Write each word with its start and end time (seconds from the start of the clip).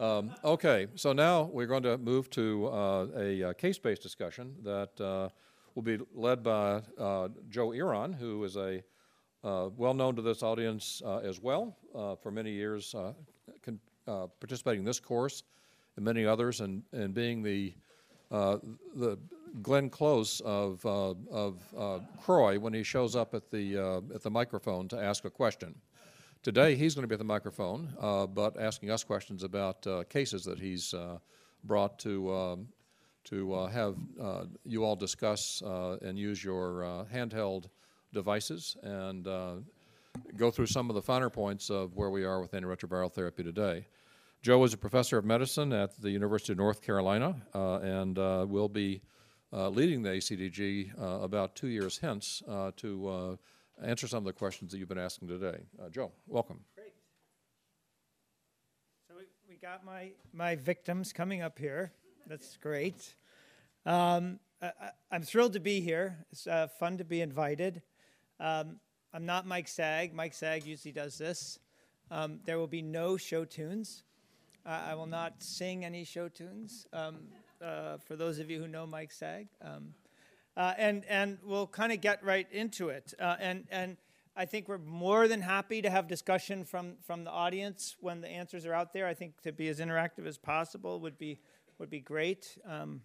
Um, 0.00 0.34
okay, 0.44 0.88
so 0.96 1.12
now 1.12 1.44
we're 1.52 1.68
going 1.68 1.84
to 1.84 1.96
move 1.98 2.28
to 2.30 2.66
uh, 2.66 3.06
a, 3.16 3.42
uh 3.44 3.52
case-based 3.52 4.02
discussion 4.02 4.56
that 4.64 5.00
uh, 5.00 5.28
will 5.76 5.82
be 5.82 5.98
led 6.12 6.42
by 6.42 6.82
uh, 6.98 7.28
Joe 7.48 7.68
Eron, 7.68 8.12
who 8.12 8.42
is 8.42 8.56
a 8.56 8.82
uh, 9.44 9.68
well 9.76 9.94
known 9.94 10.16
to 10.16 10.22
this 10.22 10.42
audience 10.42 11.00
uh, 11.04 11.18
as 11.18 11.40
well 11.40 11.76
for 12.22 12.32
many 12.32 12.50
years, 12.50 12.94
con- 13.62 13.78
participating 14.40 14.80
in 14.80 14.84
this 14.84 14.98
course 14.98 15.44
and 15.96 16.04
many 16.04 16.26
others, 16.26 16.60
and, 16.60 16.82
and 16.92 17.14
being 17.14 17.42
the 17.42 17.72
the 18.30 19.16
Glenn 19.62 19.90
Close 19.90 20.40
of 20.40 20.84
of 20.84 21.58
CROI 22.24 22.58
when 22.58 22.74
he 22.74 22.82
shows 22.82 23.14
up 23.14 23.32
at 23.32 23.48
the 23.48 23.76
at 24.12 24.22
the 24.22 24.30
microphone 24.30 24.88
to 24.88 25.00
ask 25.00 25.24
a 25.24 25.30
question. 25.30 25.76
Today, 26.44 26.74
he's 26.74 26.94
going 26.94 27.04
to 27.04 27.08
be 27.08 27.14
at 27.14 27.18
the 27.18 27.24
microphone, 27.24 27.94
uh, 27.98 28.26
but 28.26 28.60
asking 28.60 28.90
us 28.90 29.02
questions 29.02 29.44
about 29.44 29.86
uh, 29.86 30.04
cases 30.10 30.44
that 30.44 30.58
he's 30.58 30.92
uh, 30.92 31.16
brought 31.64 31.98
to, 32.00 32.34
um, 32.34 32.68
to 33.24 33.54
uh, 33.54 33.66
have 33.68 33.96
uh, 34.20 34.44
you 34.62 34.84
all 34.84 34.94
discuss 34.94 35.62
and 36.02 36.18
use 36.18 36.44
your 36.44 37.06
handheld 37.10 37.70
devices 38.12 38.76
and 38.82 39.24
go 40.36 40.50
through 40.50 40.66
some 40.66 40.90
of 40.90 40.94
the 40.94 41.00
finer 41.00 41.30
points 41.30 41.70
of 41.70 41.96
where 41.96 42.10
we 42.10 42.24
are 42.24 42.42
with 42.42 42.52
antiretroviral 42.52 43.10
therapy 43.10 43.42
today. 43.42 43.86
Joe 44.42 44.62
is 44.64 44.74
a 44.74 44.78
professor 44.78 45.16
of 45.16 45.24
medicine 45.24 45.72
at 45.72 45.98
the 45.98 46.10
University 46.10 46.52
of 46.52 46.58
North 46.58 46.82
Carolina 46.82 47.36
and 47.54 48.18
will 48.50 48.68
be 48.68 49.00
leading 49.50 50.02
the 50.02 50.10
ACTG 50.10 50.92
about 51.24 51.56
two 51.56 51.68
years 51.68 51.96
hence 51.96 52.42
to 52.76 53.38
answer 53.82 54.06
some 54.06 54.18
of 54.18 54.24
the 54.24 54.32
questions 54.32 54.72
that 54.72 54.78
you've 54.78 54.88
been 54.88 54.98
asking 54.98 55.28
today. 55.28 55.58
Uh, 55.82 55.88
Joe, 55.88 56.12
welcome. 56.26 56.60
Great. 56.74 56.94
So 59.08 59.16
we, 59.16 59.24
we 59.48 59.56
got 59.56 59.84
my, 59.84 60.10
my 60.32 60.56
victims 60.56 61.12
coming 61.12 61.42
up 61.42 61.58
here. 61.58 61.92
That's 62.26 62.56
great. 62.56 63.14
Um, 63.86 64.38
I, 64.62 64.90
am 65.12 65.22
thrilled 65.22 65.52
to 65.54 65.60
be 65.60 65.80
here. 65.80 66.24
It's 66.32 66.46
uh, 66.46 66.68
fun 66.78 66.98
to 66.98 67.04
be 67.04 67.20
invited. 67.20 67.82
Um, 68.40 68.80
I'm 69.12 69.26
not 69.26 69.46
Mike 69.46 69.66
Saag. 69.66 70.12
Mike 70.12 70.32
Saag 70.32 70.66
usually 70.66 70.92
does 70.92 71.18
this. 71.18 71.58
Um, 72.10 72.40
there 72.44 72.58
will 72.58 72.66
be 72.66 72.82
no 72.82 73.16
show 73.16 73.44
tunes. 73.44 74.02
Uh, 74.66 74.80
I 74.88 74.94
will 74.94 75.06
not 75.06 75.42
sing 75.42 75.84
any 75.84 76.04
show 76.04 76.28
tunes. 76.28 76.86
Um, 76.92 77.18
uh, 77.62 77.98
for 77.98 78.16
those 78.16 78.38
of 78.38 78.50
you 78.50 78.60
who 78.60 78.68
know 78.68 78.86
Mike 78.86 79.10
Saag, 79.10 79.48
um, 79.62 79.94
uh, 80.56 80.72
and, 80.78 81.04
and 81.08 81.38
we'll 81.44 81.66
kind 81.66 81.92
of 81.92 82.00
get 82.00 82.22
right 82.24 82.46
into 82.52 82.88
it. 82.88 83.14
Uh, 83.20 83.36
and, 83.40 83.64
and 83.70 83.96
I 84.36 84.44
think 84.44 84.68
we're 84.68 84.78
more 84.78 85.28
than 85.28 85.40
happy 85.40 85.82
to 85.82 85.90
have 85.90 86.08
discussion 86.08 86.64
from, 86.64 86.94
from 87.06 87.24
the 87.24 87.30
audience 87.30 87.96
when 88.00 88.20
the 88.20 88.28
answers 88.28 88.66
are 88.66 88.74
out 88.74 88.92
there. 88.92 89.06
I 89.06 89.14
think 89.14 89.40
to 89.42 89.52
be 89.52 89.68
as 89.68 89.80
interactive 89.80 90.26
as 90.26 90.38
possible 90.38 91.00
would 91.00 91.18
be, 91.18 91.40
would 91.78 91.90
be 91.90 92.00
great. 92.00 92.58
Um, 92.68 93.02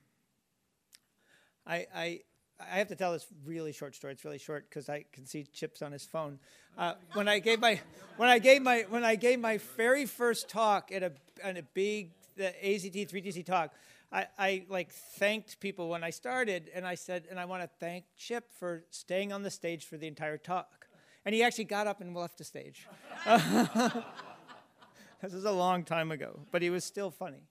I, 1.66 1.86
I, 1.96 2.20
I 2.60 2.78
have 2.78 2.88
to 2.88 2.96
tell 2.96 3.14
this 3.14 3.28
really 3.46 3.72
short 3.72 3.96
story. 3.96 4.14
It's 4.14 4.26
really 4.26 4.38
short 4.38 4.70
because 4.70 4.90
I 4.90 5.06
can 5.14 5.26
see 5.26 5.44
Chip's 5.44 5.82
on 5.82 5.92
his 5.92 6.04
phone. 6.04 6.40
Uh, 6.78 6.94
when 7.14 7.28
I 7.28 7.40
gave 7.40 7.60
my 7.60 7.80
when 8.18 8.28
I 8.28 8.40
gave 8.40 8.62
my 8.62 8.86
when 8.90 9.04
I 9.04 9.16
gave 9.16 9.40
my 9.40 9.60
very 9.78 10.06
first 10.06 10.50
talk 10.50 10.92
at 10.92 11.04
a 11.04 11.12
at 11.42 11.58
a 11.58 11.64
big 11.64 12.12
the 12.36 12.54
AZT 12.64 13.10
3TC 13.10 13.46
talk, 13.46 13.72
I, 14.12 14.28
I 14.38 14.66
like 14.70 14.92
thanked 14.92 15.60
people 15.60 15.90
when 15.90 16.04
I 16.04 16.10
started, 16.10 16.72
and 16.74 16.86
I 16.86 16.96
said, 16.96 17.26
and 17.30 17.40
I 17.40 17.46
want 17.46 17.62
to 17.64 17.70
thank 17.80 18.06
Chip 18.18 18.52
for 18.58 18.84
staying 18.90 19.32
on 19.32 19.44
the 19.44 19.52
stage 19.52 19.86
for 19.86 19.98
the 19.98 20.08
entire 20.08 20.38
talk. 20.38 20.88
And 21.26 21.36
he 21.36 21.44
actually 21.44 21.66
got 21.66 21.86
up 21.86 22.02
and 22.02 22.16
left 22.16 22.38
the 22.38 22.44
stage. 22.44 22.88
this 25.22 25.34
is 25.34 25.46
a 25.46 25.52
long 25.52 25.84
time 25.84 26.12
ago, 26.12 26.40
but 26.52 26.62
he 26.62 26.70
was 26.70 26.84
still 26.84 27.12
funny. 27.12 27.44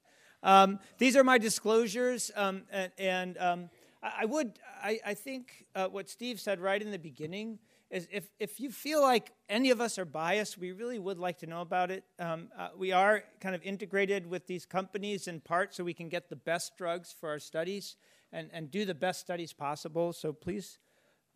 Um, 0.42 0.80
these 0.98 1.16
are 1.16 1.24
my 1.24 1.38
disclosures, 1.38 2.30
um, 2.34 2.62
and, 2.72 2.92
and 2.98 3.38
um, 3.38 3.70
I, 4.02 4.12
I, 4.22 4.24
would, 4.24 4.58
I, 4.82 4.98
I 5.06 5.14
think 5.14 5.66
uh, 5.74 5.86
what 5.86 6.08
Steve 6.08 6.40
said 6.40 6.60
right 6.60 6.80
in 6.80 6.90
the 6.90 6.98
beginning 6.98 7.58
is 7.90 8.06
if, 8.12 8.28
if 8.38 8.60
you 8.60 8.70
feel 8.70 9.00
like 9.00 9.32
any 9.48 9.70
of 9.70 9.80
us 9.80 9.98
are 9.98 10.04
biased, 10.04 10.58
we 10.58 10.72
really 10.72 10.98
would 10.98 11.18
like 11.18 11.38
to 11.38 11.46
know 11.46 11.62
about 11.62 11.90
it. 11.90 12.04
Um, 12.18 12.48
uh, 12.56 12.68
we 12.76 12.92
are 12.92 13.22
kind 13.40 13.54
of 13.54 13.62
integrated 13.62 14.26
with 14.26 14.46
these 14.46 14.66
companies 14.66 15.26
in 15.26 15.40
part 15.40 15.74
so 15.74 15.84
we 15.84 15.94
can 15.94 16.08
get 16.08 16.28
the 16.28 16.36
best 16.36 16.76
drugs 16.76 17.14
for 17.18 17.30
our 17.30 17.38
studies 17.38 17.96
and, 18.32 18.50
and 18.52 18.70
do 18.70 18.84
the 18.84 18.94
best 18.94 19.20
studies 19.20 19.52
possible. 19.52 20.12
So 20.12 20.32
please, 20.32 20.78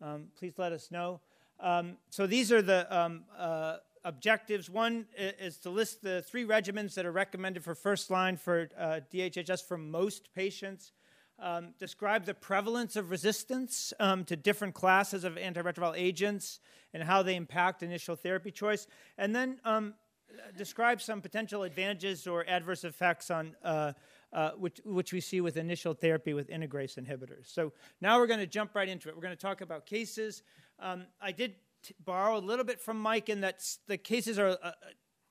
um, 0.01 0.25
please 0.37 0.53
let 0.57 0.71
us 0.71 0.91
know. 0.91 1.21
Um, 1.59 1.97
so 2.09 2.27
these 2.27 2.51
are 2.51 2.61
the 2.61 2.85
um, 2.95 3.23
uh, 3.37 3.77
objectives. 4.05 4.69
One 4.69 5.07
is 5.17 5.57
to 5.59 5.71
list 5.71 6.03
the 6.03 6.21
three 6.21 6.45
regimens 6.45 6.93
that 6.95 7.05
are 7.05 7.11
recommended 7.11 7.63
for 7.63 7.73
first 7.73 8.11
line 8.11 8.37
for 8.37 8.69
uh, 8.77 8.99
DHHS 9.11 9.65
for 9.65 9.77
most 9.77 10.29
patients 10.35 10.91
um, 11.43 11.73
describe 11.77 12.25
the 12.25 12.33
prevalence 12.33 12.95
of 12.95 13.11
resistance 13.11 13.93
um, 13.99 14.23
to 14.23 14.35
different 14.35 14.73
classes 14.73 15.25
of 15.25 15.35
antiretroviral 15.35 15.93
agents 15.95 16.61
and 16.93 17.03
how 17.03 17.21
they 17.21 17.35
impact 17.35 17.83
initial 17.83 18.15
therapy 18.15 18.49
choice, 18.49 18.87
and 19.17 19.35
then 19.35 19.59
um, 19.65 19.93
describe 20.57 21.01
some 21.01 21.21
potential 21.21 21.63
advantages 21.63 22.27
or 22.27 22.47
adverse 22.47 22.85
effects 22.85 23.29
on 23.29 23.55
uh, 23.63 23.91
uh, 24.31 24.51
which, 24.51 24.79
which 24.85 25.13
we 25.13 25.19
see 25.19 25.41
with 25.41 25.57
initial 25.57 25.93
therapy 25.93 26.33
with 26.33 26.49
integrase 26.49 26.97
inhibitors. 26.97 27.53
So 27.53 27.73
now 28.01 28.17
we're 28.19 28.27
going 28.27 28.39
to 28.39 28.47
jump 28.47 28.73
right 28.73 28.87
into 28.87 29.09
it. 29.09 29.15
We're 29.15 29.21
going 29.21 29.35
to 29.35 29.41
talk 29.41 29.61
about 29.61 29.85
cases. 29.85 30.43
Um, 30.79 31.05
I 31.21 31.31
did 31.31 31.55
t- 31.83 31.93
borrow 32.03 32.37
a 32.37 32.39
little 32.39 32.65
bit 32.65 32.79
from 32.79 32.99
Mike 32.99 33.29
in 33.29 33.41
that 33.41 33.63
the 33.87 33.97
cases 33.97 34.39
are 34.39 34.57
uh, 34.63 34.71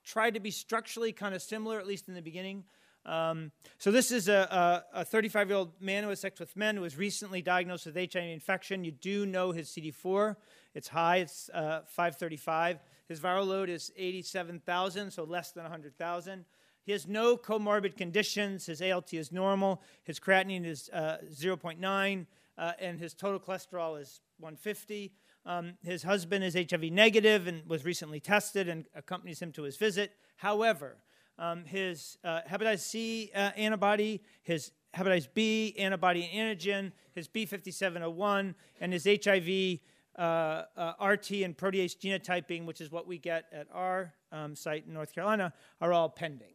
tried 0.05 0.35
to 0.35 0.41
be 0.41 0.51
structurally 0.51 1.13
kind 1.13 1.35
of 1.35 1.43
similar, 1.43 1.81
at 1.81 1.87
least 1.87 2.09
in 2.09 2.15
the 2.15 2.23
beginning. 2.23 2.65
Um, 3.05 3.51
so 3.79 3.91
this 3.91 4.13
is 4.13 4.29
a 4.29 5.05
35 5.07 5.49
year 5.49 5.57
old 5.57 5.81
man 5.81 6.05
who 6.05 6.11
has 6.11 6.21
sex 6.21 6.39
with 6.39 6.57
men 6.57 6.77
who 6.77 6.83
was 6.83 6.97
recently 6.97 7.43
diagnosed 7.43 7.87
with 7.87 7.97
HIV 7.97 8.25
infection. 8.25 8.85
You 8.85 8.93
do 8.93 9.27
know 9.27 9.53
his 9.53 9.69
CD4. 9.71 10.37
It's 10.75 10.89
high. 10.89 11.19
It's 11.19 11.51
uh, 11.51 11.83
535. 11.87 12.79
His 13.09 13.21
viral 13.21 13.47
load 13.47 13.69
is 13.69 13.93
87,000, 13.97 15.11
so 15.11 15.25
less 15.25 15.53
than 15.53 15.65
100,000. 15.65 16.45
He 16.85 16.93
has 16.93 17.07
no 17.07 17.37
comorbid 17.37 17.97
conditions. 17.97 18.67
His 18.67 18.83
ALT 18.83 19.13
is 19.15 19.31
normal. 19.31 19.83
His 20.05 20.19
creatinine 20.19 20.65
is 20.65 20.89
uh, 20.93 21.19
0.9, 21.31 22.27
uh, 22.59 22.73
and 22.81 22.99
his 22.99 23.15
total 23.15 23.39
cholesterol 23.39 24.01
is 24.01 24.21
150. 24.39 25.13
Um, 25.45 25.75
his 25.83 26.03
husband 26.03 26.45
is 26.45 26.55
HIV 26.55 26.85
negative 26.93 27.47
and 27.47 27.69
was 27.69 27.85
recently 27.85 28.21
tested 28.21 28.69
and 28.69 28.87
accompanies 28.95 29.41
him 29.41 29.53
to 29.53 29.63
his 29.63 29.77
visit. 29.77 30.13
However, 30.37 30.97
um, 31.43 31.65
his 31.65 32.19
uh, 32.23 32.41
hepatitis 32.49 32.79
C 32.79 33.31
uh, 33.35 33.51
antibody, 33.57 34.23
his 34.43 34.71
hepatitis 34.97 35.27
B 35.35 35.75
antibody 35.77 36.31
and 36.33 36.57
antigen, 36.57 36.93
his 37.15 37.27
B5701, 37.27 38.55
and 38.81 38.93
his 38.93 39.05
HIV 39.05 39.81
uh, 40.17 40.65
uh 40.77 40.93
RT 41.05 41.31
and 41.43 41.57
protease 41.57 41.97
genotyping, 41.99 42.65
which 42.65 42.81
is 42.81 42.93
what 42.93 43.09
we 43.09 43.19
get 43.19 43.47
at 43.53 43.67
our 43.73 44.15
um, 44.31 44.55
site 44.55 44.87
in 44.87 44.95
North 44.95 45.13
Carolina, 45.13 45.53
are 45.81 45.93
all 45.93 46.09
pending. 46.09 46.53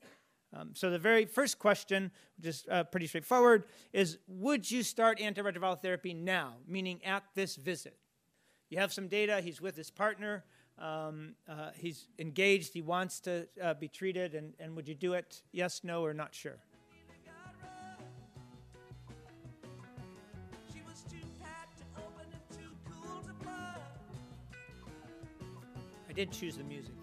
Um, 0.54 0.70
so 0.74 0.90
the 0.90 1.00
very 1.00 1.26
first 1.26 1.60
question, 1.60 2.10
which 2.38 2.48
is 2.48 2.66
uh, 2.72 2.86
pretty 2.86 3.08
straightforward, 3.08 3.66
is 3.92 4.20
would 4.28 4.72
you 4.72 4.84
start 4.84 5.20
antiretroviral 5.20 5.82
therapy 5.82 6.14
now, 6.14 6.54
meaning 6.66 7.04
at 7.04 7.24
this 7.36 7.58
visit? 7.58 7.98
You 8.70 8.78
have 8.80 8.94
some 8.94 9.10
data, 9.10 9.42
he's 9.42 9.60
with 9.60 9.76
his 9.76 9.92
partner, 9.92 10.46
um, 10.80 11.36
uh, 11.50 11.72
he's 11.76 12.08
engaged, 12.20 12.74
he 12.74 12.82
wants 12.82 13.20
to 13.22 13.48
uh, 13.62 13.74
be 13.74 13.88
treated, 13.88 14.36
and, 14.36 14.54
and 14.60 14.76
would 14.76 14.88
you 14.88 14.96
do 14.96 15.14
it? 15.14 15.42
Yes, 15.52 15.82
no, 15.84 16.04
or 16.04 16.14
not 16.14 16.36
sure? 16.36 16.58
I 26.10 26.14
did 26.14 26.32
choose 26.32 26.58
the 26.58 26.64
music. 26.64 26.94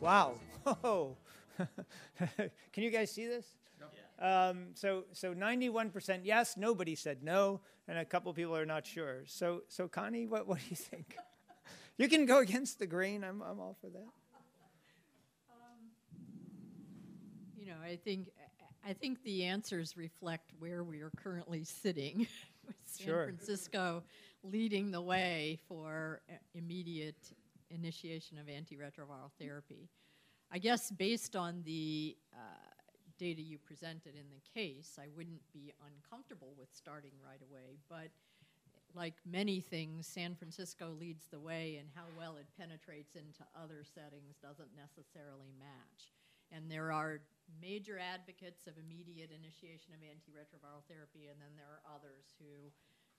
Wow. 0.00 0.34
Oh. 0.82 1.16
Can 2.72 2.82
you 2.82 2.90
guys 2.90 3.10
see 3.10 3.26
this? 3.26 3.46
Um, 4.18 4.68
so, 4.74 5.04
so 5.12 5.34
91% 5.34 6.20
yes, 6.24 6.56
nobody 6.56 6.94
said 6.94 7.22
no, 7.22 7.60
and 7.88 7.98
a 7.98 8.04
couple 8.04 8.32
people 8.32 8.56
are 8.56 8.66
not 8.66 8.86
sure. 8.86 9.22
So, 9.26 9.62
so 9.68 9.88
Connie, 9.88 10.26
what, 10.26 10.46
what 10.46 10.58
do 10.58 10.64
you 10.70 10.76
think? 10.76 11.16
you 11.98 12.08
can 12.08 12.26
go 12.26 12.38
against 12.38 12.78
the 12.78 12.86
grain. 12.86 13.24
I'm, 13.24 13.42
I'm 13.42 13.58
all 13.58 13.76
for 13.80 13.88
that. 13.90 14.08
Um, 15.50 15.90
you 17.56 17.66
know, 17.66 17.76
I 17.84 17.96
think 17.96 18.28
I 18.86 18.92
think 18.92 19.22
the 19.24 19.44
answers 19.44 19.96
reflect 19.96 20.52
where 20.58 20.84
we 20.84 21.00
are 21.00 21.10
currently 21.16 21.64
sitting, 21.64 22.26
San 22.84 23.06
sure. 23.06 23.24
Francisco 23.24 24.02
leading 24.42 24.90
the 24.90 25.00
way 25.00 25.58
for 25.66 26.20
immediate 26.54 27.32
initiation 27.70 28.36
of 28.38 28.46
antiretroviral 28.46 29.30
therapy. 29.40 29.88
I 30.52 30.58
guess 30.58 30.90
based 30.90 31.34
on 31.34 31.62
the 31.64 32.14
uh, 32.34 32.73
data 33.18 33.42
you 33.42 33.58
presented 33.58 34.14
in 34.14 34.26
the 34.30 34.42
case, 34.42 34.98
I 34.98 35.08
wouldn't 35.14 35.42
be 35.52 35.72
uncomfortable 35.82 36.54
with 36.58 36.68
starting 36.72 37.14
right 37.22 37.42
away. 37.42 37.78
But 37.88 38.10
like 38.94 39.14
many 39.26 39.58
things, 39.58 40.06
San 40.06 40.34
Francisco 40.34 40.94
leads 40.94 41.26
the 41.26 41.42
way, 41.42 41.82
and 41.82 41.90
how 41.94 42.06
well 42.14 42.38
it 42.38 42.46
penetrates 42.54 43.18
into 43.18 43.42
other 43.58 43.82
settings 43.82 44.38
doesn't 44.38 44.70
necessarily 44.74 45.50
match. 45.58 46.14
And 46.54 46.70
there 46.70 46.94
are 46.94 47.18
major 47.58 47.98
advocates 47.98 48.70
of 48.70 48.78
immediate 48.78 49.34
initiation 49.34 49.90
of 49.90 50.00
antiretroviral 50.06 50.86
therapy, 50.86 51.26
and 51.26 51.38
then 51.42 51.58
there 51.58 51.66
are 51.66 51.82
others 51.90 52.38
who 52.38 52.70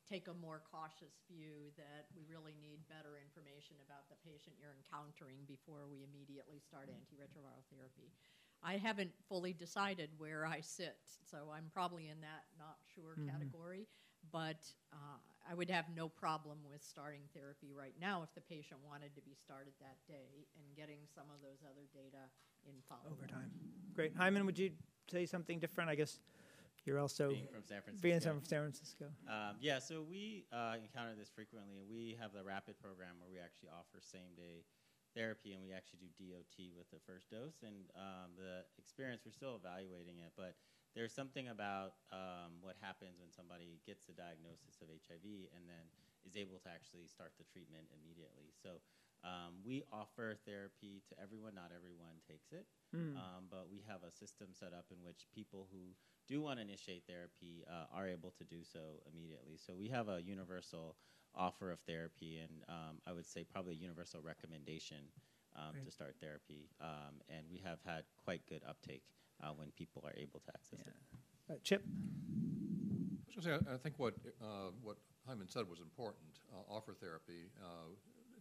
take 0.08 0.30
a 0.30 0.38
more 0.38 0.62
cautious 0.70 1.26
view 1.26 1.74
that 1.76 2.06
we 2.14 2.24
really 2.30 2.54
need 2.62 2.86
better 2.86 3.18
information 3.18 3.76
about 3.82 4.06
the 4.08 4.20
patient 4.22 4.54
you're 4.62 4.78
encountering 4.78 5.42
before 5.50 5.90
we 5.90 6.06
immediately 6.06 6.62
start 6.62 6.88
mm. 6.88 6.96
antiretroviral 6.96 7.66
therapy. 7.74 8.14
I 8.66 8.78
haven't 8.78 9.12
fully 9.30 9.54
decided 9.54 10.10
where 10.18 10.46
I 10.46 10.60
sit, 10.62 10.98
so 11.30 11.38
I'm 11.56 11.70
probably 11.72 12.10
in 12.10 12.20
that 12.22 12.46
not 12.58 12.78
sure 12.94 13.16
category. 13.30 13.88
But 14.32 14.66
uh, 14.92 15.22
I 15.50 15.54
would 15.54 15.70
have 15.70 15.86
no 15.96 16.10
problem 16.10 16.58
with 16.68 16.82
starting 16.82 17.22
therapy 17.34 17.72
right 17.78 17.94
now 18.02 18.24
if 18.24 18.34
the 18.34 18.42
patient 18.42 18.80
wanted 18.84 19.14
to 19.16 19.22
be 19.22 19.36
started 19.36 19.74
that 19.80 19.98
day 20.08 20.50
and 20.58 20.66
getting 20.76 20.98
some 21.14 21.26
of 21.30 21.42
those 21.46 21.62
other 21.62 21.86
data 21.94 22.26
in 22.66 22.74
follow 22.90 23.14
over 23.14 23.28
time. 23.28 23.52
Great. 23.94 24.14
Hyman, 24.18 24.46
would 24.48 24.58
you 24.58 24.72
say 25.12 25.28
something 25.28 25.60
different? 25.60 25.92
I 25.92 25.96
guess 25.96 26.20
you're 26.86 27.00
also 27.00 27.30
being 27.30 27.48
from 27.54 27.64
San 27.64 27.82
Francisco. 27.82 28.02
being 28.02 28.20
from 28.20 28.42
San 28.44 28.62
Francisco. 28.62 29.06
Um, 29.30 29.58
yeah, 29.62 29.78
so 29.78 30.02
we 30.02 30.46
uh, 30.52 30.82
encounter 30.82 31.14
this 31.18 31.30
frequently, 31.30 31.86
we 31.86 32.18
have 32.20 32.34
the 32.34 32.44
rapid 32.44 32.80
program 32.80 33.22
where 33.22 33.30
we 33.30 33.38
actually 33.38 33.70
offer 33.70 34.02
same 34.02 34.34
day 34.36 34.66
therapy, 35.16 35.56
and 35.56 35.64
we 35.64 35.72
actually 35.72 36.04
do 36.04 36.12
DOT 36.20 36.76
with 36.76 36.92
the 36.92 37.00
first 37.08 37.32
dose. 37.32 37.64
And 37.64 37.88
um, 37.96 38.36
the 38.36 38.68
experience, 38.78 39.24
we're 39.24 39.34
still 39.34 39.56
evaluating 39.56 40.20
it, 40.22 40.36
but 40.36 40.60
there's 40.94 41.16
something 41.16 41.48
about 41.52 41.96
um, 42.12 42.60
what 42.60 42.76
happens 42.80 43.20
when 43.20 43.32
somebody 43.32 43.80
gets 43.88 44.08
the 44.08 44.16
diagnosis 44.16 44.80
of 44.84 44.88
HIV 44.92 45.52
and 45.56 45.68
then 45.68 45.88
is 46.24 46.36
able 46.36 46.60
to 46.64 46.70
actually 46.72 47.08
start 47.08 47.36
the 47.40 47.48
treatment 47.48 47.88
immediately. 47.92 48.52
So 48.56 48.84
um, 49.25 49.54
we 49.66 49.83
offer 49.92 50.38
therapy 50.45 51.01
to 51.10 51.13
everyone. 51.22 51.56
Not 51.56 51.72
everyone 51.75 52.22
takes 52.30 52.51
it, 52.54 52.66
um, 53.18 53.50
but 53.50 53.66
we 53.72 53.81
have 53.89 54.04
a 54.07 54.12
system 54.12 54.50
set 54.54 54.72
up 54.74 54.86
in 54.92 54.98
which 55.04 55.25
people 55.33 55.68
who 55.72 55.95
do 56.27 56.42
want 56.42 56.60
to 56.60 56.62
initiate 56.62 57.04
therapy 57.07 57.66
uh, 57.68 57.86
are 57.94 58.07
able 58.07 58.31
to 58.38 58.44
do 58.45 58.63
so 58.63 59.01
immediately. 59.12 59.57
So 59.57 59.74
we 59.74 59.89
have 59.89 60.07
a 60.10 60.22
universal 60.22 60.95
offer 61.33 61.72
of 61.72 61.80
therapy, 61.81 62.38
and 62.39 62.63
um, 62.69 63.01
I 63.06 63.12
would 63.12 63.25
say 63.25 63.44
probably 63.44 63.74
a 63.74 63.77
universal 63.77 64.22
recommendation 64.22 65.10
um, 65.56 65.74
to 65.83 65.92
start 65.92 66.16
therapy. 66.22 66.69
Um, 66.80 67.19
and 67.30 67.45
we 67.51 67.60
have 67.66 67.80
had 67.86 68.04
quite 68.24 68.45
good 68.48 68.62
uptake 68.68 69.04
uh, 69.44 69.50
when 69.56 69.72
people 69.75 70.04
are 70.06 70.13
able 70.18 70.39
to 70.45 70.51
access 70.56 70.80
it. 70.80 70.94
Uh, 71.50 71.56
Chip? 71.63 71.83
I 71.83 73.36
was 73.36 73.45
gonna 73.45 73.60
say, 73.60 73.69
I- 73.69 73.74
I 73.75 73.77
think 73.77 74.00
what, 74.00 74.16
uh, 74.42 74.72
what 74.81 74.98
Hyman 75.27 75.50
said 75.50 75.68
was 75.69 75.80
important, 75.81 76.39
uh, 76.54 76.63
offer 76.74 76.94
therapy, 76.94 77.51
uh, 77.62 77.89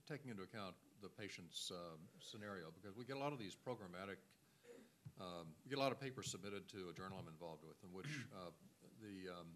taking 0.09 0.31
into 0.31 0.43
account 0.43 0.75
the 1.03 1.09
patient's 1.09 1.73
um, 1.73 2.01
scenario, 2.21 2.73
because 2.73 2.97
we 2.97 3.05
get 3.05 3.17
a 3.17 3.23
lot 3.23 3.33
of 3.33 3.39
these 3.39 3.57
programmatic, 3.57 4.21
um, 5.21 5.53
we 5.65 5.71
get 5.71 5.79
a 5.79 5.85
lot 5.85 5.93
of 5.93 6.01
papers 6.01 6.31
submitted 6.31 6.69
to 6.73 6.89
a 6.91 6.95
journal 6.97 7.21
I'm 7.21 7.29
involved 7.29 7.65
with, 7.65 7.77
in 7.85 7.91
which 7.93 8.09
uh, 8.39 8.53
the, 9.01 9.33
um, 9.33 9.49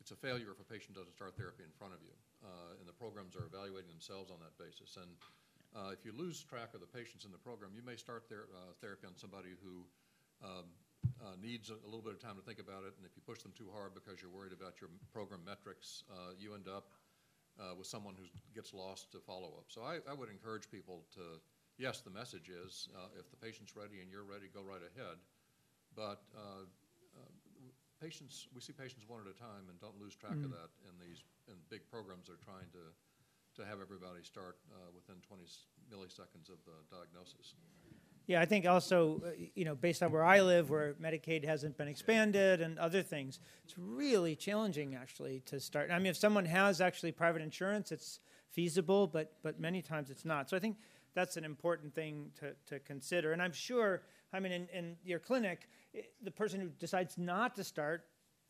it's 0.00 0.12
a 0.12 0.18
failure 0.18 0.52
if 0.52 0.60
a 0.60 0.68
patient 0.68 0.96
doesn't 0.96 1.14
start 1.14 1.36
therapy 1.36 1.64
in 1.64 1.72
front 1.76 1.94
of 1.94 2.00
you, 2.04 2.14
uh, 2.44 2.80
and 2.80 2.88
the 2.88 2.96
programs 2.96 3.36
are 3.36 3.46
evaluating 3.46 3.88
themselves 3.88 4.32
on 4.32 4.40
that 4.40 4.56
basis. 4.58 4.98
And 5.00 5.10
uh, 5.72 5.96
if 5.96 6.04
you 6.04 6.12
lose 6.12 6.44
track 6.44 6.76
of 6.76 6.80
the 6.84 6.90
patients 6.90 7.24
in 7.24 7.32
the 7.32 7.40
program, 7.40 7.72
you 7.72 7.80
may 7.80 7.96
start 7.96 8.28
their, 8.28 8.50
uh, 8.52 8.76
therapy 8.84 9.08
on 9.08 9.16
somebody 9.16 9.56
who 9.64 9.86
um, 10.44 10.68
uh, 11.22 11.38
needs 11.40 11.70
a 11.70 11.78
a 11.82 11.88
little 11.88 12.02
bit 12.02 12.12
of 12.12 12.20
time 12.20 12.36
to 12.36 12.44
think 12.44 12.58
about 12.58 12.84
it, 12.84 12.94
and 12.98 13.06
if 13.06 13.14
you 13.16 13.22
push 13.24 13.42
them 13.42 13.52
too 13.56 13.70
hard 13.74 13.94
because 13.94 14.20
you're 14.20 14.30
worried 14.30 14.52
about 14.52 14.78
your 14.80 14.90
program 15.12 15.40
metrics, 15.46 16.04
uh, 16.10 16.34
you 16.38 16.54
end 16.54 16.68
up 16.68 16.92
uh, 17.60 17.74
with 17.76 17.86
someone 17.86 18.14
who 18.16 18.26
gets 18.54 18.72
lost 18.72 19.12
to 19.12 19.18
follow-up. 19.20 19.68
So 19.68 19.82
I, 19.82 20.00
I 20.08 20.14
would 20.14 20.30
encourage 20.30 20.70
people 20.70 21.04
to, 21.14 21.40
yes, 21.78 22.00
the 22.00 22.10
message 22.10 22.48
is, 22.48 22.88
uh, 22.96 23.12
if 23.18 23.28
the 23.30 23.36
patient's 23.36 23.76
ready 23.76 24.00
and 24.00 24.10
you're 24.10 24.24
ready, 24.26 24.48
go 24.52 24.62
right 24.62 24.82
ahead. 24.82 25.18
But 25.92 26.24
uh, 26.32 26.64
uh, 27.12 27.32
patients, 28.00 28.48
we 28.54 28.60
see 28.64 28.72
patients 28.72 29.04
one 29.06 29.20
at 29.20 29.28
a 29.28 29.36
time, 29.36 29.68
and 29.68 29.76
don't 29.78 30.00
lose 30.00 30.16
track 30.16 30.34
of 30.40 30.50
that 30.50 30.72
in 30.88 30.94
these, 30.96 31.22
in 31.46 31.54
big 31.68 31.84
programs 31.86 32.26
that 32.26 32.40
are 32.40 32.44
trying 32.44 32.66
to, 32.72 32.84
to 33.60 33.62
have 33.68 33.84
everybody 33.84 34.24
start 34.24 34.56
uh, 34.72 34.88
within 34.96 35.20
20 35.20 35.44
milliseconds 35.92 36.48
of 36.48 36.58
the 36.64 36.76
diagnosis. 36.88 37.52
Yeah, 38.26 38.40
I 38.40 38.44
think 38.44 38.66
also, 38.66 39.20
uh, 39.26 39.30
you 39.54 39.64
know, 39.64 39.74
based 39.74 40.02
on 40.02 40.12
where 40.12 40.24
I 40.24 40.40
live, 40.42 40.70
where 40.70 40.94
Medicaid 40.94 41.44
hasn't 41.44 41.76
been 41.76 41.88
expanded 41.88 42.60
and 42.60 42.78
other 42.78 43.02
things, 43.02 43.40
it's 43.64 43.76
really 43.76 44.36
challenging 44.36 44.94
actually 44.94 45.40
to 45.46 45.58
start. 45.58 45.90
I 45.90 45.98
mean, 45.98 46.06
if 46.06 46.16
someone 46.16 46.44
has 46.46 46.80
actually 46.80 47.12
private 47.12 47.42
insurance, 47.42 47.90
it's 47.90 48.20
feasible, 48.50 49.06
but 49.06 49.32
but 49.42 49.58
many 49.58 49.82
times 49.82 50.10
it's 50.10 50.24
not. 50.24 50.48
So 50.48 50.56
I 50.56 50.60
think 50.60 50.76
that's 51.14 51.36
an 51.36 51.44
important 51.44 51.94
thing 51.94 52.30
to, 52.40 52.54
to 52.66 52.78
consider. 52.80 53.32
And 53.32 53.42
I'm 53.42 53.52
sure, 53.52 54.02
I 54.32 54.40
mean, 54.40 54.52
in, 54.52 54.68
in 54.72 54.96
your 55.04 55.18
clinic, 55.18 55.68
i 55.94 56.02
the 56.22 56.30
person 56.30 56.60
who 56.60 56.68
decides 56.78 57.18
not 57.18 57.54
to 57.56 57.64
start, 57.64 58.06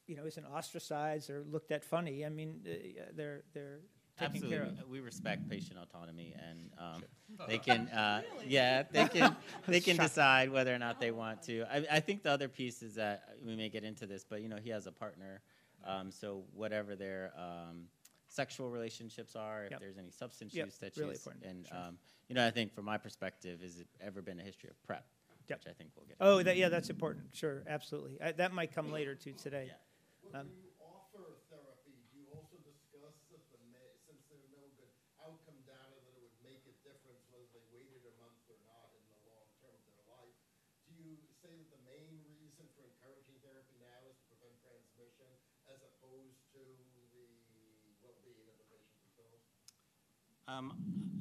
you 0.06 0.16
know, 0.16 0.26
isn't 0.26 0.44
ostracized 0.44 1.30
or 1.30 1.44
looked 1.50 1.72
at 1.72 1.84
funny. 1.84 2.26
I 2.26 2.28
mean, 2.28 2.60
uh, 2.66 3.04
they're 3.14 3.42
they're 3.54 3.80
taken 4.22 4.36
Absolutely, 4.36 4.56
care 4.56 4.82
of. 4.82 4.88
we 4.88 5.00
respect 5.00 5.48
patient 5.48 5.78
autonomy, 5.78 6.34
and 6.38 6.70
um, 6.78 7.02
they 7.48 7.58
can, 7.58 7.88
uh, 7.88 8.22
yeah, 8.46 8.82
they 8.90 9.04
can, 9.06 9.36
they 9.66 9.80
can 9.80 9.96
decide 9.96 10.50
whether 10.50 10.74
or 10.74 10.78
not 10.78 11.00
they 11.00 11.10
want 11.10 11.42
to. 11.44 11.64
I, 11.70 11.84
I 11.96 12.00
think 12.00 12.22
the 12.22 12.30
other 12.30 12.48
piece 12.48 12.82
is 12.82 12.94
that 12.96 13.24
we 13.44 13.56
may 13.56 13.68
get 13.68 13.84
into 13.84 14.06
this, 14.06 14.24
but 14.28 14.42
you 14.42 14.48
know, 14.48 14.58
he 14.62 14.70
has 14.70 14.86
a 14.86 14.92
partner, 14.92 15.40
um, 15.84 16.10
so 16.10 16.44
whatever 16.54 16.94
their 16.96 17.32
um, 17.36 17.88
sexual 18.28 18.70
relationships 18.70 19.36
are, 19.36 19.64
if 19.64 19.70
Yep. 19.72 19.80
there's 19.80 19.98
any 19.98 20.10
substance 20.10 20.54
Yep, 20.54 20.66
use 20.66 20.78
that 20.78 20.96
really 20.96 21.10
she's, 21.14 21.18
important, 21.26 21.44
and 21.44 21.66
sure. 21.66 21.78
um, 21.78 21.98
you 22.28 22.34
know, 22.34 22.46
I 22.46 22.50
think 22.50 22.72
from 22.72 22.84
my 22.84 22.98
perspective, 22.98 23.62
is 23.62 23.80
it 23.80 23.88
ever 24.00 24.22
been 24.22 24.38
a 24.38 24.42
history 24.42 24.70
of 24.70 24.80
prep, 24.86 25.04
Yep. 25.48 25.58
which 25.58 25.68
I 25.68 25.74
think 25.76 25.90
we'll 25.96 26.06
get. 26.06 26.16
Oh, 26.20 26.42
that, 26.42 26.56
yeah, 26.56 26.68
that's 26.68 26.90
important. 26.90 27.26
Sure, 27.34 27.62
absolutely. 27.66 28.20
I, 28.22 28.32
that 28.32 28.52
might 28.52 28.72
come 28.72 28.90
later 28.92 29.14
too 29.14 29.32
today. 29.32 29.68
Yeah. 29.68 30.38
Um, 30.38 30.48
When 30.48 30.64
you 30.64 30.72
offer 30.80 31.44
therapy, 31.52 31.92
do 32.08 32.16
you 32.16 32.30
also 32.32 32.56
discuss 32.64 33.12
if 33.28 33.42
the 33.52 33.60
ma- 33.68 33.92
since 34.08 34.24
there's 34.32 34.48
no 34.48 34.64
good 34.80 34.88
outcome 35.20 35.60
data 35.68 35.92
that 35.92 36.12
it 36.16 36.22
would 36.24 36.38
make 36.40 36.64
a 36.64 36.72
difference 36.80 37.20
whether 37.28 37.44
they 37.52 37.60
waited 37.68 38.00
a 38.08 38.14
month 38.16 38.40
or 38.48 38.56
not 38.64 38.88
in 38.96 39.02
the 39.12 39.18
long 39.28 39.44
term 39.60 39.76
of 39.76 39.84
their 39.92 40.00
life? 40.08 40.32
Do 40.88 40.96
you 40.96 41.20
say 41.44 41.52
that 41.52 41.68
the 41.68 41.82
main 41.84 42.16
reason 42.24 42.64
for 42.72 42.88
encouraging 42.88 43.36
therapy 43.44 43.76
now 43.76 44.00
is 44.08 44.16
to 44.24 44.26
prevent 44.32 44.56
transmission 44.64 45.28
as 45.68 45.84
opposed 45.84 46.40
to 46.56 46.62
the 46.96 47.04
well-being 48.00 48.48
of 48.50 48.56
the 48.58 48.66
patient 48.72 48.96
themselves? 49.04 49.42
Um, 50.52 50.72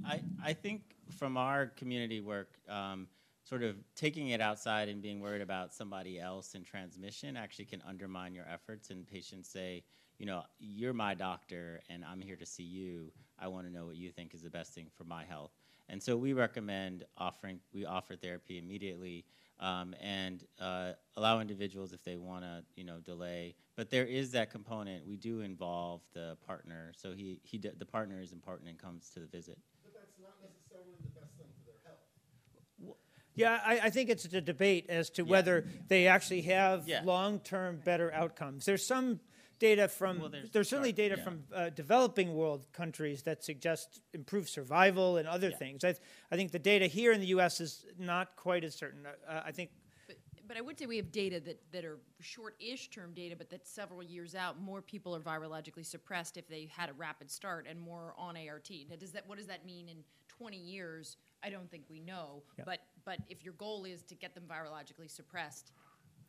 I, 0.06 0.22
I 0.44 0.54
think 0.54 0.81
from 1.18 1.38
our 1.38 1.68
community 1.68 2.22
work, 2.22 2.50
um, 2.68 3.07
sort 3.44 3.63
of 3.63 3.75
taking 3.95 4.30
it 4.30 4.42
outside 4.42 4.89
and 4.89 5.01
being 5.01 5.19
worried 5.19 5.42
about 5.42 5.74
somebody 5.74 6.20
else 6.20 6.53
and 6.56 6.65
transmission 6.65 7.38
actually 7.38 7.65
can 7.65 7.82
undermine 7.88 8.34
your 8.34 8.46
efforts. 8.51 8.89
And 8.89 9.08
patients 9.08 9.50
say, 9.50 9.84
you 10.17 10.25
know, 10.25 10.44
you're 10.60 10.94
my 10.94 11.13
doctor 11.15 11.82
and 11.89 12.03
I'm 12.06 12.22
here 12.22 12.36
to 12.36 12.46
see 12.46 12.63
you. 12.63 13.12
I 13.39 13.48
want 13.48 13.65
to 13.67 13.74
know 13.74 13.86
what 13.86 13.96
you 13.96 14.12
think 14.12 14.34
is 14.34 14.41
the 14.41 14.50
best 14.50 14.74
thing 14.74 14.88
for 14.96 15.03
my 15.03 15.24
health. 15.24 15.51
And 15.89 16.01
so 16.01 16.15
we 16.15 16.34
recommend 16.34 17.06
offering, 17.17 17.60
we 17.74 17.86
offer 17.86 18.15
therapy 18.15 18.60
immediately 18.60 19.25
um, 19.62 19.96
and 20.01 20.44
uh, 20.60 20.94
allow 21.15 21.39
individuals 21.39 21.94
if 21.94 22.03
they 22.03 22.18
want 22.18 22.44
to, 22.44 22.63
you 22.75 22.84
know, 22.84 23.00
delay. 23.00 23.56
But 23.75 23.89
there 23.89 24.06
is 24.06 24.32
that 24.32 24.51
component. 24.51 25.08
We 25.08 25.18
do 25.18 25.41
involve 25.41 26.01
the 26.13 26.36
partner. 26.46 26.91
So 26.98 27.13
he, 27.13 27.39
he 27.44 27.58
d- 27.58 27.70
the 27.77 27.86
partner 27.86 28.20
is 28.22 28.32
important 28.34 28.70
and 28.70 28.77
comes 28.80 29.10
to 29.12 29.20
the 29.20 29.27
visit. 29.27 29.58
But 29.84 29.94
that's 29.94 30.18
not 30.20 30.34
necessarily 30.41 30.96
the 31.03 31.20
best 31.20 31.34
thing 31.38 31.48
for 31.60 31.72
their 31.72 31.80
health. 31.86 32.96
Yeah, 33.34 33.60
I, 33.65 33.88
I 33.88 33.89
think 33.91 34.10
it's 34.10 34.25
a 34.25 34.41
debate 34.41 34.88
as 34.89 35.10
to 35.12 35.24
whether 35.24 35.65
they 35.88 36.08
actually 36.08 36.41
have 36.41 36.88
Yeah. 36.88 37.01
long-term 37.06 37.82
better 37.86 38.12
outcomes. 38.12 38.65
There's 38.65 38.86
some 38.86 39.20
data 39.62 39.88
from 39.88 40.20
Well, 40.20 40.30
there's- 40.30 40.50
there's, 40.51 40.68
certainly 40.68 40.89
sorry, 40.89 41.10
data 41.10 41.15
yeah. 41.18 41.24
from 41.24 41.44
uh, 41.53 41.70
developing 41.70 42.34
world 42.34 42.65
countries 42.74 43.22
that 43.24 43.44
suggest 43.44 44.01
improved 44.12 44.50
survival 44.50 45.18
and 45.18 45.27
other 45.27 45.50
Yeah. 45.51 45.58
things. 45.58 45.84
I, 45.84 45.91
th- 45.94 46.03
I 46.32 46.36
think 46.36 46.51
the 46.51 46.60
data 46.60 46.88
here 46.88 47.12
in 47.13 47.20
the 47.22 47.27
U.S. 47.27 47.62
is 47.62 47.86
not 48.00 48.36
quite 48.36 48.63
as 48.63 48.74
certain. 48.74 49.06
Uh, 49.06 49.41
I 49.46 49.51
think 49.51 49.70
But, 50.08 50.18
but 50.48 50.58
I 50.58 50.62
would 50.62 50.80
say 50.80 50.88
we 50.88 50.98
have 50.98 51.12
data 51.12 51.39
that, 51.41 51.60
that 51.72 51.86
are 51.86 52.00
short-ish 52.20 52.89
term 52.89 53.13
data, 53.13 53.36
but 53.36 53.50
that 53.51 53.68
several 53.68 54.01
years 54.01 54.34
out. 54.34 54.60
More 54.60 54.82
people 54.82 55.15
are 55.15 55.20
virologically 55.22 55.86
suppressed 55.86 56.38
if 56.38 56.48
they 56.48 56.65
had 56.75 56.89
a 56.89 56.94
rapid 56.94 57.30
start, 57.30 57.68
and 57.70 57.80
more 57.80 58.15
on 58.18 58.36
ART. 58.36 58.70
Now, 58.89 58.96
does 58.98 59.12
that 59.12 59.27
what 59.30 59.38
does 59.38 59.48
that 59.48 59.63
mean 59.65 59.88
in 59.89 59.98
20 60.27 60.58
years? 60.58 61.18
I 61.44 61.50
don't 61.51 61.70
think 61.70 61.84
we 61.89 62.00
know. 62.00 62.41
Yeah. 62.58 62.63
But 62.65 62.80
but 63.06 63.20
if 63.30 63.44
your 63.44 63.53
goal 63.53 63.86
is 63.86 64.01
to 64.03 64.15
get 64.15 64.34
them 64.34 64.46
virologically 64.48 65.10
suppressed, 65.10 65.72
y- 65.75 65.82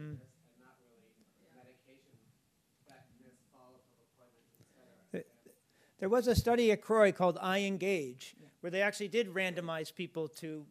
cetera. 0.00 0.26
There 6.00 6.08
was 6.08 6.26
a 6.28 6.34
study 6.34 6.72
at 6.72 6.80
CROI 6.80 7.12
called 7.12 7.36
I 7.42 7.60
Engage, 7.60 8.34
where 8.62 8.70
they 8.70 8.80
actually 8.80 9.08
did 9.08 9.34
randomize 9.34 9.94
people 9.94 10.28
to 10.28 10.64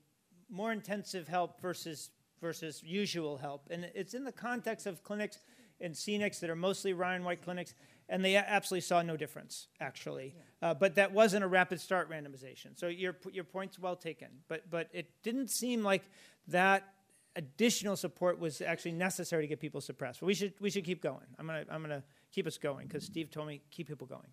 more 0.49 0.71
intensive 0.71 1.27
help 1.27 1.61
versus 1.61 2.09
versus 2.41 2.81
usual 2.83 3.37
help, 3.37 3.67
and 3.69 3.91
it's 3.93 4.13
in 4.13 4.23
the 4.23 4.31
context 4.31 4.87
of 4.87 5.03
clinics 5.03 5.39
in 5.79 5.91
CNICS 5.91 6.39
that 6.39 6.49
are 6.49 6.55
mostly 6.55 6.93
Ryan 6.93 7.23
White 7.23 7.43
clinics, 7.43 7.73
and 8.07 8.23
they 8.23 8.37
absolutely 8.37 8.81
saw 8.81 9.01
no 9.01 9.17
difference 9.17 9.67
actually. 9.79 10.33
Uh, 10.61 10.73
but 10.73 10.95
that 10.95 11.11
wasn't 11.11 11.43
a 11.43 11.47
rapid 11.47 11.79
start 11.79 12.09
randomization. 12.09 12.75
So 12.75 12.87
your 12.87 13.15
your 13.31 13.43
point's 13.43 13.77
well 13.77 13.95
taken, 13.95 14.29
but 14.47 14.69
but 14.71 14.89
it 14.93 15.11
didn't 15.21 15.49
seem 15.49 15.83
like 15.83 16.09
that 16.47 16.91
additional 17.35 17.95
support 17.95 18.39
was 18.39 18.61
actually 18.61 18.93
necessary 18.93 19.43
to 19.43 19.47
get 19.47 19.59
people 19.59 19.81
suppressed. 19.81 20.19
But 20.19 20.27
we 20.27 20.33
should 20.33 20.53
we 20.59 20.69
should 20.69 20.85
keep 20.85 21.01
going. 21.01 21.25
I'm 21.37 21.47
gonna 21.47 21.65
I'm 21.69 21.81
gonna 21.81 22.03
keep 22.31 22.47
us 22.47 22.57
going 22.57 22.87
because 22.87 23.03
Steve 23.03 23.31
told 23.31 23.47
me 23.47 23.61
keep 23.71 23.87
people 23.87 24.07
going. 24.07 24.27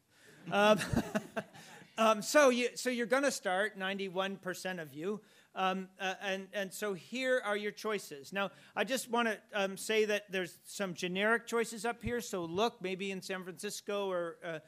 Um, 0.53 0.79
um, 1.99 2.23
so 2.23 2.49
you 2.51 2.69
so 2.75 2.91
you're 2.91 3.07
gonna 3.07 3.31
start 3.31 3.79
91% 3.79 4.81
of 4.81 4.95
you. 4.95 5.21
Um, 5.57 5.89
uh, 5.99 6.15
and, 6.21 6.49
and 6.53 6.71
so 6.73 6.93
here 6.93 7.41
are 7.43 7.57
your 7.57 7.73
choices. 7.73 8.31
Now, 8.31 8.51
I 8.77 8.85
just 8.85 9.11
want 9.11 9.29
to 9.29 9.39
um, 9.55 9.79
say 9.79 10.05
that 10.05 10.31
there's 10.31 10.59
some 10.67 10.93
generic 10.93 11.47
choices 11.47 11.87
up 11.87 12.03
here. 12.03 12.21
So 12.21 12.45
look, 12.45 12.83
maybe 12.83 13.11
in 13.11 13.23
San 13.23 13.43
Francisco 13.43 14.11
or 14.11 14.37
uh, 14.45 14.59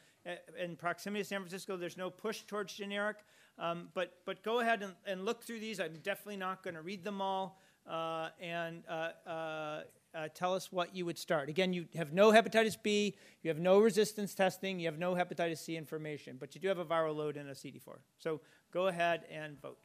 in 0.59 0.77
proximity 0.77 1.23
to 1.23 1.29
San 1.29 1.41
Francisco, 1.41 1.77
there's 1.77 1.99
no 1.99 2.09
push 2.09 2.41
towards 2.45 2.73
generic. 2.73 3.19
Um, 3.59 3.89
but, 3.93 4.15
but 4.25 4.43
go 4.43 4.61
ahead 4.61 4.83
and, 4.83 4.95
and 5.05 5.27
look 5.27 5.45
through 5.45 5.61
these. 5.61 5.79
I'm 5.79 5.99
definitely 6.03 6.39
not 6.39 6.63
going 6.63 6.75
to 6.75 6.83
read 6.83 7.05
them 7.05 7.21
all. 7.21 7.61
Uh, 7.89 8.29
and 8.41 8.83
uh, 8.89 9.11
uh, 9.27 9.81
uh, 10.15 10.29
tell 10.35 10.55
us 10.55 10.71
what 10.71 10.95
you 10.95 11.07
would 11.07 11.19
start. 11.19 11.49
Again, 11.49 11.73
you 11.73 11.87
have 11.95 12.13
no 12.13 12.33
hepatitis 12.33 12.77
B, 12.83 13.15
you 13.43 13.49
have 13.49 13.59
no 13.59 13.79
resistance 13.79 14.35
testing, 14.35 14.79
you 14.79 14.87
have 14.87 14.99
no 14.99 15.15
hepatitis 15.15 15.59
C 15.59 15.77
information, 15.77 16.37
but 16.39 16.55
you 16.55 16.61
do 16.61 16.69
have 16.69 16.79
a 16.79 16.85
viral 16.85 17.17
load 17.17 17.37
and 17.37 17.49
a 17.49 17.55
CD4. 17.55 17.99
So 18.19 18.41
go 18.73 18.89
ahead 18.89 19.23
and 19.31 19.61
vote. 19.61 19.79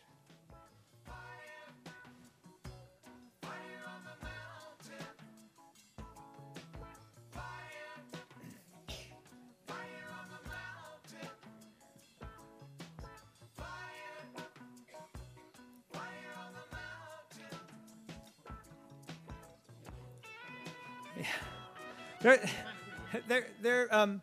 They're, 22.23 22.49
they're, 23.27 23.47
they're, 23.61 23.93
um, 23.93 24.21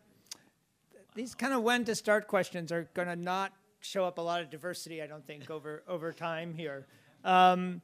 these 1.14 1.34
kind 1.34 1.52
of 1.52 1.62
when 1.62 1.84
to 1.84 1.94
start 1.94 2.28
questions 2.28 2.72
are 2.72 2.88
going 2.94 3.08
to 3.08 3.14
not 3.14 3.52
show 3.80 4.06
up 4.06 4.16
a 4.16 4.22
lot 4.22 4.40
of 4.40 4.48
diversity, 4.48 5.02
I 5.02 5.06
don't 5.06 5.26
think, 5.26 5.50
over, 5.50 5.82
over 5.86 6.10
time 6.10 6.54
here. 6.54 6.86
Um, 7.24 7.82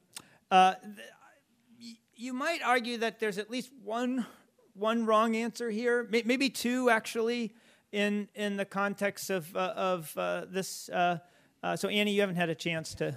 uh, 0.50 0.76
th- 0.82 1.96
you 2.14 2.32
might 2.32 2.62
argue 2.64 2.96
that 2.96 3.20
there's 3.20 3.36
at 3.36 3.50
least 3.50 3.70
one, 3.84 4.24
one 4.72 5.04
wrong 5.04 5.36
answer 5.36 5.68
here, 5.68 6.08
may- 6.10 6.22
maybe 6.24 6.48
two 6.48 6.88
actually, 6.88 7.52
in, 7.92 8.26
in 8.34 8.56
the 8.56 8.64
context 8.64 9.28
of, 9.28 9.54
uh, 9.54 9.74
of 9.76 10.16
uh, 10.16 10.46
this. 10.48 10.88
Uh, 10.88 11.18
uh, 11.62 11.76
so, 11.76 11.88
Annie, 11.88 12.12
you 12.12 12.22
haven't 12.22 12.36
had 12.36 12.48
a 12.48 12.54
chance 12.54 12.94
to. 12.94 13.14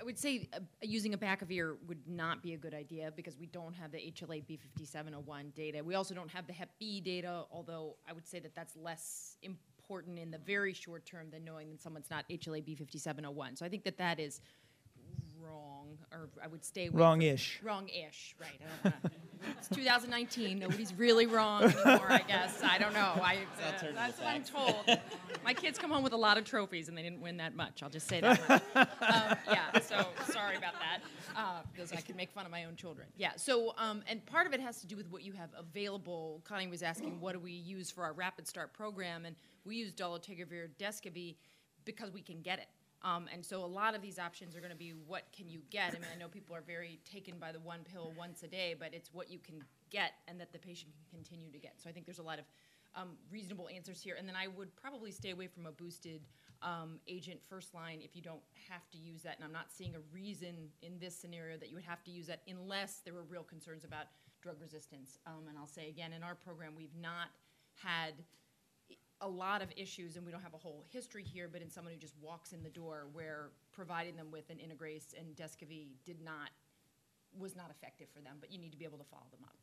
I 0.00 0.02
would 0.04 0.18
say 0.18 0.48
uh, 0.52 0.58
using 0.82 1.12
abacavir 1.12 1.76
would 1.86 2.06
not 2.06 2.42
be 2.42 2.54
a 2.54 2.56
good 2.56 2.74
idea 2.74 3.12
because 3.14 3.36
we 3.38 3.46
don't 3.46 3.74
have 3.74 3.92
the 3.92 3.98
HLA 3.98 4.44
B5701 4.44 5.54
data. 5.54 5.82
We 5.82 5.94
also 5.94 6.14
don't 6.14 6.30
have 6.30 6.46
the 6.46 6.52
Hep 6.52 6.70
B 6.78 7.00
data, 7.00 7.44
although 7.50 7.96
I 8.08 8.12
would 8.12 8.26
say 8.26 8.38
that 8.40 8.54
that's 8.54 8.76
less 8.76 9.36
important 9.42 10.18
in 10.18 10.30
the 10.30 10.38
very 10.38 10.72
short 10.72 11.06
term 11.06 11.30
than 11.30 11.44
knowing 11.44 11.70
that 11.70 11.80
someone's 11.80 12.10
not 12.10 12.24
HLA 12.28 12.62
B5701. 12.62 13.58
So 13.58 13.64
I 13.64 13.68
think 13.68 13.84
that 13.84 13.98
that 13.98 14.18
is 14.20 14.40
wrong, 15.40 15.98
or 16.12 16.28
I 16.42 16.46
would 16.48 16.64
stay 16.64 16.88
Wrong-ish. 16.88 17.60
Wrong-ish, 17.62 18.34
right. 18.40 18.60
I 18.84 18.88
don't 18.90 19.02
wanna- 19.02 19.10
it's 19.58 19.68
2019. 19.68 20.58
Nobody's 20.58 20.94
really 20.94 21.26
wrong 21.26 21.64
anymore, 21.64 22.10
I 22.10 22.24
guess. 22.26 22.62
I 22.62 22.78
don't 22.78 22.92
know. 22.92 23.12
I, 23.22 23.38
uh, 23.62 23.86
that's 23.94 24.18
what 24.18 24.28
I'm 24.28 24.44
told. 24.44 24.98
My 25.44 25.54
kids 25.54 25.78
come 25.78 25.90
home 25.90 26.02
with 26.02 26.12
a 26.12 26.16
lot 26.16 26.38
of 26.38 26.44
trophies, 26.44 26.88
and 26.88 26.96
they 26.96 27.02
didn't 27.02 27.20
win 27.20 27.36
that 27.38 27.54
much. 27.54 27.82
I'll 27.82 27.90
just 27.90 28.08
say 28.08 28.20
that 28.20 28.38
um, 28.74 29.36
yeah, 29.50 29.78
so 29.80 30.06
sorry 30.30 30.56
about 30.56 30.74
that, 30.74 31.00
uh, 31.36 31.60
because 31.72 31.92
I 31.92 32.00
can 32.00 32.16
make 32.16 32.30
fun 32.30 32.44
of 32.44 32.52
my 32.52 32.64
own 32.64 32.76
children. 32.76 33.08
Yeah, 33.16 33.32
so, 33.36 33.74
um, 33.78 34.02
and 34.08 34.24
part 34.26 34.46
of 34.46 34.52
it 34.52 34.60
has 34.60 34.80
to 34.80 34.86
do 34.86 34.96
with 34.96 35.10
what 35.10 35.22
you 35.22 35.32
have 35.32 35.50
available. 35.56 36.40
Connie 36.44 36.66
was 36.68 36.82
asking, 36.82 37.20
what 37.20 37.32
do 37.32 37.40
we 37.40 37.52
use 37.52 37.90
for 37.90 38.04
our 38.04 38.12
Rapid 38.12 38.46
Start 38.46 38.72
program? 38.72 39.24
And 39.24 39.36
we 39.64 39.76
use 39.76 39.92
dolutegravir, 39.92 40.70
Descovy, 40.78 41.36
because 41.84 42.10
we 42.10 42.20
can 42.20 42.42
get 42.42 42.58
it. 42.58 42.66
Um, 43.02 43.28
and 43.32 43.44
so 43.44 43.64
a 43.64 43.66
lot 43.66 43.94
of 43.94 44.02
these 44.02 44.18
options 44.18 44.56
are 44.56 44.60
going 44.60 44.72
to 44.72 44.76
be 44.76 44.90
what 44.90 45.24
can 45.36 45.48
you 45.48 45.60
get. 45.70 45.90
I 45.90 45.92
mean, 45.94 46.08
I 46.12 46.18
know 46.18 46.28
people 46.28 46.56
are 46.56 46.62
very 46.62 46.98
taken 47.10 47.38
by 47.38 47.52
the 47.52 47.60
one 47.60 47.80
pill 47.84 48.12
once 48.18 48.42
a 48.42 48.48
day, 48.48 48.74
but 48.78 48.92
it's 48.92 49.12
what 49.12 49.30
you 49.30 49.38
can 49.38 49.62
get 49.90 50.12
and 50.26 50.40
that 50.40 50.52
the 50.52 50.58
patient 50.58 50.92
can 50.92 51.18
continue 51.18 51.52
to 51.52 51.58
get. 51.58 51.74
So 51.80 51.88
I 51.88 51.92
think 51.92 52.06
there's 52.06 52.18
a 52.18 52.24
lot 52.24 52.38
of 52.38 52.44
um, 52.96 53.10
reasonable 53.30 53.68
answers 53.68 54.00
here. 54.00 54.16
And 54.18 54.26
then 54.26 54.34
I 54.34 54.48
would 54.48 54.74
probably 54.74 55.12
stay 55.12 55.30
away 55.30 55.46
from 55.46 55.66
a 55.66 55.72
boosted 55.72 56.22
um, 56.62 56.98
agent 57.06 57.40
first 57.48 57.72
line 57.72 58.00
if 58.02 58.16
you 58.16 58.22
don't 58.22 58.42
have 58.68 58.88
to 58.90 58.98
use 58.98 59.22
that. 59.22 59.36
And 59.36 59.44
I'm 59.44 59.52
not 59.52 59.70
seeing 59.70 59.94
a 59.94 60.00
reason 60.12 60.68
in 60.82 60.98
this 60.98 61.14
scenario 61.14 61.56
that 61.58 61.68
you 61.68 61.76
would 61.76 61.84
have 61.84 62.02
to 62.04 62.10
use 62.10 62.26
that 62.26 62.42
unless 62.48 63.00
there 63.04 63.14
were 63.14 63.22
real 63.22 63.44
concerns 63.44 63.84
about 63.84 64.06
drug 64.42 64.60
resistance. 64.60 65.18
Um, 65.26 65.46
and 65.48 65.56
I'll 65.56 65.66
say 65.66 65.88
again, 65.88 66.12
in 66.12 66.22
our 66.22 66.34
program, 66.34 66.72
we've 66.76 66.96
not 67.00 67.28
had 67.76 68.14
a 69.20 69.28
lot 69.28 69.62
of 69.62 69.68
issues, 69.76 70.16
and 70.16 70.24
we 70.24 70.32
don't 70.32 70.42
have 70.42 70.54
a 70.54 70.58
whole 70.58 70.84
history 70.90 71.22
here, 71.22 71.48
but 71.50 71.62
in 71.62 71.70
someone 71.70 71.92
who 71.92 71.98
just 71.98 72.14
walks 72.20 72.52
in 72.52 72.62
the 72.62 72.70
door 72.70 73.06
where 73.12 73.50
providing 73.72 74.16
them 74.16 74.30
with 74.30 74.50
an 74.50 74.56
integrase 74.56 75.14
and 75.18 75.34
Descovy 75.36 75.88
did 76.04 76.22
not, 76.22 76.50
was 77.38 77.56
not 77.56 77.70
effective 77.70 78.08
for 78.14 78.20
them, 78.20 78.36
but 78.40 78.52
you 78.52 78.58
need 78.58 78.72
to 78.72 78.78
be 78.78 78.84
able 78.84 78.98
to 78.98 79.04
follow 79.04 79.26
them 79.30 79.40
up. 79.44 79.56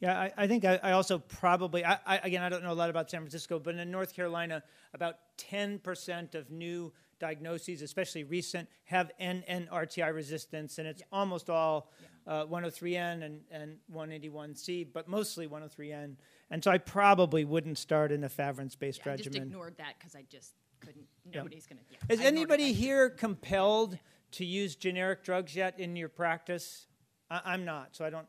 Yeah, 0.00 0.18
I, 0.18 0.32
I 0.36 0.46
think 0.48 0.64
I, 0.64 0.80
I 0.82 0.92
also 0.92 1.18
probably, 1.18 1.84
I, 1.84 1.98
I, 2.04 2.16
again, 2.24 2.42
I 2.42 2.48
don't 2.48 2.64
know 2.64 2.72
a 2.72 2.74
lot 2.74 2.90
about 2.90 3.08
San 3.08 3.20
Francisco, 3.20 3.60
but 3.60 3.76
in 3.76 3.90
North 3.90 4.14
Carolina, 4.14 4.64
about 4.94 5.16
10% 5.38 6.34
of 6.34 6.50
new 6.50 6.92
diagnoses, 7.20 7.82
especially 7.82 8.24
recent, 8.24 8.68
have 8.84 9.12
NNRTI 9.20 10.12
resistance, 10.12 10.78
and 10.78 10.88
it's 10.88 11.02
almost 11.12 11.48
all 11.48 11.92
uh, 12.26 12.44
103N 12.46 13.24
and, 13.24 13.40
and 13.52 13.76
181C, 13.94 14.88
but 14.92 15.06
mostly 15.06 15.46
103N. 15.46 16.16
And 16.52 16.62
so 16.62 16.70
I 16.70 16.76
probably 16.76 17.46
wouldn't 17.46 17.78
start 17.78 18.12
in 18.12 18.22
an 18.22 18.28
efavirenz-based 18.28 19.00
Yeah, 19.06 19.14
I 19.14 19.16
just 19.16 19.28
regimen. 19.28 19.48
ignored 19.48 19.74
that 19.78 19.94
because 19.98 20.14
I 20.14 20.22
just 20.28 20.52
couldn't, 20.80 21.06
nobody's 21.34 21.66
gonna, 21.66 21.80
yeah. 21.90 21.96
Is 22.10 22.20
I 22.20 22.24
anybody 22.24 22.74
here 22.74 23.08
compelled 23.08 23.98
to 24.32 24.44
use 24.44 24.76
generic 24.76 25.24
drugs 25.24 25.56
yet 25.56 25.80
in 25.80 25.96
your 25.96 26.10
practice? 26.10 26.88
I, 27.30 27.40
I'm 27.46 27.64
not, 27.64 27.96
so 27.96 28.04
I 28.04 28.10
don't. 28.10 28.26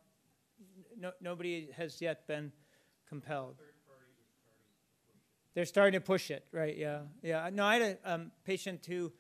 No, 0.97 1.11
nobody 1.19 1.67
has 1.75 2.01
yet 2.01 2.25
been 2.25 2.53
compelled. 3.09 3.57
They're 5.53 5.65
starting 5.65 5.99
to 5.99 6.01
push 6.01 6.31
it, 6.31 6.45
right? 6.53 6.77
Yeah, 6.77 6.99
yeah. 7.21 7.49
No, 7.51 7.65
I 7.65 7.77
had 7.77 7.97
a 8.05 8.13
um, 8.13 8.31
patient 8.45 8.85
who 8.85 9.11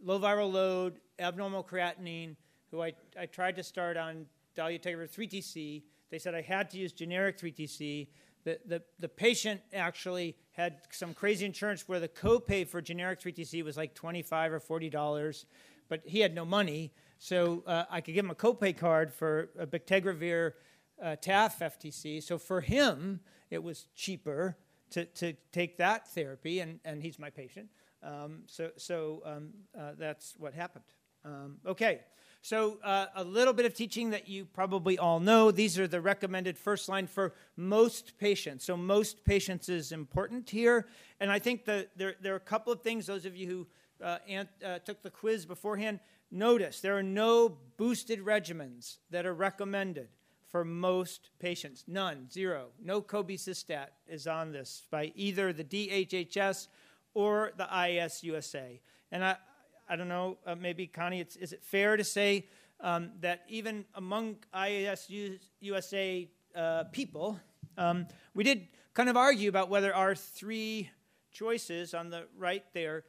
low 0.00 0.20
viral 0.20 0.52
load, 0.52 1.00
abnormal 1.18 1.64
creatinine, 1.64 2.36
who 2.70 2.80
I, 2.80 2.92
I 3.18 3.26
tried 3.26 3.56
to 3.56 3.64
start 3.64 3.96
on 3.96 4.26
dolutegravir 4.56 5.10
3TC. 5.10 5.82
They 6.10 6.18
said 6.18 6.34
I 6.34 6.42
had 6.42 6.70
to 6.70 6.78
use 6.78 6.92
generic 6.92 7.38
3TC. 7.38 8.06
The, 8.44 8.58
the, 8.66 8.82
the 8.98 9.08
patient 9.08 9.60
actually 9.72 10.36
had 10.52 10.78
some 10.90 11.14
crazy 11.14 11.46
insurance 11.46 11.88
where 11.88 12.00
the 12.00 12.08
copay 12.08 12.66
for 12.66 12.80
generic 12.80 13.20
3TC 13.20 13.64
was 13.64 13.76
like 13.76 13.94
25 13.94 14.52
or 14.52 14.60
40 14.60 14.90
dollars, 14.90 15.46
but 15.88 16.02
he 16.04 16.20
had 16.20 16.34
no 16.34 16.44
money, 16.44 16.92
so 17.18 17.62
uh, 17.66 17.84
I 17.90 18.00
could 18.00 18.14
give 18.14 18.24
him 18.24 18.30
a 18.30 18.34
copay 18.34 18.76
card 18.76 19.12
for 19.12 19.50
a 19.58 19.66
bictegravir 19.66 20.52
uh, 21.02 21.16
TAF 21.22 21.58
FTC. 21.60 22.22
So 22.22 22.38
for 22.38 22.60
him, 22.60 23.20
it 23.50 23.62
was 23.62 23.86
cheaper 23.94 24.56
to, 24.90 25.04
to 25.04 25.34
take 25.52 25.78
that 25.78 26.08
therapy, 26.08 26.60
and, 26.60 26.80
and 26.84 27.02
he's 27.02 27.18
my 27.18 27.30
patient. 27.30 27.68
Um, 28.02 28.42
so 28.46 28.70
so 28.76 29.22
um, 29.24 29.50
uh, 29.78 29.92
that's 29.98 30.34
what 30.38 30.54
happened. 30.54 30.84
Um, 31.24 31.58
okay, 31.66 32.00
so 32.42 32.78
uh, 32.82 33.06
a 33.14 33.22
little 33.22 33.54
bit 33.54 33.66
of 33.66 33.72
teaching 33.72 34.10
that 34.10 34.28
you 34.28 34.44
probably 34.44 34.98
all 34.98 35.20
know. 35.20 35.52
These 35.52 35.78
are 35.78 35.86
the 35.86 36.00
recommended 36.00 36.58
first 36.58 36.88
line 36.88 37.06
for 37.06 37.34
most 37.56 38.18
patients. 38.18 38.64
So 38.64 38.76
most 38.76 39.24
patients 39.24 39.68
is 39.68 39.92
important 39.92 40.50
here, 40.50 40.88
and 41.20 41.30
I 41.30 41.38
think 41.38 41.64
that 41.66 41.90
there, 41.96 42.16
there 42.20 42.34
are 42.34 42.38
a 42.38 42.40
couple 42.40 42.72
of 42.72 42.82
things. 42.82 43.06
Those 43.06 43.26
of 43.26 43.36
you 43.36 43.46
who 43.46 44.04
uh, 44.04 44.18
ant, 44.28 44.48
uh, 44.64 44.80
took 44.80 45.02
the 45.02 45.10
quiz 45.10 45.46
beforehand, 45.46 46.00
notice 46.32 46.80
there 46.80 46.98
are 46.98 47.02
no 47.02 47.56
boosted 47.76 48.18
regimens 48.24 48.96
that 49.10 49.24
are 49.24 49.34
recommended 49.34 50.08
for 50.48 50.64
most 50.64 51.30
patients. 51.38 51.84
None, 51.86 52.28
zero. 52.28 52.70
No 52.82 53.00
cobicistat 53.00 53.86
is 54.08 54.26
on 54.26 54.50
this 54.50 54.82
by 54.90 55.12
either 55.14 55.52
the 55.52 55.64
DHHS 55.64 56.66
or 57.14 57.52
the 57.56 57.64
IAS 57.64 58.24
USA. 58.24 58.80
and 59.12 59.24
I, 59.24 59.36
I 59.92 59.96
don't 59.96 60.08
know, 60.08 60.38
uh, 60.46 60.54
maybe 60.54 60.86
Connie, 60.86 61.20
is 61.20 61.52
it 61.52 61.62
fair 61.62 61.98
to 61.98 62.02
say 62.02 62.46
um, 62.80 63.10
that 63.20 63.42
even 63.46 63.84
among 63.94 64.36
IAS 64.54 65.10
USA 65.60 66.30
uh, 66.56 66.84
people, 66.84 67.38
um, 67.76 68.06
we 68.32 68.42
did 68.42 68.68
kind 68.94 69.10
of 69.10 69.18
argue 69.18 69.50
about 69.50 69.68
whether 69.68 69.94
our 69.94 70.14
three 70.14 70.88
choices 71.30 71.92
on 71.92 72.08
the 72.08 72.24
right 72.38 72.64
there 72.72 73.04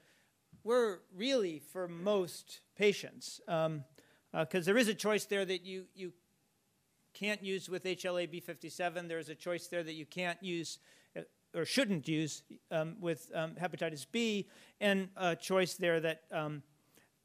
were 0.65 1.03
really 1.15 1.59
for 1.59 1.87
most 1.87 2.59
patients. 2.75 3.39
Because 3.45 3.65
um, 3.65 3.83
uh, 4.33 4.59
there 4.59 4.77
is 4.77 4.89
a 4.89 4.93
choice 4.93 5.23
there 5.23 5.45
that 5.45 5.65
you, 5.65 5.85
you 5.95 6.11
can't 7.13 7.41
use 7.41 7.69
with 7.69 7.85
HLA 7.85 8.27
B57. 8.27 9.07
There's 9.07 9.29
a 9.29 9.35
choice 9.35 9.67
there 9.67 9.83
that 9.83 9.93
you 9.93 10.05
can't 10.05 10.43
use 10.43 10.79
uh, 11.15 11.21
or 11.55 11.63
shouldn't 11.63 12.09
use 12.09 12.43
um, 12.71 12.97
with 12.99 13.31
um, 13.33 13.51
hepatitis 13.51 14.05
B, 14.11 14.49
and 14.81 15.07
a 15.15 15.33
choice 15.33 15.75
there 15.75 16.01
that 16.01 16.23
um, 16.29 16.61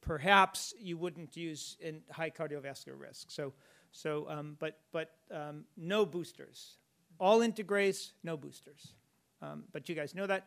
perhaps 0.01 0.75
you 0.79 0.97
wouldn't 0.97 1.37
use 1.37 1.77
in 1.81 2.03
high 2.11 2.31
cardiovascular 2.31 2.99
risk. 2.99 3.31
So, 3.31 3.53
so 3.93 4.29
um, 4.29 4.57
but, 4.59 4.79
but 4.93 5.13
um, 5.31 5.65
no 5.77 6.07
boosters. 6.07 6.77
All 7.19 7.41
integrase, 7.41 8.13
no 8.23 8.37
boosters. 8.37 8.95
Um, 9.43 9.65
but 9.73 9.89
you 9.89 9.95
guys 9.95 10.15
know 10.15 10.27
that. 10.27 10.47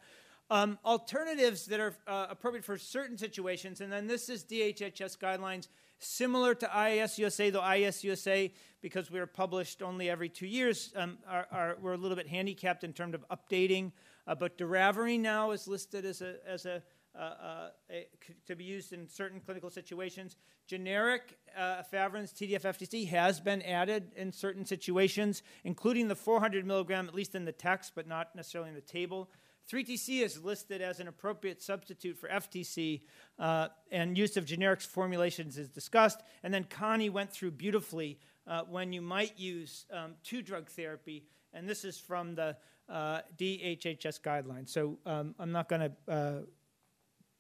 Um, 0.50 0.78
alternatives 0.84 1.66
that 1.68 1.80
are 1.80 1.96
uh, 2.08 2.28
appropriate 2.30 2.66
for 2.66 2.78
certain 2.78 3.18
situations, 3.18 3.80
and 3.80 3.92
then 3.92 4.06
this 4.06 4.28
is 4.28 4.44
DHHS 4.44 5.18
guidelines 5.18 5.70
similar 6.00 6.54
to 6.56 6.66
IAS 6.66 7.18
USA, 7.18 7.50
though 7.50 7.62
IAS 7.62 8.04
USA, 8.04 8.52
because 8.82 9.10
we 9.10 9.20
are 9.20 9.28
published 9.28 9.82
only 9.82 10.10
every 10.10 10.28
two 10.28 10.48
years, 10.48 10.92
um, 10.96 11.18
are, 11.30 11.48
are, 11.52 11.78
we're 11.82 11.94
a 11.94 11.98
little 11.98 12.18
bit 12.18 12.28
handicapped 12.28 12.84
in 12.84 12.92
terms 12.92 13.16
of 13.16 13.24
updating. 13.30 13.92
Uh, 14.28 14.36
but 14.36 14.58
doravirine 14.58 15.20
now 15.22 15.52
is 15.52 15.68
listed 15.68 16.06
as 16.06 16.22
a, 16.22 16.36
as 16.46 16.66
a, 16.66 16.82
to 17.16 18.56
be 18.56 18.64
used 18.64 18.94
in 18.94 19.08
certain 19.08 19.40
clinical 19.40 19.70
situations. 19.70 20.38
Generic 20.68 21.38
uh, 21.58 21.84
TDF-FTC 21.84 23.08
has 23.10 23.40
been 23.40 23.62
added 23.64 24.12
in 24.16 24.32
certain 24.32 24.66
situations, 24.66 25.44
including 25.64 26.08
the 26.08 26.16
400 26.16 26.66
milligram, 26.66 27.08
at 27.08 27.14
least 27.14 27.36
in 27.36 27.46
the 27.46 27.52
text, 27.52 27.94
but 27.96 28.08
not 28.08 28.36
necessarily 28.36 28.70
in 28.70 28.76
the 28.76 28.82
table. 28.82 29.30
3TC 29.70 30.22
is 30.22 30.44
listed 30.44 30.82
as 30.82 31.00
an 31.00 31.08
appropriate 31.08 31.62
substitute 31.62 32.18
for 32.18 32.28
FTC, 32.30 33.02
uh, 33.40 33.70
and 33.92 34.18
use 34.18 34.36
of 34.38 34.46
generics 34.46 34.86
formulations 34.86 35.58
is 35.58 35.70
discussed. 35.70 36.22
And 36.44 36.54
then 36.54 36.66
Connie 36.66 37.10
went 37.10 37.32
through 37.32 37.52
beautifully 37.52 38.20
uh, 38.48 38.64
when 38.70 38.92
you 38.92 39.02
might 39.02 39.40
use 39.40 39.86
um, 39.92 40.16
two 40.24 40.42
drug 40.42 40.70
therapy, 40.70 41.26
and 41.54 41.70
this 41.70 41.86
is 41.86 41.98
from 41.98 42.36
the 42.36 42.58
uh, 42.90 43.22
DHHS 43.38 44.20
guidelines. 44.22 44.70
So 44.70 44.98
um, 45.06 45.36
I'm 45.40 45.52
not 45.52 45.70
going 45.70 45.82
to 45.82 46.12
uh, 46.12 46.40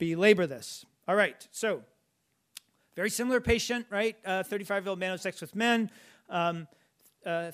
belabor 0.02 0.48
this. 0.48 0.84
All 1.08 1.16
right, 1.16 1.48
so 1.52 1.84
very 2.96 3.12
similar 3.12 3.40
patient, 3.40 3.86
right? 3.92 4.16
35 4.26 4.84
year 4.84 4.90
old 4.90 5.00
man 5.00 5.12
who 5.12 5.18
sex 5.20 5.42
with 5.42 5.56
men. 5.56 5.92
Um, 6.28 6.68
uh, 7.24 7.52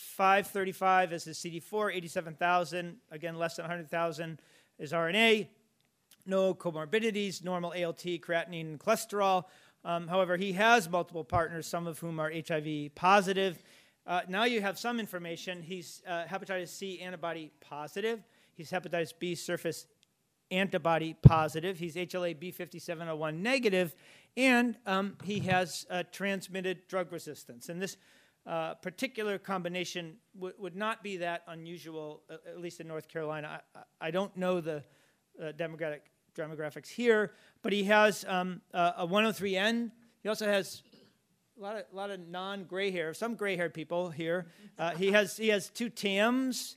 535 0.00 1.14
is 1.14 1.24
his 1.24 1.38
CD4, 1.38 1.94
87,000, 1.94 2.96
again, 3.10 3.38
less 3.38 3.56
than 3.56 3.62
100,000 3.62 4.42
is 4.78 4.92
RNA. 4.92 5.48
No 6.26 6.52
comorbidities, 6.52 7.42
normal 7.42 7.70
ALT, 7.72 8.04
creatinine, 8.04 8.60
and 8.60 8.78
cholesterol. 8.78 9.44
Um, 9.82 10.06
however, 10.06 10.36
he 10.36 10.52
has 10.52 10.86
multiple 10.86 11.24
partners, 11.24 11.66
some 11.66 11.86
of 11.86 11.98
whom 11.98 12.20
are 12.20 12.30
HIV 12.30 12.94
positive. 12.94 13.62
Uh, 14.06 14.20
now 14.28 14.44
you 14.44 14.60
have 14.60 14.78
some 14.78 15.00
information. 15.00 15.62
He's 15.62 16.02
uh, 16.06 16.24
hepatitis 16.24 16.68
C 16.68 17.00
antibody 17.00 17.50
positive. 17.60 18.22
He's 18.54 18.70
hepatitis 18.70 19.14
B 19.18 19.34
surface 19.34 19.86
antibody 20.50 21.14
positive. 21.14 21.78
He's 21.78 21.94
HLA 21.94 22.36
B5701 22.36 23.36
negative, 23.38 23.94
and 24.36 24.76
um, 24.86 25.16
he 25.24 25.40
has 25.40 25.86
uh, 25.90 26.02
transmitted 26.12 26.86
drug 26.88 27.12
resistance. 27.12 27.68
And 27.68 27.80
this 27.80 27.96
uh, 28.46 28.74
particular 28.74 29.38
combination 29.38 30.16
w- 30.34 30.54
would 30.58 30.76
not 30.76 31.02
be 31.02 31.18
that 31.18 31.42
unusual, 31.48 32.22
uh, 32.30 32.36
at 32.48 32.60
least 32.60 32.80
in 32.80 32.88
North 32.88 33.08
Carolina. 33.08 33.60
I, 33.74 34.06
I 34.08 34.10
don't 34.10 34.36
know 34.36 34.60
the 34.60 34.82
uh, 35.40 35.52
demographic 35.52 36.00
demographics 36.34 36.88
here, 36.88 37.32
but 37.62 37.72
he 37.72 37.84
has 37.84 38.24
um, 38.28 38.60
a 38.72 39.06
103N. 39.06 39.90
He 40.22 40.28
also 40.28 40.46
has 40.46 40.82
a 41.58 41.62
lot 41.62 41.76
of, 41.76 41.84
lot 41.92 42.10
of 42.10 42.20
non-gray 42.28 42.90
hair, 42.90 43.12
some 43.12 43.34
gray-haired 43.34 43.74
people 43.74 44.10
here. 44.10 44.46
Uh, 44.78 44.90
he 44.92 45.12
has 45.12 45.36
he 45.36 45.48
has 45.48 45.68
two 45.68 45.90
TAMs, 45.90 46.76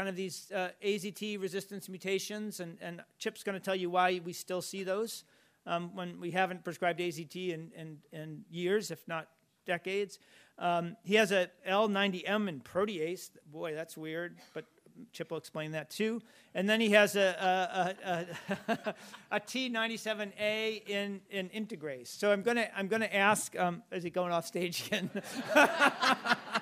kind 0.00 0.08
of 0.08 0.16
these 0.16 0.50
uh, 0.52 0.70
AZT 0.82 1.38
resistance 1.42 1.86
mutations, 1.86 2.60
and, 2.60 2.78
and 2.80 3.02
Chip's 3.18 3.42
going 3.42 3.52
to 3.52 3.62
tell 3.62 3.76
you 3.76 3.90
why 3.90 4.18
we 4.24 4.32
still 4.32 4.62
see 4.62 4.82
those 4.82 5.24
um, 5.66 5.94
when 5.94 6.18
we 6.18 6.30
haven't 6.30 6.64
prescribed 6.64 7.00
AZT 7.00 7.50
in, 7.52 7.70
in, 7.76 7.98
in 8.10 8.42
years, 8.50 8.90
if 8.90 9.06
not 9.06 9.28
decades. 9.66 10.18
Um, 10.58 10.96
he 11.04 11.16
has 11.16 11.32
a 11.32 11.50
L90M 11.68 12.48
in 12.48 12.60
protease. 12.62 13.28
Boy, 13.52 13.74
that's 13.74 13.94
weird, 13.94 14.38
but 14.54 14.64
Chip 15.12 15.30
will 15.30 15.36
explain 15.36 15.72
that 15.72 15.90
too. 15.90 16.22
And 16.54 16.66
then 16.66 16.80
he 16.80 16.88
has 16.92 17.14
a, 17.14 17.94
a, 18.08 18.66
a, 18.72 18.94
a 19.32 19.40
T97A 19.40 20.88
in, 20.88 21.20
in 21.30 21.50
integrase. 21.50 22.08
So 22.08 22.32
I'm 22.32 22.40
going 22.40 22.56
to 22.56 22.74
I'm 22.74 22.88
gonna 22.88 23.04
ask, 23.04 23.54
um, 23.58 23.82
is 23.92 24.02
he 24.02 24.08
going 24.08 24.32
off 24.32 24.46
stage 24.46 24.86
again? 24.86 25.10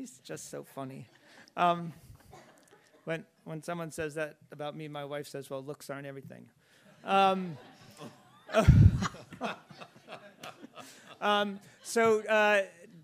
He's 0.00 0.18
just 0.20 0.50
so 0.50 0.64
funny. 0.64 1.06
Um, 1.58 1.92
when, 3.04 3.26
when 3.44 3.62
someone 3.62 3.90
says 3.90 4.14
that 4.14 4.38
about 4.50 4.74
me, 4.74 4.88
my 4.88 5.04
wife 5.04 5.28
says, 5.28 5.50
well, 5.50 5.62
looks 5.62 5.90
aren't 5.90 6.06
everything. 6.06 6.46
Um, 7.04 7.58
um, 11.20 11.60
so, 11.82 12.22
uh, 12.22 12.62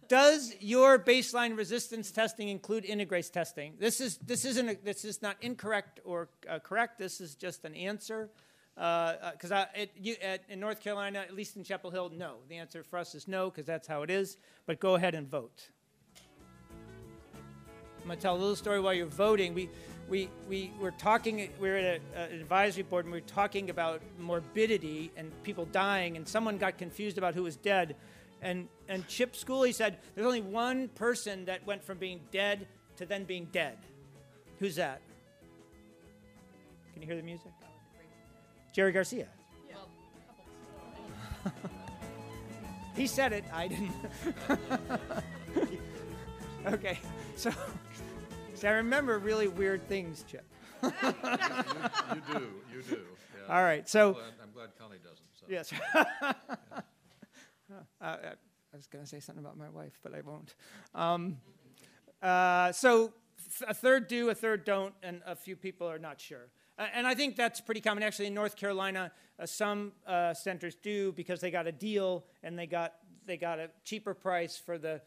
does 0.09 0.55
your 0.59 0.99
baseline 0.99 1.55
resistance 1.55 2.11
testing 2.11 2.49
include 2.49 2.85
integrase 2.85 3.31
testing? 3.31 3.75
This 3.79 4.01
is 4.01 4.17
this 4.17 4.47
isn't 4.47 4.67
a, 4.67 4.79
this 4.83 5.05
is 5.05 5.21
not 5.21 5.37
incorrect 5.43 6.01
or 6.03 6.31
uh, 6.49 6.61
correct. 6.61 6.97
This 6.97 7.21
is 7.21 7.35
just 7.35 7.67
an 7.67 7.75
answer. 7.75 8.31
Because 8.75 9.53
uh, 9.53 9.67
uh 9.75 10.37
in 10.49 10.61
North 10.61 10.81
Carolina, 10.81 11.19
at 11.19 11.35
least 11.35 11.57
in 11.57 11.63
Chapel 11.63 11.91
Hill, 11.91 12.11
no. 12.17 12.37
The 12.49 12.57
answer 12.57 12.83
for 12.83 12.99
us 12.99 13.15
is 13.15 13.29
no, 13.29 13.51
because 13.51 13.67
that's 13.67 13.87
how 13.87 14.01
it 14.01 14.11
is. 14.11 14.39
But 14.65 14.81
go 14.81 14.95
ahead 14.95 15.15
and 15.15 15.29
vote. 15.29 15.69
I'm 18.07 18.11
going 18.11 18.19
to 18.19 18.23
tell 18.23 18.37
a 18.37 18.39
little 18.39 18.55
story 18.55 18.79
while 18.79 18.95
you're 18.95 19.07
voting. 19.07 19.53
We, 19.53 19.69
we, 20.09 20.31
we 20.49 20.71
were 20.79 20.93
talking, 20.93 21.51
we 21.59 21.69
were 21.69 21.75
at 21.75 22.01
a, 22.15 22.21
an 22.21 22.41
advisory 22.41 22.85
board 22.85 23.05
and 23.05 23.13
we 23.13 23.19
were 23.19 23.27
talking 23.27 23.69
about 23.69 24.01
morbidity 24.17 25.11
and 25.17 25.33
people 25.43 25.65
dying, 25.65 26.17
and 26.17 26.29
someone 26.29 26.57
got 26.57 26.79
confused 26.79 27.19
about 27.19 27.35
who 27.35 27.43
was 27.43 27.57
dead. 27.57 27.97
And, 28.41 28.69
and 28.89 29.09
Chip 29.09 29.35
Schooley 29.35 29.75
said, 29.75 29.99
There's 30.15 30.25
only 30.25 30.41
one 30.41 30.87
person 30.87 31.47
that 31.47 31.67
went 31.67 31.83
from 31.83 31.99
being 31.99 32.21
dead 32.31 32.69
to 32.99 33.07
then 33.07 33.25
being 33.25 33.49
dead. 33.51 33.77
Who's 34.61 34.77
that? 34.77 35.01
Can 36.93 37.03
you 37.03 37.09
hear 37.09 37.17
the 37.17 37.25
music? 37.25 37.51
Jerry 38.73 38.93
Garcia. 38.93 39.27
he 42.95 43.09
said 43.09 43.33
it, 43.33 43.43
I 43.53 43.67
didn't. 43.67 43.91
okay, 46.67 47.01
so 47.35 47.51
I 48.65 48.71
remember 48.71 49.19
really 49.19 49.49
weird 49.49 49.89
things, 49.89 50.25
Chip. 50.29 50.45
you, 50.83 50.93
you, 51.03 52.23
do, 52.33 52.49
you 52.73 52.83
do. 52.83 52.99
Yeah. 53.49 53.55
All 53.55 53.63
right, 53.63 53.89
so. 53.89 54.09
I'm 54.09 54.15
glad, 54.15 54.25
I'm 54.43 54.53
glad 54.53 54.69
Connie 54.79 54.99
doesn't. 55.03 55.27
So. 55.39 55.47
Yes. 55.49 55.73
yeah. 55.73 56.33
uh, 58.01 58.17
I 58.77 58.77
was 58.77 58.87
going 58.87 59.05
to 59.05 59.09
say 59.09 59.21
something 59.21 59.45
about 59.45 59.57
my 59.57 59.69
wife, 59.71 59.99
but 60.03 60.15
I 60.15 60.21
won't. 60.21 60.55
Um, 60.95 61.39
uh, 62.23 62.73
so 62.73 63.13
a 63.67 63.75
third 63.75 64.09
do, 64.09 64.31
a 64.31 64.35
third 64.35 64.65
don't, 64.65 64.95
and 65.03 65.23
a 65.27 65.35
few 65.35 65.57
people 65.57 65.89
are 65.89 65.99
not 65.99 66.21
sure. 66.21 66.51
Uh, 66.79 66.87
and 66.93 67.07
I 67.07 67.15
think 67.15 67.37
that's 67.37 67.61
pretty 67.61 67.81
common. 67.81 68.03
Actually, 68.03 68.27
in 68.27 68.35
North 68.35 68.57
Carolina, 68.57 69.13
uh, 69.39 69.47
some 69.47 69.93
uh, 70.07 70.35
centers 70.35 70.75
do 70.75 71.13
because 71.13 71.41
they 71.41 71.51
got 71.51 71.67
a 71.67 71.73
deal 71.73 72.27
and 72.43 72.59
they 72.59 72.67
got 72.67 72.95
they 73.27 73.37
got 73.37 73.59
a 73.59 73.71
cheaper 73.85 74.15
price 74.15 74.57
for 74.57 74.79
the 74.79 75.01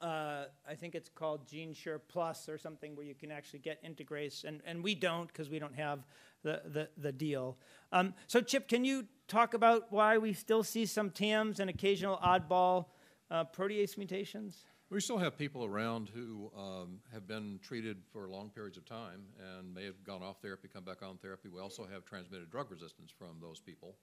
uh, 0.00 0.44
I 0.68 0.74
think 0.74 0.94
it's 0.94 1.08
called 1.08 1.46
GenoSure 1.46 2.00
Plus 2.08 2.48
or 2.48 2.58
something 2.58 2.96
where 2.96 3.06
you 3.06 3.14
can 3.14 3.30
actually 3.30 3.60
get 3.60 3.82
integrase, 3.84 4.44
and, 4.44 4.60
and 4.66 4.82
we 4.82 4.94
don't 4.94 5.28
because 5.28 5.48
we 5.48 5.58
don't 5.58 5.74
have 5.74 6.04
the, 6.42 6.62
the, 6.66 6.88
the 6.96 7.12
deal. 7.12 7.56
Um, 7.92 8.14
so, 8.26 8.40
Chip, 8.40 8.68
can 8.68 8.84
you 8.84 9.06
talk 9.28 9.54
about 9.54 9.90
why 9.90 10.18
we 10.18 10.32
still 10.32 10.62
see 10.62 10.86
some 10.86 11.10
TAMs 11.10 11.60
and 11.60 11.70
occasional 11.70 12.18
oddball 12.18 12.86
uh, 13.30 13.44
protease 13.44 13.96
mutations? 13.96 14.64
We 14.90 15.00
still 15.00 15.18
have 15.18 15.36
people 15.36 15.64
around 15.64 16.10
who 16.14 16.52
um, 16.56 17.00
have 17.12 17.26
been 17.26 17.58
treated 17.62 17.96
for 18.12 18.28
long 18.28 18.50
periods 18.50 18.76
of 18.76 18.84
time 18.84 19.22
and 19.58 19.74
may 19.74 19.84
have 19.84 20.04
gone 20.04 20.22
off 20.22 20.36
therapy, 20.42 20.68
come 20.72 20.84
back 20.84 21.02
on 21.02 21.16
therapy. 21.16 21.48
We 21.48 21.60
also 21.60 21.86
have 21.90 22.04
transmitted 22.04 22.50
drug 22.50 22.70
resistance 22.70 23.10
from 23.10 23.38
those 23.40 23.60
people. 23.60 23.96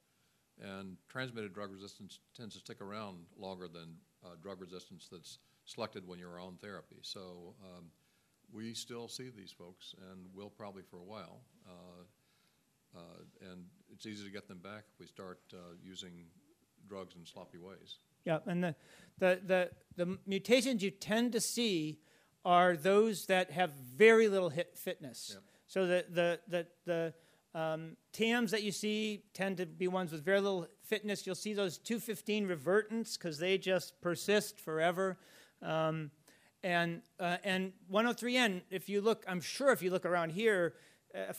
And 0.59 0.97
transmitted 1.07 1.53
drug 1.53 1.71
resistance 1.71 2.19
tends 2.35 2.55
to 2.55 2.59
stick 2.59 2.81
around 2.81 3.19
longer 3.37 3.67
than 3.67 3.95
uh, 4.23 4.29
drug 4.41 4.59
resistance 4.59 5.07
that's 5.11 5.37
selected 5.65 6.07
when 6.07 6.19
you're 6.19 6.39
on 6.39 6.57
therapy. 6.61 6.97
So 7.01 7.55
um, 7.63 7.85
we 8.53 8.73
still 8.73 9.07
see 9.07 9.29
these 9.35 9.51
folks 9.51 9.95
and 10.11 10.25
will 10.33 10.49
probably 10.49 10.83
for 10.83 10.97
a 10.97 11.03
while. 11.03 11.41
Uh, 11.67 12.03
uh, 12.97 13.49
and 13.51 13.65
it's 13.91 14.05
easy 14.05 14.25
to 14.25 14.31
get 14.31 14.47
them 14.47 14.59
back 14.59 14.83
if 14.93 14.99
we 14.99 15.07
start 15.07 15.39
uh, 15.53 15.57
using 15.81 16.25
drugs 16.87 17.15
in 17.15 17.25
sloppy 17.25 17.57
ways. 17.57 17.99
Yeah, 18.25 18.39
and 18.45 18.63
the, 18.63 18.75
the, 19.17 19.39
the, 19.45 19.71
the 19.95 20.17
mutations 20.27 20.83
you 20.83 20.91
tend 20.91 21.31
to 21.31 21.41
see 21.41 21.99
are 22.43 22.75
those 22.75 23.27
that 23.27 23.51
have 23.51 23.71
very 23.71 24.27
little 24.27 24.49
hit 24.49 24.77
fitness. 24.77 25.31
Yep. 25.33 25.43
So 25.67 25.87
the, 25.87 26.05
the, 26.09 26.39
the, 26.47 26.67
the 26.85 27.13
um, 27.59 27.97
TAMs 28.13 28.51
that 28.51 28.63
you 28.63 28.71
see 28.71 29.23
tend 29.33 29.57
to 29.57 29.65
be 29.65 29.87
ones 29.87 30.11
with 30.11 30.23
very 30.23 30.41
little 30.41 30.67
fitness. 30.83 31.25
You'll 31.25 31.35
see 31.35 31.53
those 31.53 31.77
215 31.77 32.47
revertants 32.47 33.17
because 33.17 33.37
they 33.39 33.57
just 33.57 33.99
persist 34.01 34.59
forever. 34.59 35.17
Um, 35.61 36.11
and, 36.63 37.01
uh, 37.19 37.37
and 37.43 37.73
103N, 37.91 38.61
if 38.69 38.87
you 38.87 39.01
look, 39.01 39.23
I'm 39.27 39.41
sure 39.41 39.71
if 39.71 39.81
you 39.81 39.89
look 39.89 40.05
around 40.05 40.31
here, 40.31 40.75
uh, 41.15 41.33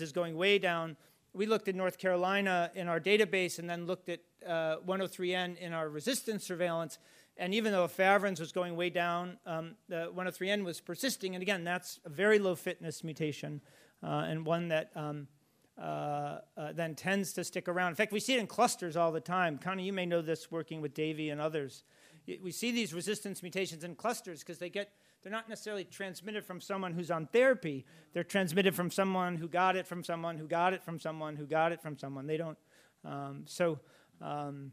is 0.00 0.12
going 0.12 0.36
way 0.36 0.58
down. 0.58 0.96
We 1.32 1.46
looked 1.46 1.68
at 1.68 1.74
North 1.74 1.98
Carolina 1.98 2.70
in 2.74 2.88
our 2.88 3.00
database 3.00 3.58
and 3.58 3.68
then 3.68 3.86
looked 3.86 4.08
at 4.08 4.20
uh, 4.46 4.76
103N 4.86 5.58
in 5.58 5.72
our 5.72 5.88
resistance 5.88 6.44
surveillance. 6.44 6.98
And 7.36 7.54
even 7.54 7.72
though 7.72 7.86
efavirenz 7.86 8.40
was 8.40 8.52
going 8.52 8.76
way 8.76 8.88
down, 8.88 9.36
um, 9.44 9.76
the 9.88 10.10
103N 10.16 10.64
was 10.64 10.80
persisting. 10.80 11.34
And 11.34 11.42
again, 11.42 11.64
that's 11.64 12.00
a 12.04 12.08
very 12.08 12.38
low 12.38 12.54
fitness 12.54 13.04
mutation 13.04 13.60
uh, 14.02 14.24
and 14.26 14.46
one 14.46 14.68
that 14.68 14.90
um, 14.94 15.28
uh, 15.78 16.38
uh, 16.56 16.72
then 16.72 16.94
tends 16.94 17.34
to 17.34 17.44
stick 17.44 17.68
around. 17.68 17.90
In 17.90 17.96
fact, 17.96 18.12
we 18.12 18.20
see 18.20 18.34
it 18.34 18.40
in 18.40 18.46
clusters 18.46 18.96
all 18.96 19.12
the 19.12 19.20
time. 19.20 19.58
Connie, 19.58 19.84
you 19.84 19.92
may 19.92 20.06
know 20.06 20.22
this 20.22 20.50
working 20.50 20.80
with 20.80 20.94
Davey 20.94 21.28
and 21.28 21.40
others. 21.40 21.82
We 22.42 22.50
see 22.52 22.72
these 22.72 22.92
resistance 22.92 23.42
mutations 23.42 23.84
in 23.84 23.94
clusters 23.94 24.40
because 24.40 24.58
they 24.58 24.70
get 24.70 24.90
they're 25.22 25.32
not 25.32 25.48
necessarily 25.48 25.84
transmitted 25.84 26.44
from 26.44 26.60
someone 26.60 26.92
who's 26.92 27.10
on 27.10 27.26
therapy. 27.26 27.84
They're 28.12 28.24
transmitted 28.24 28.74
from 28.74 28.90
someone 28.90 29.36
who 29.36 29.48
got 29.48 29.76
it 29.76 29.86
from 29.86 30.04
someone 30.04 30.36
who 30.36 30.46
got 30.46 30.72
it 30.72 30.82
from 30.82 30.98
someone 30.98 31.36
who 31.36 31.46
got 31.46 31.72
it 31.72 31.80
from 31.80 31.98
someone. 31.98 32.26
They 32.26 32.36
don't. 32.36 32.58
Um, 33.04 33.44
so, 33.46 33.80
um, 34.20 34.72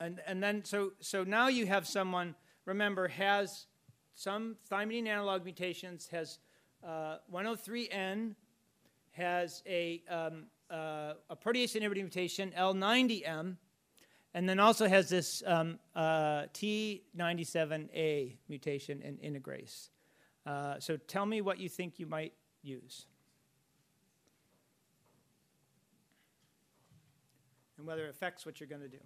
and 0.00 0.20
and 0.26 0.42
then 0.42 0.64
so 0.64 0.92
so 1.00 1.24
now 1.24 1.48
you 1.48 1.66
have 1.66 1.86
someone. 1.86 2.34
Remember, 2.64 3.08
has 3.08 3.66
some 4.14 4.56
thymidine 4.70 5.08
analog 5.08 5.44
mutations. 5.44 6.08
Has 6.08 6.38
uh, 6.86 7.18
103N 7.32 8.34
has 9.12 9.62
a, 9.66 10.02
um, 10.08 10.44
uh, 10.70 11.14
a 11.30 11.36
protease 11.36 11.80
inhibitor 11.80 11.96
mutation, 11.96 12.52
L90M, 12.58 13.56
and 14.34 14.48
then 14.48 14.58
also 14.58 14.88
has 14.88 15.08
this 15.08 15.42
um, 15.46 15.78
uh, 15.94 16.44
T97A 16.54 18.36
mutation 18.48 19.02
in 19.02 19.16
integrase. 19.18 19.90
Uh, 20.46 20.76
so 20.78 20.96
tell 20.96 21.26
me 21.26 21.40
what 21.40 21.58
you 21.58 21.68
think 21.68 21.98
you 21.98 22.06
might 22.06 22.32
use. 22.62 23.06
And 27.78 27.86
whether 27.86 28.06
it 28.06 28.10
affects 28.10 28.46
what 28.46 28.60
you're 28.60 28.68
going 28.68 28.82
to 28.82 28.88
do. 28.88 28.98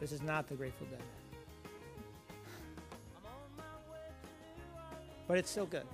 This 0.00 0.12
is 0.12 0.22
not 0.22 0.48
the 0.48 0.54
Grateful 0.54 0.86
Dead. 0.86 1.02
But 5.26 5.38
it's 5.38 5.50
still 5.50 5.66
good. 5.66 5.86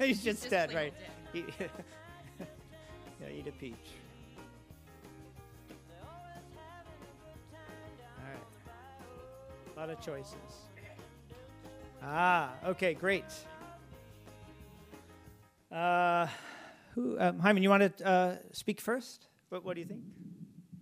He's 0.00 0.24
just 0.24 0.48
dead, 0.48 0.70
plain 0.70 0.84
right? 0.84 0.94
dead. 0.98 1.23
Eat- 1.34 1.46
yeah, 3.20 3.28
eat 3.28 3.46
a 3.48 3.52
peach. 3.52 3.74
All 8.18 8.30
right. 8.30 9.76
A 9.76 9.80
lot 9.80 9.90
of 9.90 10.00
choices. 10.00 10.34
Ah, 12.02 12.52
okay, 12.66 12.94
great. 12.94 13.24
Uh, 15.72 16.28
who, 16.94 17.18
um, 17.18 17.38
Hyman, 17.40 17.62
you 17.62 17.70
want 17.70 17.96
to 17.96 18.06
uh, 18.06 18.36
speak 18.52 18.80
first? 18.80 19.26
What, 19.48 19.64
what 19.64 19.74
do 19.74 19.80
you 19.80 19.86
think? 19.86 20.02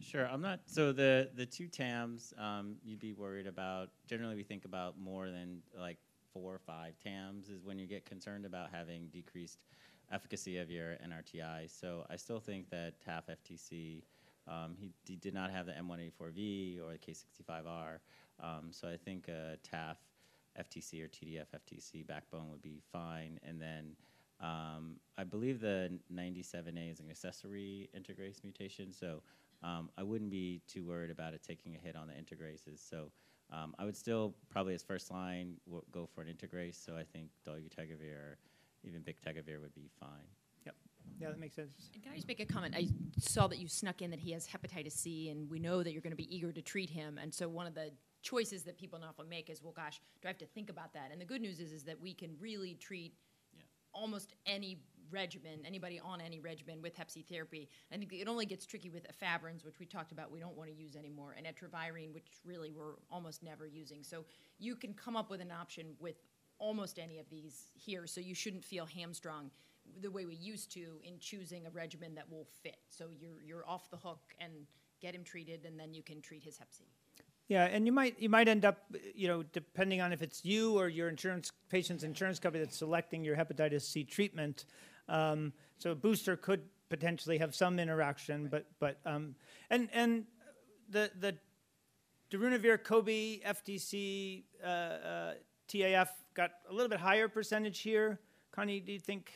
Sure. 0.00 0.26
I'm 0.26 0.42
not. 0.42 0.60
So 0.66 0.92
the 0.92 1.30
the 1.34 1.46
two 1.46 1.68
TAMs, 1.68 2.34
um, 2.36 2.74
you'd 2.84 2.98
be 2.98 3.12
worried 3.12 3.46
about. 3.46 3.88
Generally, 4.06 4.34
we 4.34 4.42
think 4.42 4.64
about 4.64 4.98
more 4.98 5.30
than 5.30 5.60
like 5.78 5.96
four 6.32 6.52
or 6.54 6.58
five 6.58 6.94
TAMs 7.02 7.48
is 7.48 7.64
when 7.64 7.78
you 7.78 7.86
get 7.86 8.04
concerned 8.04 8.44
about 8.44 8.70
having 8.72 9.06
decreased 9.12 9.58
efficacy 10.12 10.58
of 10.58 10.70
your 10.70 10.96
NRTI. 11.06 11.68
So 11.68 12.04
I 12.10 12.16
still 12.16 12.40
think 12.40 12.70
that 12.70 12.94
TAF 13.06 13.22
FTC. 13.30 14.02
Um, 14.48 14.74
he, 14.76 14.90
he 15.04 15.16
did 15.16 15.34
not 15.34 15.50
have 15.52 15.66
the 15.66 15.72
M184V 15.72 16.80
or 16.80 16.92
the 16.92 16.98
K65R. 16.98 17.98
Um, 18.42 18.70
so 18.70 18.88
I 18.88 18.96
think 18.96 19.28
a 19.28 19.56
TAF 19.62 19.96
FTC 20.58 21.02
or 21.02 21.08
TDF 21.08 21.46
FTC 21.54 22.06
backbone 22.06 22.50
would 22.50 22.62
be 22.62 22.82
fine. 22.92 23.38
And 23.46 23.60
then 23.60 23.96
um, 24.40 24.96
I 25.16 25.24
believe 25.24 25.60
the 25.60 25.98
97A 26.12 26.90
is 26.90 27.00
an 27.00 27.08
accessory 27.08 27.88
integrase 27.96 28.42
mutation. 28.42 28.92
So 28.92 29.22
um, 29.62 29.90
I 29.96 30.02
wouldn't 30.02 30.30
be 30.30 30.60
too 30.66 30.84
worried 30.84 31.10
about 31.10 31.34
it 31.34 31.42
taking 31.46 31.76
a 31.76 31.78
hit 31.78 31.94
on 31.94 32.08
the 32.08 32.14
integrases. 32.14 32.80
So 32.80 33.12
um, 33.52 33.74
I 33.78 33.84
would 33.84 33.96
still 33.96 34.34
probably 34.50 34.74
as 34.74 34.82
first 34.82 35.10
line 35.10 35.56
go 35.92 36.08
for 36.12 36.22
an 36.22 36.28
integrase. 36.28 36.82
So 36.84 36.96
I 36.96 37.04
think 37.04 37.28
dolutegravir, 37.46 38.36
even 38.84 39.02
bictegravir 39.02 39.60
would 39.60 39.74
be 39.74 39.88
fine. 40.00 40.26
Yep. 40.66 40.74
Yeah, 41.20 41.28
that 41.28 41.38
makes 41.38 41.56
sense. 41.56 41.72
And 41.94 42.02
can 42.02 42.12
I 42.12 42.16
just 42.16 42.28
make 42.28 42.40
a 42.40 42.46
comment? 42.46 42.74
I 42.76 42.88
saw 43.18 43.46
that 43.48 43.58
you 43.58 43.68
snuck 43.68 44.02
in 44.02 44.10
that 44.10 44.20
he 44.20 44.32
has 44.32 44.46
hepatitis 44.46 44.92
C, 44.92 45.28
and 45.30 45.48
we 45.50 45.58
know 45.58 45.82
that 45.82 45.92
you're 45.92 46.02
going 46.02 46.12
to 46.12 46.16
be 46.16 46.34
eager 46.34 46.52
to 46.52 46.62
treat 46.62 46.90
him. 46.90 47.18
And 47.20 47.32
so 47.32 47.48
one 47.48 47.66
of 47.66 47.74
the 47.74 47.90
choices 48.22 48.62
that 48.64 48.78
people 48.78 49.00
often 49.06 49.28
make 49.28 49.50
is, 49.50 49.62
well, 49.62 49.72
gosh, 49.72 50.00
do 50.20 50.26
I 50.26 50.28
have 50.28 50.38
to 50.38 50.46
think 50.46 50.70
about 50.70 50.92
that? 50.94 51.10
And 51.10 51.20
the 51.20 51.24
good 51.24 51.40
news 51.40 51.58
is, 51.60 51.72
is 51.72 51.82
that 51.84 52.00
we 52.00 52.14
can 52.14 52.36
really 52.40 52.74
treat 52.74 53.14
Yeah. 53.54 53.62
almost 53.92 54.34
any 54.46 54.80
regimen, 55.10 55.60
anybody 55.66 56.00
on 56.00 56.20
any 56.22 56.40
regimen 56.40 56.80
with 56.80 56.96
Hep 56.96 57.10
C 57.10 57.22
therapy. 57.22 57.68
I 57.92 57.98
think 57.98 58.12
it 58.12 58.28
only 58.28 58.46
gets 58.46 58.64
tricky 58.64 58.88
with 58.88 59.06
efavirenz, 59.12 59.62
which 59.64 59.78
we 59.78 59.84
talked 59.84 60.10
about 60.12 60.30
we 60.30 60.40
don't 60.40 60.56
want 60.56 60.70
to 60.70 60.74
use 60.74 60.96
anymore, 60.96 61.34
and 61.36 61.46
etravirine, 61.46 62.14
which 62.14 62.28
really 62.46 62.70
we're 62.70 62.94
almost 63.10 63.42
never 63.42 63.66
using. 63.66 64.02
So 64.02 64.24
you 64.58 64.74
can 64.74 64.94
come 64.94 65.14
up 65.16 65.28
with 65.28 65.42
an 65.42 65.50
option 65.50 65.94
with 66.00 66.16
almost 66.62 66.98
any 66.98 67.18
of 67.18 67.28
these 67.28 67.72
here, 67.74 68.06
so 68.06 68.20
you 68.20 68.34
shouldn't 68.34 68.64
feel 68.64 68.86
hamstrung 68.86 69.50
the 70.00 70.10
way 70.10 70.24
we 70.24 70.36
used 70.36 70.72
to 70.72 71.00
in 71.02 71.18
choosing 71.18 71.66
a 71.66 71.70
regimen 71.70 72.14
that 72.14 72.30
will 72.30 72.46
fit. 72.62 72.78
So 72.88 73.08
you're 73.10 73.42
you're 73.44 73.68
off 73.68 73.90
the 73.90 73.96
hook 73.96 74.34
and 74.38 74.52
get 75.00 75.14
him 75.14 75.24
treated, 75.24 75.66
and 75.66 75.78
then 75.78 75.92
you 75.92 76.02
can 76.02 76.22
treat 76.22 76.44
his 76.44 76.56
Hep 76.56 76.68
C. 76.70 76.84
Yeah, 77.48 77.64
and 77.64 77.84
you 77.84 77.92
might 77.92 78.18
you 78.18 78.28
might 78.28 78.48
end 78.48 78.64
up, 78.64 78.78
you 79.14 79.26
know, 79.28 79.42
depending 79.42 80.00
on 80.00 80.12
if 80.12 80.22
it's 80.22 80.44
you 80.44 80.78
or 80.78 80.88
your 80.88 81.08
insurance 81.08 81.50
patient's 81.68 82.04
insurance 82.04 82.38
company 82.38 82.64
that's 82.64 82.76
selecting 82.78 83.24
your 83.24 83.36
hepatitis 83.36 83.82
C 83.82 84.04
treatment. 84.04 84.64
Um, 85.08 85.52
so 85.78 85.90
a 85.90 85.94
booster 85.96 86.36
could 86.36 86.62
potentially 86.88 87.38
have 87.38 87.54
some 87.54 87.78
interaction, 87.80 88.46
but 88.46 88.66
but 88.78 89.00
um, 89.04 89.34
and 89.68 89.88
and 89.92 90.24
the 90.88 91.10
the 91.18 91.34
darunavir, 92.30 92.82
cobi, 92.82 93.42
FTC, 93.44 94.44
uh, 94.64 94.66
uh, 94.66 95.34
TAF 95.72 96.08
got 96.34 96.50
a 96.68 96.72
little 96.72 96.88
bit 96.88 97.00
higher 97.00 97.28
percentage 97.28 97.80
here. 97.80 98.18
Connie, 98.50 98.80
do 98.80 98.92
you 98.92 99.00
think? 99.00 99.32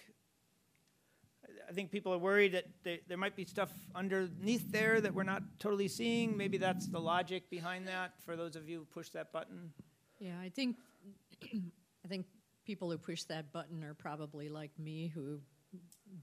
I 1.68 1.72
think 1.72 1.90
people 1.90 2.12
are 2.14 2.18
worried 2.18 2.53
that 2.53 2.66
they, 2.85 3.01
there 3.09 3.16
might 3.16 3.35
be 3.35 3.44
stuff 3.44 3.72
underneath 3.94 4.70
there 4.70 5.01
that 5.01 5.12
we're 5.12 5.25
not 5.25 5.42
totally 5.59 5.88
seeing. 5.88 6.37
Maybe 6.37 6.59
that's 6.59 6.87
the 6.87 7.01
logic 7.01 7.51
behind 7.51 7.88
that 7.88 8.12
for 8.25 8.37
those 8.37 8.55
of 8.55 8.68
you 8.68 8.81
who 8.81 8.85
push 8.85 9.09
that 9.11 9.33
button. 9.33 9.72
Yeah, 10.18 10.38
I 10.40 10.49
think 10.49 10.77
I 11.42 12.09
think 12.09 12.27
people 12.64 12.90
who 12.90 12.99
push 12.99 13.25
that 13.25 13.53
button 13.53 13.83
are 13.83 13.94
probably 13.94 14.49
like 14.49 14.70
me 14.79 15.09
who 15.09 15.40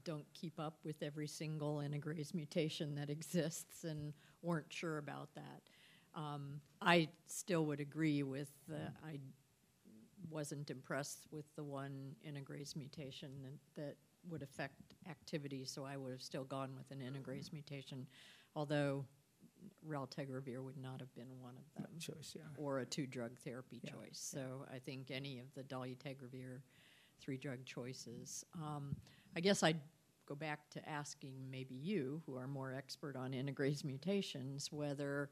don't 0.04 0.26
keep 0.34 0.58
up 0.58 0.78
with 0.84 1.02
every 1.02 1.26
single 1.26 1.78
integrase 1.78 2.34
mutation 2.34 2.94
that 2.94 3.10
exists 3.10 3.84
and 3.84 4.12
weren't 4.42 4.72
sure 4.72 4.98
about 4.98 5.28
that. 5.34 5.62
Um, 6.14 6.60
I 6.80 7.08
still 7.26 7.66
would 7.66 7.80
agree 7.80 8.22
with 8.22 8.50
the, 8.68 8.92
I 9.04 9.18
wasn't 10.30 10.70
impressed 10.70 11.26
with 11.30 11.44
the 11.56 11.64
one 11.64 12.14
integrase 12.26 12.76
mutation 12.76 13.30
that, 13.42 13.82
that 13.82 13.96
would 14.30 14.42
affect 14.42 14.94
activity, 15.08 15.64
so 15.64 15.84
I 15.84 15.96
would 15.96 16.12
have 16.12 16.22
still 16.22 16.44
gone 16.44 16.70
with 16.76 16.90
an 16.90 17.00
integrase 17.04 17.52
mutation, 17.52 18.06
although 18.56 19.04
raltegravir 19.86 20.62
would 20.62 20.76
not 20.76 21.00
have 21.00 21.14
been 21.14 21.40
one 21.40 21.54
of 21.56 21.82
them 21.82 21.92
Choice, 21.98 22.34
yeah. 22.36 22.42
or 22.56 22.80
a 22.80 22.86
two 22.86 23.06
drug 23.06 23.38
therapy 23.38 23.80
Yeah, 23.82 23.92
choice. 23.92 24.18
So 24.18 24.66
I 24.72 24.78
think 24.78 25.10
any 25.10 25.38
of 25.38 25.46
the 25.54 25.62
dolutegravir 25.62 26.60
three 27.20 27.36
drug 27.36 27.64
choices. 27.64 28.44
Um, 28.54 28.96
I 29.36 29.40
guess 29.40 29.62
I'd 29.62 29.80
go 30.26 30.34
back 30.34 30.70
to 30.70 30.88
asking 30.88 31.32
maybe 31.50 31.74
you, 31.74 32.22
who 32.26 32.36
are 32.36 32.46
more 32.46 32.74
expert 32.74 33.16
on 33.16 33.32
integrase 33.32 33.84
mutations, 33.84 34.72
whether 34.72 35.30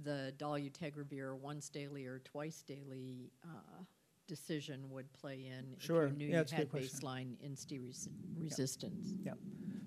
the 0.00 0.32
dolutegravir 0.38 1.36
once 1.38 1.68
daily 1.68 2.06
or 2.06 2.20
twice 2.20 2.62
daily 2.62 3.32
uh, 3.44 3.82
decision 4.28 4.88
would 4.90 5.12
play 5.12 5.46
in 5.46 5.74
Sure. 5.78 6.04
if 6.04 6.12
you 6.12 6.16
knew 6.18 6.26
Yeah, 6.28 6.44
you 6.48 6.56
had 6.56 6.70
baseline 6.70 7.34
insti 7.44 7.84
res- 7.84 8.08
resistance. 8.38 9.14
Yeah. 9.24 9.32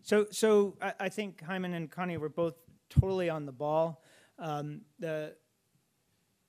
So, 0.01 0.25
so 0.31 0.75
I, 0.81 0.93
I 1.01 1.09
think 1.09 1.41
Hyman 1.41 1.73
and 1.73 1.89
Connie 1.89 2.17
were 2.17 2.27
both 2.29 2.55
totally 2.89 3.29
on 3.29 3.45
the 3.45 3.51
ball. 3.53 4.03
Um, 4.37 4.81
the 4.99 5.35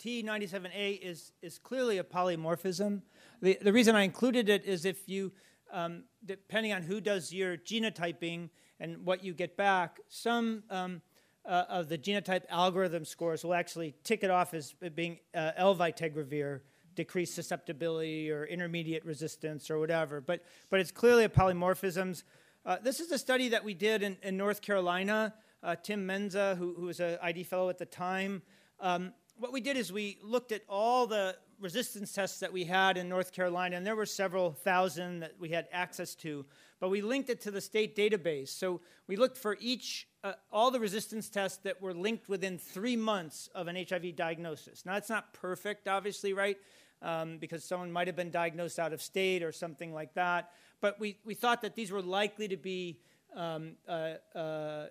T97A 0.00 1.00
is, 1.00 1.32
is 1.42 1.58
clearly 1.58 1.98
a 1.98 2.04
polymorphism. 2.04 3.02
The, 3.40 3.58
the 3.60 3.72
reason 3.72 3.94
I 3.94 4.02
included 4.02 4.48
it 4.48 4.64
is 4.64 4.84
if 4.84 5.08
you, 5.08 5.32
um, 5.70 6.04
depending 6.24 6.72
on 6.72 6.82
who 6.82 7.00
does 7.00 7.32
your 7.32 7.56
genotyping 7.56 8.48
and 8.80 9.04
what 9.04 9.22
you 9.22 9.32
get 9.34 9.56
back, 9.56 10.00
some 10.08 10.64
um, 10.70 11.02
uh, 11.44 11.64
of 11.68 11.88
the 11.88 11.98
genotype 11.98 12.42
algorithm 12.48 13.04
scores 13.04 13.44
will 13.44 13.54
actually 13.54 13.94
tick 14.02 14.24
it 14.24 14.30
off 14.30 14.54
as 14.54 14.74
being 14.94 15.18
uh, 15.34 15.52
elvitegravir, 15.58 16.60
decreased 16.94 17.34
susceptibility 17.34 18.30
or 18.30 18.44
intermediate 18.44 19.04
resistance 19.04 19.70
or 19.70 19.78
whatever. 19.78 20.20
But, 20.20 20.44
but 20.70 20.80
it's 20.80 20.90
clearly 20.90 21.24
a 21.24 21.28
polymorphisms. 21.28 22.22
Uh, 22.64 22.76
this 22.82 23.00
is 23.00 23.10
a 23.10 23.18
study 23.18 23.48
that 23.48 23.64
we 23.64 23.74
did 23.74 24.02
in, 24.02 24.16
in 24.22 24.36
North 24.36 24.62
Carolina. 24.62 25.34
Uh, 25.62 25.76
Tim 25.76 26.06
Menza, 26.06 26.56
who, 26.56 26.74
who 26.74 26.86
was 26.86 27.00
an 27.00 27.18
ID 27.22 27.44
fellow 27.44 27.68
at 27.68 27.78
the 27.78 27.86
time, 27.86 28.42
um, 28.80 29.12
what 29.38 29.52
we 29.52 29.60
did 29.60 29.76
is 29.76 29.92
we 29.92 30.18
looked 30.22 30.52
at 30.52 30.62
all 30.68 31.06
the 31.06 31.36
resistance 31.60 32.12
tests 32.12 32.40
that 32.40 32.52
we 32.52 32.64
had 32.64 32.96
in 32.96 33.08
North 33.08 33.32
Carolina, 33.32 33.76
and 33.76 33.86
there 33.86 33.96
were 33.96 34.06
several 34.06 34.52
thousand 34.52 35.20
that 35.20 35.32
we 35.38 35.48
had 35.48 35.68
access 35.72 36.14
to, 36.16 36.44
but 36.80 36.90
we 36.90 37.00
linked 37.00 37.30
it 37.30 37.40
to 37.42 37.50
the 37.50 37.60
state 37.60 37.96
database. 37.96 38.48
So 38.48 38.80
we 39.06 39.16
looked 39.16 39.38
for 39.38 39.56
each, 39.60 40.08
uh, 40.24 40.32
all 40.50 40.70
the 40.70 40.80
resistance 40.80 41.28
tests 41.28 41.58
that 41.58 41.80
were 41.80 41.94
linked 41.94 42.28
within 42.28 42.58
three 42.58 42.96
months 42.96 43.48
of 43.54 43.68
an 43.68 43.76
HIV 43.76 44.16
diagnosis. 44.16 44.84
Now, 44.84 44.96
it's 44.96 45.08
not 45.08 45.32
perfect, 45.32 45.86
obviously, 45.86 46.32
right? 46.32 46.56
Um, 47.02 47.38
because 47.38 47.64
someone 47.64 47.90
might 47.90 48.06
have 48.06 48.14
been 48.14 48.30
diagnosed 48.30 48.78
out 48.78 48.92
of 48.92 49.02
state 49.02 49.42
or 49.42 49.50
something 49.50 49.92
like 49.92 50.14
that. 50.14 50.52
But 50.80 51.00
we, 51.00 51.18
we 51.24 51.34
thought 51.34 51.62
that 51.62 51.74
these 51.74 51.90
were 51.90 52.00
likely 52.00 52.46
to 52.46 52.56
be 52.56 53.00
um, 53.34 53.72
uh, 53.88 54.14
uh, 54.34 54.86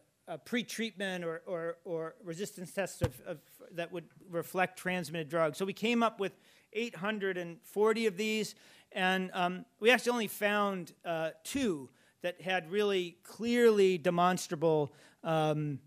pre-treatment 0.45 1.23
or, 1.23 1.41
or, 1.45 1.77
or, 1.83 2.15
resistance 2.23 2.71
tests 2.71 3.01
of, 3.01 3.19
of, 3.25 3.37
that 3.73 3.91
would 3.91 4.05
reflect 4.29 4.77
transmitted 4.77 5.29
drugs. 5.29 5.57
So 5.57 5.65
we 5.65 5.73
came 5.73 6.03
up 6.03 6.19
with 6.19 6.33
840 6.73 8.05
of 8.07 8.17
these, 8.17 8.55
and 8.91 9.29
um, 9.33 9.65
we 9.79 9.91
actually 9.91 10.11
only 10.11 10.27
found 10.27 10.93
uh, 11.03 11.31
two 11.43 11.89
that 12.21 12.39
had 12.41 12.71
really 12.71 13.17
clearly 13.23 13.97
demonstrable 13.97 14.93
um, 15.23 15.79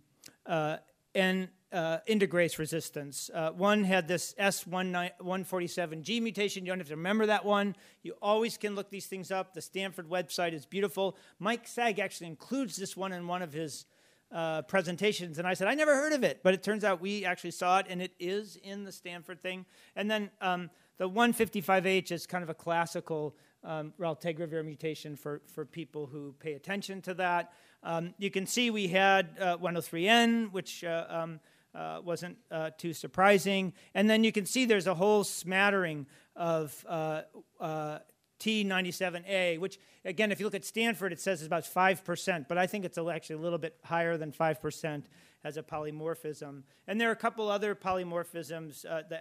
uh, 0.46 0.78
and 1.14 1.48
uh, 1.74 1.98
integrase 2.08 2.58
resistance. 2.58 3.30
Uh, 3.34 3.50
one 3.50 3.82
had 3.82 4.06
this 4.06 4.34
S147G 4.38 6.22
mutation. 6.22 6.64
You 6.64 6.70
don't 6.70 6.78
have 6.78 6.88
to 6.88 6.96
remember 6.96 7.26
that 7.26 7.44
one. 7.44 7.74
You 8.02 8.14
always 8.22 8.56
can 8.56 8.76
look 8.76 8.90
these 8.90 9.06
things 9.06 9.32
up. 9.32 9.54
The 9.54 9.60
Stanford 9.60 10.08
website 10.08 10.52
is 10.52 10.66
beautiful. 10.66 11.16
Mike 11.40 11.66
Saag 11.66 11.98
actually 11.98 12.28
includes 12.28 12.76
this 12.76 12.96
one 12.96 13.12
in 13.12 13.26
one 13.26 13.42
of 13.42 13.52
his 13.52 13.86
uh, 14.32 14.62
presentations, 14.62 15.38
and 15.38 15.46
I 15.46 15.54
said, 15.54 15.68
I 15.68 15.74
never 15.74 15.94
heard 15.94 16.12
of 16.12 16.24
it, 16.24 16.40
but 16.42 16.54
it 16.54 16.62
turns 16.62 16.84
out 16.84 17.00
we 17.00 17.24
actually 17.24 17.50
saw 17.50 17.78
it, 17.78 17.86
and 17.88 18.00
it 18.00 18.12
is 18.18 18.56
in 18.62 18.84
the 18.84 18.92
Stanford 18.92 19.42
thing. 19.42 19.66
And 19.96 20.10
then 20.10 20.30
um, 20.40 20.70
the 20.98 21.08
155H 21.08 22.12
is 22.12 22.26
kind 22.26 22.42
of 22.42 22.50
a 22.50 22.54
classical 22.54 23.36
um, 23.64 23.92
raltegravir 23.98 24.64
mutation 24.64 25.16
for, 25.16 25.40
for 25.46 25.64
people 25.64 26.06
who 26.06 26.34
pay 26.38 26.54
attention 26.54 27.02
to 27.02 27.14
that. 27.14 27.52
Um, 27.82 28.14
you 28.18 28.30
can 28.30 28.46
see 28.46 28.70
we 28.70 28.88
had 28.88 29.36
uh, 29.40 29.56
103N, 29.58 30.52
which 30.52 30.84
uh, 30.84 31.04
um, 31.08 31.40
uh, 31.74 32.00
wasn't 32.04 32.36
uh, 32.50 32.70
too 32.78 32.92
surprising. 32.92 33.72
And 33.94 34.08
then 34.08 34.24
you 34.24 34.32
can 34.32 34.46
see 34.46 34.64
there's 34.64 34.86
a 34.86 34.94
whole 34.94 35.24
smattering 35.24 36.06
of 36.36 36.84
uh, 36.88 37.22
uh, 37.60 37.98
T97A, 38.40 39.58
which, 39.58 39.78
again, 40.04 40.32
if 40.32 40.40
you 40.40 40.46
look 40.46 40.54
at 40.54 40.64
Stanford, 40.64 41.12
it 41.12 41.20
says 41.20 41.40
it's 41.40 41.46
about 41.46 41.64
5%, 41.64 42.46
but 42.48 42.58
I 42.58 42.66
think 42.66 42.84
it's 42.84 42.98
actually 42.98 43.36
a 43.36 43.40
little 43.40 43.58
bit 43.58 43.76
higher 43.84 44.16
than 44.16 44.32
5% 44.32 45.04
as 45.44 45.56
a 45.56 45.62
polymorphism. 45.62 46.62
And 46.86 47.00
there 47.00 47.08
are 47.08 47.12
a 47.12 47.16
couple 47.16 47.48
other 47.48 47.74
polymorphisms, 47.74 48.84
uh, 48.86 49.02
the 49.08 49.16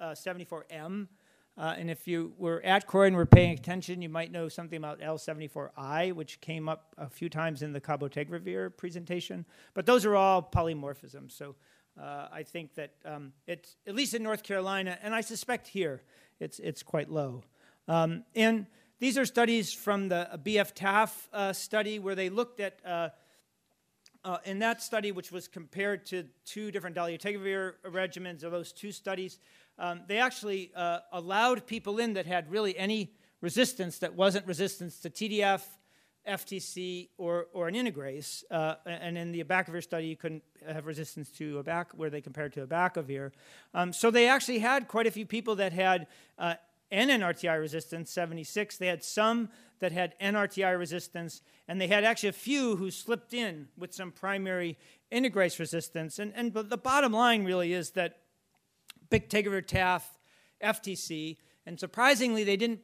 L74M. 0.00 1.08
Uh, 1.58 1.74
and 1.76 1.90
if 1.90 2.08
you 2.08 2.32
were 2.38 2.62
at 2.64 2.86
Croydon 2.86 3.08
and 3.08 3.16
were 3.16 3.26
paying 3.26 3.52
attention, 3.52 4.00
you 4.00 4.08
might 4.08 4.32
know 4.32 4.48
something 4.48 4.78
about 4.78 5.00
L74I, 5.00 6.14
which 6.14 6.40
came 6.40 6.66
up 6.68 6.94
a 6.96 7.10
few 7.10 7.28
times 7.28 7.62
in 7.62 7.72
the 7.72 7.80
cabotegravir 7.80 8.74
presentation. 8.76 9.44
But 9.74 9.84
those 9.84 10.06
are 10.06 10.16
all 10.16 10.42
polymorphisms. 10.42 11.32
So 11.32 11.54
uh, 12.00 12.28
I 12.32 12.42
think 12.42 12.74
that 12.74 12.92
um, 13.04 13.32
it's, 13.46 13.76
at 13.86 13.94
least 13.94 14.14
in 14.14 14.22
North 14.22 14.42
Carolina, 14.42 14.98
and 15.02 15.14
I 15.14 15.20
suspect 15.20 15.68
here, 15.68 16.02
it's, 16.40 16.58
it's 16.58 16.82
quite 16.82 17.10
low. 17.10 17.44
Um, 17.88 18.24
and 18.34 18.66
these 18.98 19.18
are 19.18 19.26
studies 19.26 19.72
from 19.72 20.08
the 20.08 20.28
BF 20.44 20.74
TAF 20.74 21.28
uh, 21.32 21.52
study 21.52 21.98
where 21.98 22.14
they 22.14 22.30
looked 22.30 22.60
at, 22.60 22.78
uh, 22.84 23.08
uh, 24.24 24.38
in 24.44 24.60
that 24.60 24.80
study, 24.80 25.12
which 25.12 25.32
was 25.32 25.48
compared 25.48 26.06
to 26.06 26.24
two 26.44 26.70
different 26.70 26.96
dolutegravir 26.96 27.74
regimens 27.86 28.44
of 28.44 28.52
those 28.52 28.72
two 28.72 28.92
studies, 28.92 29.38
um, 29.78 30.02
they 30.06 30.18
actually 30.18 30.70
uh, 30.76 31.00
allowed 31.12 31.66
people 31.66 31.98
in 31.98 32.12
that 32.14 32.26
had 32.26 32.50
really 32.50 32.76
any 32.78 33.12
resistance 33.40 33.98
that 33.98 34.14
wasn't 34.14 34.46
resistance 34.46 35.00
to 35.00 35.10
TDF, 35.10 35.62
FTC, 36.28 37.08
or, 37.18 37.46
or 37.52 37.68
an 37.68 37.74
integrase. 37.74 38.44
Uh, 38.50 38.74
and 38.86 39.18
in 39.18 39.32
the 39.32 39.42
abacavir 39.42 39.82
study, 39.82 40.06
you 40.06 40.16
couldn't 40.16 40.42
have 40.66 40.86
resistance 40.86 41.30
to 41.30 41.62
abac, 41.62 41.86
where 41.94 42.10
they 42.10 42.20
compared 42.20 42.52
to 42.52 42.66
abacavir. 42.66 43.32
Um, 43.74 43.92
so 43.92 44.10
they 44.10 44.28
actually 44.28 44.60
had 44.60 44.88
quite 44.88 45.06
a 45.06 45.10
few 45.10 45.26
people 45.26 45.56
that 45.56 45.72
had 45.72 46.06
uh, 46.38 46.54
NNRTI 46.92 47.58
resistance, 47.58 48.10
76. 48.10 48.76
They 48.76 48.86
had 48.86 49.02
some 49.02 49.48
that 49.80 49.92
had 49.92 50.18
NRTI 50.20 50.78
resistance, 50.78 51.42
and 51.66 51.80
they 51.80 51.88
had 51.88 52.04
actually 52.04 52.28
a 52.28 52.34
few 52.34 52.76
who 52.76 52.90
slipped 52.90 53.34
in 53.34 53.68
with 53.76 53.92
some 53.92 54.12
primary 54.12 54.78
integrase 55.10 55.58
resistance. 55.58 56.18
And, 56.18 56.32
and 56.36 56.52
the 56.52 56.76
bottom 56.76 57.12
line 57.12 57.44
really 57.44 57.72
is 57.72 57.90
that 57.90 58.18
bictegravir 59.10 59.66
TAF, 59.66 60.02
FTC, 60.62 61.38
and 61.66 61.78
surprisingly, 61.80 62.44
they 62.44 62.56
didn't 62.56 62.80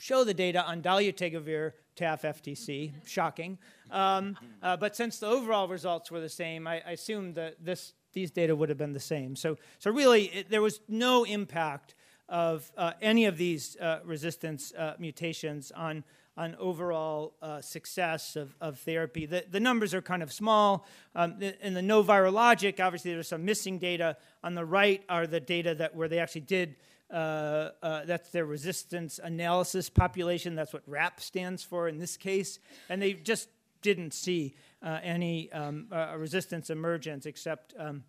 show 0.00 0.24
the 0.24 0.34
data 0.34 0.64
on 0.64 0.82
dolutegravir 0.82 1.72
TAF 1.96 2.22
FTC. 2.22 2.92
Shocking. 3.06 3.58
Um, 3.90 4.36
uh, 4.62 4.76
but 4.76 4.96
since 4.96 5.18
the 5.18 5.26
overall 5.26 5.68
results 5.68 6.10
were 6.10 6.20
the 6.20 6.28
same, 6.28 6.66
I, 6.66 6.82
I 6.86 6.92
assume 6.92 7.34
that 7.34 7.64
this, 7.64 7.94
these 8.12 8.30
data 8.30 8.54
would 8.54 8.68
have 8.68 8.78
been 8.78 8.92
the 8.92 9.00
same. 9.00 9.36
So, 9.36 9.58
so 9.78 9.90
really, 9.90 10.24
it, 10.24 10.50
there 10.50 10.62
was 10.62 10.80
no 10.88 11.24
impact 11.24 11.94
of 12.28 12.70
uh, 12.76 12.92
any 13.02 13.26
of 13.26 13.36
these 13.36 13.76
uh, 13.76 14.00
resistance 14.04 14.72
uh, 14.74 14.94
mutations 14.98 15.70
on, 15.72 16.04
on 16.36 16.56
overall 16.58 17.34
uh, 17.42 17.60
success 17.60 18.34
of, 18.34 18.56
of 18.60 18.78
therapy. 18.80 19.26
The, 19.26 19.44
the 19.50 19.60
numbers 19.60 19.94
are 19.94 20.02
kind 20.02 20.22
of 20.22 20.32
small. 20.32 20.86
Um, 21.14 21.40
in 21.60 21.74
the 21.74 21.82
no 21.82 22.02
virologic, 22.02 22.80
obviously 22.80 23.12
there's 23.12 23.28
some 23.28 23.44
missing 23.44 23.78
data. 23.78 24.16
On 24.42 24.54
the 24.54 24.64
right 24.64 25.02
are 25.08 25.26
the 25.26 25.40
data 25.40 25.74
that 25.76 25.94
where 25.94 26.08
they 26.08 26.18
actually 26.18 26.42
did. 26.42 26.76
Uh, 27.10 27.70
uh, 27.82 28.04
that's 28.06 28.30
their 28.30 28.46
resistance 28.46 29.20
analysis 29.22 29.90
population. 29.90 30.54
That's 30.54 30.72
what 30.72 30.82
RAP 30.86 31.20
stands 31.20 31.62
for 31.62 31.88
in 31.88 31.98
this 31.98 32.16
case, 32.16 32.58
and 32.88 33.00
they 33.00 33.12
just 33.12 33.48
didn't 33.82 34.14
see 34.14 34.54
any 34.82 35.52
um, 35.52 35.86
resistance 36.16 36.70
emergence 36.70 37.26
except 37.26 37.74
um, 37.78 38.04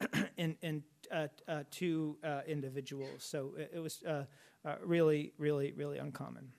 in, 0.36 0.56
in 0.62 0.82
uh, 1.10 1.26
uh, 1.48 1.62
two 1.70 2.16
uh, 2.24 2.40
individuals. 2.46 3.24
So 3.24 3.52
it, 3.56 3.72
it 3.74 3.78
was 3.78 4.02
uh, 4.02 4.24
uh, 4.64 4.74
really, 4.84 5.32
really, 5.38 5.72
really 5.72 5.98
uncommon. 5.98 6.52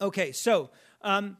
Okay, 0.00 0.32
so 0.32 0.70
um, 1.02 1.36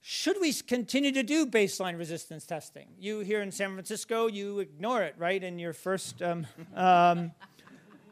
should 0.00 0.40
we 0.40 0.52
continue 0.52 1.12
to 1.12 1.22
do 1.22 1.46
baseline 1.46 1.98
resistance 1.98 2.46
testing? 2.46 2.88
You 2.98 3.20
here 3.20 3.42
in 3.42 3.52
San 3.52 3.72
Francisco, 3.72 4.26
you 4.26 4.60
ignore 4.60 5.02
it, 5.02 5.14
right? 5.18 5.42
In 5.42 5.58
your 5.58 5.72
first. 5.72 6.22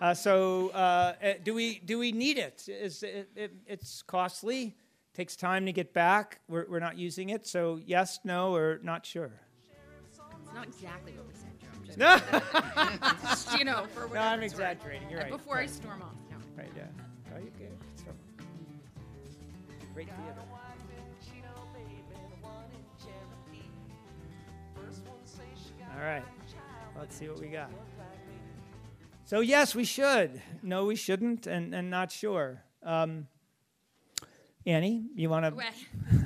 Um, 0.00 0.07
um, 0.07 0.11
uh, 0.11 0.14
so 0.14 1.14
do 1.44 1.54
we 1.54 1.80
do 1.85 1.98
we 1.98 2.12
need 2.12 2.38
it? 2.38 2.68
Is 2.68 3.02
it, 3.02 3.28
it, 3.37 3.52
it's 3.66 4.02
costly, 4.02 4.76
takes 5.14 5.37
time 5.37 5.66
to 5.66 5.72
get 5.72 5.92
back. 5.92 6.40
We're, 6.48 6.66
we're 6.68 6.80
not 6.80 6.98
using 6.98 7.30
it, 7.30 7.46
so 7.46 7.80
yes, 7.85 8.20
no, 8.24 8.54
or 8.54 8.80
not 8.83 9.07
sure. 9.07 9.33
It's 10.11 10.18
not 10.54 10.64
exactly 10.64 11.12
what 11.12 11.26
we 11.26 11.35
said. 11.35 11.50
No. 11.96 12.18
you 13.59 13.64
know, 13.64 13.87
for 13.94 14.12
No, 14.12 14.20
I'm 14.20 14.42
exaggerating. 14.42 15.09
You're 15.11 15.20
right. 15.20 15.30
Before 15.30 15.59
I 15.59 15.66
storm 15.66 16.02
off. 16.02 16.14
No. 16.30 16.37
Right, 16.57 16.70
yeah. 16.76 16.85
Oh, 17.35 17.38
you 17.38 17.50
good. 17.59 17.70
So, 17.96 18.12
great 19.94 20.09
theater. 20.09 20.44
All 25.96 26.04
right. 26.04 26.24
Let's 26.98 27.16
see 27.16 27.28
what 27.28 27.40
we 27.40 27.48
got. 27.48 27.70
So, 29.26 29.40
yes, 29.40 29.74
we 29.74 29.84
should. 29.84 30.42
No, 30.62 30.84
we 30.84 30.96
shouldn't, 30.96 31.46
and, 31.46 31.74
and 31.74 31.88
not 31.88 32.12
sure. 32.12 32.62
Um, 32.82 33.26
Annie, 34.66 35.06
you 35.14 35.30
want 35.30 35.46
to? 35.46 35.62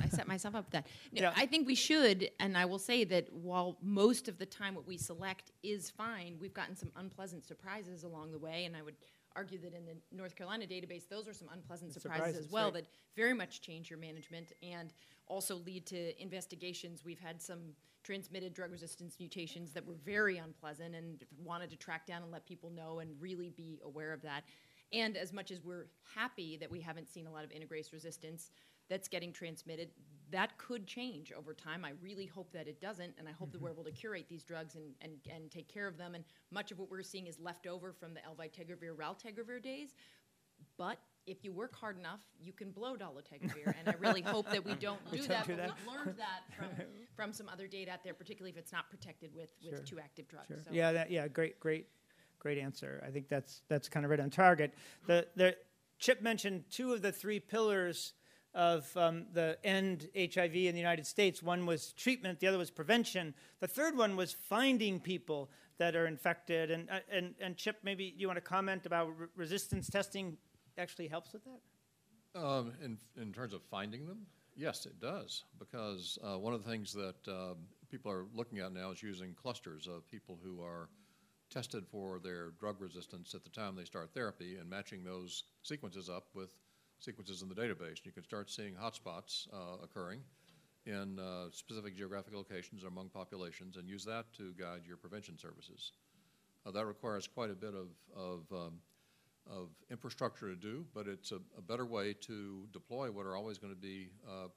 I 0.03 0.09
set 0.09 0.27
myself 0.27 0.53
up 0.53 0.69
that. 0.71 0.85
No, 1.13 1.21
Yeah. 1.21 1.33
I 1.35 1.45
think 1.45 1.65
we 1.65 1.75
should, 1.75 2.29
and 2.41 2.57
I 2.57 2.65
will 2.65 2.79
say 2.79 3.05
that 3.05 3.31
while 3.31 3.77
most 3.81 4.27
of 4.27 4.37
the 4.37 4.45
time 4.45 4.75
what 4.75 4.85
we 4.85 4.97
select 4.97 5.51
is 5.63 5.89
fine, 5.89 6.37
we've 6.41 6.53
gotten 6.53 6.75
some 6.75 6.91
unpleasant 6.97 7.45
surprises 7.45 8.03
along 8.03 8.31
the 8.31 8.37
way, 8.37 8.65
and 8.65 8.75
I 8.75 8.81
would 8.81 8.95
argue 9.35 9.59
that 9.59 9.73
in 9.73 9.85
the 9.85 9.95
North 10.11 10.35
Carolina 10.35 10.65
database, 10.65 11.07
those 11.07 11.27
are 11.27 11.33
some 11.33 11.47
unpleasant 11.53 11.93
surprises, 11.93 12.25
Surprises, 12.25 12.45
as 12.45 12.51
well 12.51 12.65
right. 12.65 12.73
that 12.75 12.87
very 13.15 13.33
much 13.33 13.61
change 13.61 13.89
your 13.89 13.99
management 13.99 14.51
and 14.63 14.93
also 15.27 15.55
lead 15.55 15.85
to 15.87 16.21
investigations. 16.21 17.03
We've 17.05 17.19
had 17.19 17.41
some 17.41 17.59
transmitted 18.03 18.53
drug 18.53 18.71
resistance 18.71 19.17
mutations 19.19 19.73
that 19.73 19.85
were 19.85 19.97
very 20.05 20.37
unpleasant 20.37 20.95
and 20.95 21.23
wanted 21.37 21.69
to 21.69 21.75
track 21.75 22.07
down 22.07 22.23
and 22.23 22.31
let 22.31 22.45
people 22.45 22.69
know 22.69 22.99
and 22.99 23.11
really 23.19 23.49
be 23.49 23.79
aware 23.83 24.13
of 24.13 24.21
that. 24.21 24.43
And 24.91 25.17
as 25.17 25.33
much 25.33 25.51
as 25.51 25.61
we're 25.63 25.87
happy 26.15 26.57
that 26.57 26.71
we 26.71 26.81
haven't 26.81 27.09
seen 27.09 27.27
a 27.27 27.31
lot 27.31 27.43
of 27.43 27.51
integrase 27.51 27.93
resistance 27.93 28.51
that's 28.89 29.07
getting 29.07 29.31
transmitted, 29.31 29.89
that 30.31 30.57
could 30.57 30.85
change 30.85 31.31
over 31.31 31.53
time. 31.53 31.83
I 31.85 31.93
really 32.01 32.25
hope 32.25 32.51
that 32.53 32.67
it 32.67 32.81
doesn't, 32.81 33.13
and 33.17 33.27
I 33.27 33.31
hope 33.31 33.51
that 33.51 33.61
we're 33.61 33.69
mm-hmm. 33.69 33.81
able 33.81 33.91
to 33.91 33.95
curate 33.95 34.25
these 34.29 34.43
drugs 34.43 34.75
and, 34.75 34.93
and, 35.01 35.13
and 35.33 35.49
take 35.51 35.67
care 35.67 35.87
of 35.87 35.97
them. 35.97 36.15
And 36.15 36.23
much 36.51 36.71
of 36.71 36.79
what 36.79 36.89
we're 36.89 37.03
seeing 37.03 37.27
is 37.27 37.39
left 37.39 37.67
over 37.67 37.93
from 37.93 38.13
the 38.13 38.21
elvitegravir, 38.21 38.95
raltegravir 38.95 39.61
days. 39.61 39.89
But 40.77 40.97
if 41.25 41.43
you 41.43 41.51
work 41.51 41.75
hard 41.75 41.97
enough, 41.97 42.19
you 42.41 42.53
can 42.53 42.71
blow 42.71 42.95
dolutegravir, 42.95 43.73
and 43.79 43.87
I 43.87 43.95
really 43.99 44.21
hope 44.21 44.49
that 44.51 44.63
we 44.65 44.73
don't 44.75 44.99
do 45.11 45.21
that. 45.27 45.45
do 45.45 45.55
but 45.55 45.67
that. 45.67 45.71
we've 45.77 45.93
learned 45.93 46.17
that 46.17 46.55
from, 46.57 46.67
from 47.15 47.33
some 47.33 47.47
other 47.49 47.67
data 47.67 47.91
out 47.91 48.03
there, 48.03 48.13
particularly 48.13 48.51
if 48.51 48.57
it's 48.57 48.71
not 48.71 48.89
protected 48.89 49.33
with, 49.35 49.49
with 49.63 49.75
Sure. 49.75 49.85
two 49.85 49.99
active 49.99 50.27
drugs. 50.27 50.47
Sure. 50.47 50.57
So. 50.57 50.71
Yeah, 50.71 50.91
that, 50.91 51.11
yeah, 51.11 51.27
great, 51.27 51.59
great, 51.59 51.87
great 52.39 52.57
answer. 52.57 53.03
I 53.05 53.11
think 53.11 53.29
that's 53.29 53.61
that's 53.67 53.87
kind 53.89 54.05
of 54.05 54.09
right 54.09 54.19
on 54.19 54.29
target. 54.29 54.73
The 55.05 55.27
the 55.35 55.55
Chip 55.99 56.21
mentioned 56.21 56.63
two 56.71 56.93
of 56.93 57.01
the 57.01 57.11
three 57.11 57.39
pillars 57.39 58.13
of 58.53 58.95
um, 58.97 59.25
the 59.33 59.57
end 59.63 60.09
HIV 60.15 60.55
in 60.55 60.73
the 60.73 60.79
United 60.79 61.05
States. 61.05 61.43
One 61.43 61.65
was 61.65 61.93
treatment, 61.93 62.39
the 62.39 62.47
other 62.47 62.57
was 62.57 62.71
prevention. 62.71 63.33
The 63.59 63.67
third 63.67 63.97
one 63.97 64.15
was 64.15 64.33
finding 64.33 64.99
people 64.99 65.49
that 65.77 65.95
are 65.95 66.07
infected. 66.07 66.71
And 66.71 66.89
uh, 66.89 66.99
and 67.11 67.35
and 67.39 67.55
Chip, 67.55 67.77
maybe 67.83 68.13
you 68.17 68.27
want 68.27 68.37
to 68.37 68.41
comment 68.41 68.85
about 68.85 69.09
re- 69.17 69.27
resistance 69.35 69.89
testing 69.89 70.37
actually 70.77 71.07
helps 71.07 71.33
with 71.33 71.43
that. 71.45 72.39
Um, 72.39 72.73
in, 72.83 72.97
in 73.19 73.33
terms 73.33 73.53
of 73.53 73.61
finding 73.71 74.05
them, 74.05 74.19
yes, 74.55 74.85
it 74.85 74.99
does, 74.99 75.45
because 75.57 76.17
uh, 76.23 76.37
one 76.37 76.53
of 76.53 76.63
the 76.63 76.69
things 76.69 76.93
that 76.93 77.27
um, 77.27 77.57
people 77.89 78.11
are 78.11 78.25
looking 78.35 78.59
at 78.59 78.71
now 78.71 78.91
is 78.91 79.01
using 79.01 79.33
clusters 79.33 79.87
of 79.87 80.07
people 80.09 80.37
who 80.43 80.61
are 80.61 80.89
tested 81.49 81.85
for 81.87 82.19
their 82.19 82.51
drug 82.59 82.79
resistance 82.79 83.33
at 83.33 83.43
the 83.43 83.49
time 83.49 83.75
they 83.75 83.83
start 83.83 84.11
therapy 84.13 84.57
and 84.57 84.69
matching 84.69 85.03
those 85.03 85.45
sequences 85.63 86.07
up 86.07 86.27
with 86.35 86.53
sequences 86.99 87.41
in 87.41 87.49
the 87.49 87.55
database. 87.55 88.05
You 88.05 88.11
can 88.11 88.23
start 88.23 88.49
seeing 88.49 88.73
hotspots 88.73 89.47
uh, 89.53 89.83
occurring 89.83 90.21
in 90.85 91.19
uh, 91.19 91.45
specific 91.51 91.95
geographic 91.95 92.33
locations 92.33 92.83
or 92.83 92.87
among 92.87 93.09
populations 93.09 93.77
and 93.77 93.87
use 93.87 94.05
that 94.05 94.31
to 94.37 94.53
guide 94.59 94.81
your 94.87 94.97
prevention 94.97 95.37
services. 95.37 95.91
Uh, 96.65 96.71
that 96.71 96.85
requires 96.85 97.27
quite 97.27 97.49
a 97.49 97.55
bit 97.55 97.73
of, 97.73 97.87
of 98.15 98.41
um, 98.51 98.79
of 99.49 99.69
infrastructure 99.89 100.49
to 100.49 100.55
do, 100.55 100.85
but 100.93 101.07
it's 101.07 101.31
a, 101.31 101.39
a 101.57 101.61
better 101.61 101.85
way 101.85 102.13
to 102.13 102.67
deploy 102.71 103.11
what 103.11 103.25
are 103.25 103.35
always 103.35 103.57
going 103.57 103.73
to 103.73 103.79
be 103.79 104.09
uh, 104.27 104.47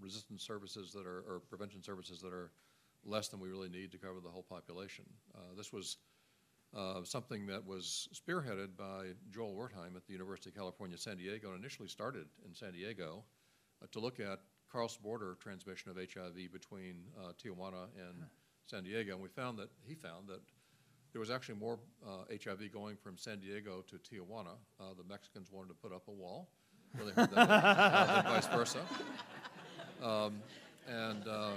resistance 0.00 0.42
services 0.42 0.92
that 0.92 1.06
are, 1.06 1.20
or 1.28 1.40
prevention 1.48 1.82
services 1.82 2.20
that 2.20 2.32
are 2.32 2.50
less 3.04 3.28
than 3.28 3.40
we 3.40 3.48
really 3.48 3.68
need 3.68 3.92
to 3.92 3.98
cover 3.98 4.20
the 4.20 4.28
whole 4.28 4.42
population. 4.42 5.04
Uh, 5.34 5.54
this 5.56 5.72
was 5.72 5.98
uh, 6.76 7.02
something 7.04 7.46
that 7.46 7.66
was 7.66 8.08
spearheaded 8.14 8.76
by 8.76 9.06
Joel 9.30 9.54
Wertheim 9.54 9.96
at 9.96 10.06
the 10.06 10.12
University 10.12 10.50
of 10.50 10.56
California, 10.56 10.96
San 10.96 11.16
Diego, 11.16 11.50
and 11.50 11.58
initially 11.58 11.88
started 11.88 12.26
in 12.46 12.54
San 12.54 12.72
Diego 12.72 13.24
uh, 13.82 13.86
to 13.92 14.00
look 14.00 14.20
at 14.20 14.40
cross-border 14.68 15.36
transmission 15.40 15.90
of 15.90 15.96
HIV 15.96 16.52
between 16.52 17.02
uh, 17.18 17.32
Tijuana 17.32 17.88
and 17.96 18.24
San 18.66 18.84
Diego. 18.84 19.14
And 19.14 19.22
we 19.22 19.28
found 19.28 19.58
that, 19.58 19.68
he 19.84 19.94
found 19.94 20.28
that 20.28 20.40
there 21.12 21.20
was 21.20 21.30
actually 21.30 21.56
more 21.56 21.80
uh, 22.06 22.24
HIV 22.30 22.72
going 22.72 22.96
from 22.96 23.18
San 23.18 23.40
Diego 23.40 23.84
to 23.88 23.96
Tijuana. 23.96 24.54
Uh, 24.78 24.94
the 24.96 25.04
Mexicans 25.08 25.50
wanted 25.50 25.68
to 25.68 25.74
put 25.74 25.92
up 25.92 26.06
a 26.06 26.12
wall, 26.12 26.50
where 26.94 27.06
they 27.06 27.12
heard 27.12 27.30
that, 27.32 27.50
uh, 27.50 28.22
and 28.26 28.28
vice 28.28 28.46
versa. 28.46 28.80
Um, 30.02 30.40
and 30.88 31.26
uh, 31.26 31.50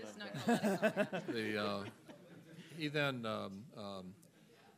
Just 0.00 0.18
not 0.18 0.46
gonna 0.46 0.78
let 0.82 1.12
it 1.12 1.26
go. 1.26 1.32
the, 1.32 1.62
uh, 1.62 1.84
he 2.78 2.88
then 2.88 3.26
um, 3.26 3.62
um, 3.76 4.14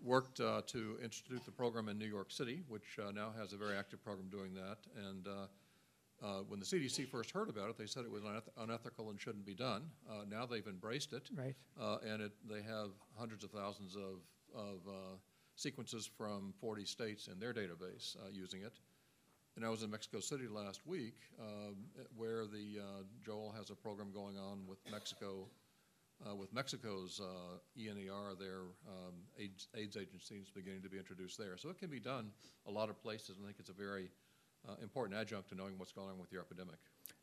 worked 0.06 0.40
uh, 0.40 0.62
to 0.68 0.96
institute 1.02 1.44
the 1.44 1.50
program 1.50 1.88
in 1.88 1.98
New 1.98 2.06
York 2.06 2.30
City, 2.30 2.62
which 2.68 2.98
uh, 3.04 3.10
now 3.10 3.32
has 3.38 3.52
a 3.52 3.56
very 3.56 3.76
active 3.76 4.02
program 4.02 4.28
doing 4.30 4.54
that. 4.54 4.78
And 5.08 5.26
uh, 5.26 6.26
uh, 6.26 6.40
when 6.48 6.60
the 6.60 6.64
CDC 6.66 7.08
first 7.08 7.30
heard 7.32 7.50
about 7.50 7.68
it, 7.68 7.76
they 7.76 7.86
said 7.86 8.04
it 8.04 8.10
was 8.10 8.22
uneth- 8.22 8.48
unethical 8.58 9.10
and 9.10 9.20
shouldn't 9.20 9.44
be 9.44 9.54
done. 9.54 9.82
Uh, 10.08 10.22
now 10.30 10.46
they've 10.46 10.66
embraced 10.66 11.12
it, 11.12 11.28
Right. 11.36 11.54
uh, 11.80 11.98
and 12.08 12.22
it, 12.22 12.32
they 12.48 12.62
have 12.62 12.90
hundreds 13.18 13.44
of 13.44 13.50
thousands 13.50 13.96
of, 13.96 14.20
of 14.54 14.76
uh, 14.88 14.92
sequences 15.56 16.08
from 16.16 16.54
40 16.60 16.84
states 16.86 17.28
in 17.28 17.38
their 17.38 17.52
database 17.52 18.16
uh, 18.16 18.28
using 18.32 18.62
it. 18.62 18.74
And 19.56 19.64
I 19.64 19.70
was 19.70 19.82
in 19.82 19.90
Mexico 19.90 20.20
City 20.20 20.48
last 20.48 20.86
week, 20.86 21.14
um, 21.40 21.76
where 22.14 22.44
the 22.46 22.78
uh, 22.78 23.02
Joel 23.24 23.52
has 23.56 23.70
a 23.70 23.74
program 23.74 24.10
going 24.12 24.36
on 24.38 24.66
with 24.68 24.78
Mexico, 24.90 25.48
uh, 26.24 26.34
with 26.34 26.52
Mexico's 26.52 27.20
uh, 27.20 27.58
INER, 27.76 28.34
their 28.38 28.60
um, 28.88 29.14
AIDS, 29.38 29.68
agency 29.74 30.36
is 30.36 30.50
beginning 30.50 30.82
to 30.82 30.88
be 30.88 30.98
introduced 30.98 31.38
there. 31.38 31.56
So 31.56 31.68
it 31.68 31.78
can 31.78 31.90
be 31.90 32.00
done 32.00 32.30
a 32.66 32.70
lot 32.70 32.88
of 32.88 33.00
places, 33.02 33.36
I 33.40 33.46
think 33.46 33.56
it's 33.58 33.70
a 33.70 33.74
very 33.74 34.10
uh, 34.68 34.74
important 34.82 35.18
adjunct 35.18 35.48
to 35.50 35.54
knowing 35.54 35.78
what's 35.78 35.92
going 35.92 36.08
on 36.08 36.18
with 36.18 36.32
your 36.32 36.42
epidemic. 36.42 36.76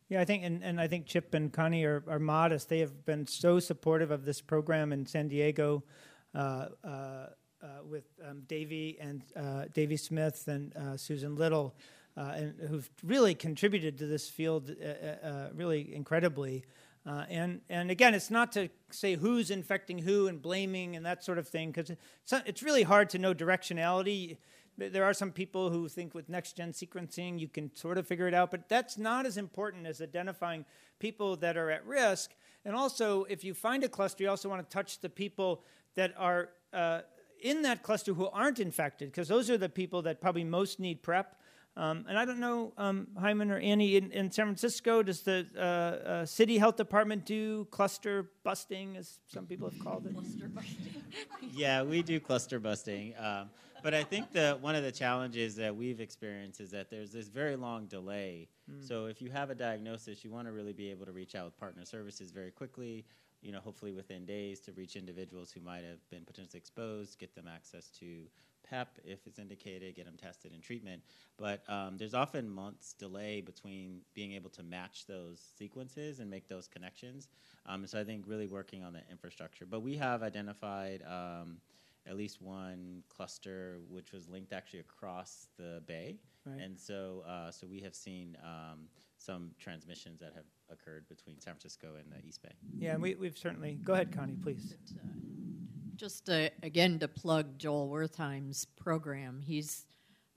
Yeah, 0.10 0.22
I 0.22 0.26
think, 0.26 0.44
and, 0.44 0.64
and 0.64 0.80
I 0.80 0.88
think 0.88 1.06
Chip 1.06 1.34
and 1.34 1.52
Connie 1.52 1.86
are, 1.86 2.04
are 2.08 2.20
modest. 2.20 2.70
They 2.70 2.80
have 2.80 3.06
been 3.06 3.26
so 3.26 3.60
supportive 3.60 4.12
of 4.12 4.26
this 4.26 4.42
program 4.42 4.94
in 4.94 5.06
San 5.06 5.28
Diego 5.28 5.84
uh, 6.36 6.68
uh, 6.84 6.88
uh, 6.88 7.68
with 7.88 8.06
um, 8.28 8.42
Davey 8.48 8.98
and 9.00 9.24
Davey 9.74 9.98
Smith 9.98 10.48
and 10.48 10.74
Susan 11.00 11.36
Little, 11.36 11.76
and 12.18 12.60
who've 12.68 12.90
really 13.04 13.34
contributed 13.36 13.98
to 14.00 14.08
this 14.08 14.30
field 14.30 14.76
really 15.54 15.94
incredibly. 15.96 16.66
Uh, 17.06 17.26
and 17.30 17.62
and 17.70 17.92
again, 17.92 18.14
it's 18.14 18.32
not 18.32 18.52
to 18.54 18.70
say 18.90 19.16
who's 19.16 19.52
infecting 19.52 20.00
who 20.00 20.28
and 20.28 20.42
blaming 20.42 20.96
and 20.96 21.06
that 21.06 21.24
sort 21.24 21.38
of 21.38 21.48
thing, 21.48 21.72
because 21.72 21.90
it's, 21.90 22.34
it's 22.46 22.64
really 22.64 22.84
hard 22.84 23.10
to 23.10 23.18
know 23.18 23.34
directionality. 23.34 24.38
There 24.78 25.04
are 25.04 25.14
some 25.14 25.32
people 25.32 25.70
who 25.70 25.90
think 25.90 26.16
with 26.16 26.30
next 26.30 26.58
gen 26.58 26.72
sequencing 26.72 27.40
you 27.40 27.48
can 27.48 27.76
sort 27.76 27.98
of 27.98 28.08
figure 28.08 28.28
it 28.28 28.34
out, 28.34 28.52
but 28.52 28.70
that's 28.70 28.98
not 28.98 29.26
as 29.26 29.38
important 29.38 29.86
as 29.86 30.02
identifying 30.02 30.66
people 31.00 31.36
that 31.38 31.58
are 31.58 31.70
at 31.70 31.86
risk. 31.86 32.32
And 32.66 32.76
also, 32.76 33.26
if 33.26 33.44
you 33.44 33.54
find 33.54 33.84
a 33.84 33.90
cluster, 33.90 34.24
you 34.24 34.30
also 34.30 34.50
want 34.50 34.68
to 34.68 34.74
touch 34.74 35.00
the 35.00 35.10
people 35.10 35.62
that 35.96 36.14
are 36.18 36.50
uh, 36.72 37.02
in 37.42 37.64
that 37.64 37.84
cluster 37.84 38.14
who 38.14 38.28
aren't 38.30 38.60
infected, 38.60 39.12
because 39.12 39.28
those 39.28 39.50
are 39.50 39.58
the 39.58 39.70
people 39.70 40.02
that 40.04 40.22
probably 40.22 40.46
most 40.46 40.80
need 40.80 41.04
prep. 41.04 41.36
Um, 41.76 42.06
and 42.08 42.18
I 42.20 42.26
don't 42.26 42.40
know, 42.40 42.72
um, 42.78 43.08
Hyman 43.20 43.50
or 43.50 43.58
Annie, 43.58 43.96
in, 43.96 44.12
in 44.12 44.32
San 44.32 44.46
Francisco, 44.46 45.02
does 45.02 45.22
the 45.22 45.48
uh, 45.58 45.60
uh, 45.60 46.26
city 46.26 46.60
health 46.60 46.78
department 46.78 47.26
do 47.26 47.66
cluster 47.72 48.30
busting, 48.44 48.96
as 48.96 49.20
some 49.28 49.48
people 49.48 49.70
have 49.70 49.80
called 49.80 50.06
it? 50.06 50.14
Cluster 50.14 50.50
busting. 50.50 50.94
yeah, 51.54 51.82
we 51.82 52.04
do 52.04 52.20
cluster 52.20 52.60
busting. 52.60 53.16
Um, 53.18 53.50
but 53.82 53.94
I 53.94 54.04
think 54.04 54.32
that 54.34 54.62
one 54.62 54.76
of 54.76 54.84
the 54.84 54.92
challenges 54.92 55.56
that 55.56 55.76
we've 55.76 56.00
experienced 56.00 56.62
is 56.62 56.72
that 56.72 56.90
there's 56.90 57.12
this 57.12 57.28
very 57.28 57.56
long 57.56 57.88
delay. 57.88 58.48
So 58.80 59.08
if 59.08 59.22
you 59.22 59.30
have 59.32 59.50
a 59.50 59.56
diagnosis, 59.56 60.24
you 60.24 60.32
want 60.32 60.48
to 60.48 60.54
really 60.54 60.72
be 60.72 60.90
able 60.90 61.06
to 61.06 61.12
reach 61.12 61.36
out 61.36 61.44
with 61.44 61.60
partner 61.60 61.84
services 61.84 62.32
very 62.32 62.50
quickly. 62.50 63.04
You 63.42 63.52
know, 63.52 63.60
hopefully 63.60 63.92
within 63.92 64.26
days 64.26 64.62
to 64.62 64.72
reach 64.72 64.96
individuals 64.96 65.52
who 65.52 65.60
might 65.60 65.84
have 65.84 66.00
been 66.10 66.24
potentially 66.24 66.60
exposed, 66.60 67.20
get 67.20 67.36
them 67.36 67.46
access 67.54 67.90
to 68.00 68.24
PEP 68.70 69.00
if 69.06 69.20
it's 69.26 69.40
indicated, 69.40 69.96
get 69.96 70.06
them 70.06 70.18
tested 70.18 70.54
and 70.54 70.62
treatment. 70.62 71.02
But 71.38 71.64
um, 71.68 71.98
there's 71.98 72.14
often 72.14 72.50
months 72.50 72.94
delay 72.94 73.42
between 73.42 74.02
being 74.14 74.34
able 74.34 74.50
to 74.52 74.64
match 74.64 75.06
those 75.06 75.42
sequences 75.58 76.20
and 76.20 76.30
make 76.30 76.48
those 76.48 76.68
connections. 76.68 77.28
Um, 77.66 77.86
so 77.88 78.00
I 78.00 78.04
think 78.04 78.26
really 78.28 78.48
working 78.48 78.84
on 78.84 78.94
that 78.94 79.06
infrastructure. 79.10 79.66
But 79.66 79.82
we 79.82 79.96
have 79.98 80.24
identified 80.24 81.04
um, 81.04 81.58
at 82.08 82.18
least 82.18 82.42
one 82.42 83.04
cluster 83.10 83.80
which 83.90 84.12
was 84.12 84.28
linked 84.28 84.54
actually 84.54 84.80
across 84.80 85.48
the 85.58 85.82
bay. 85.86 86.18
Right. 86.46 86.62
And 86.62 86.78
so, 86.78 87.24
uh, 87.28 87.52
so 87.52 87.68
we 87.68 87.80
have 87.82 87.96
seen 87.96 88.38
um, 88.44 88.88
some 89.18 89.52
transmissions 89.58 90.20
that 90.20 90.34
have 90.36 90.46
occurred 90.70 91.08
between 91.08 91.40
San 91.40 91.54
Francisco 91.54 91.94
and 91.98 92.12
the 92.12 92.28
East 92.28 92.42
Bay. 92.42 92.52
Yeah, 92.78 92.94
and 92.94 93.02
we, 93.02 93.16
we've 93.16 93.38
certainly. 93.38 93.80
Go 93.84 93.94
ahead, 93.94 94.12
Connie, 94.12 94.36
please. 94.42 94.76
Just 95.96 96.30
uh, 96.30 96.50
again 96.62 97.00
to 97.00 97.08
plug 97.08 97.58
Joel 97.58 97.90
Wertheim's 97.90 98.66
program, 98.66 99.42
he's 99.42 99.86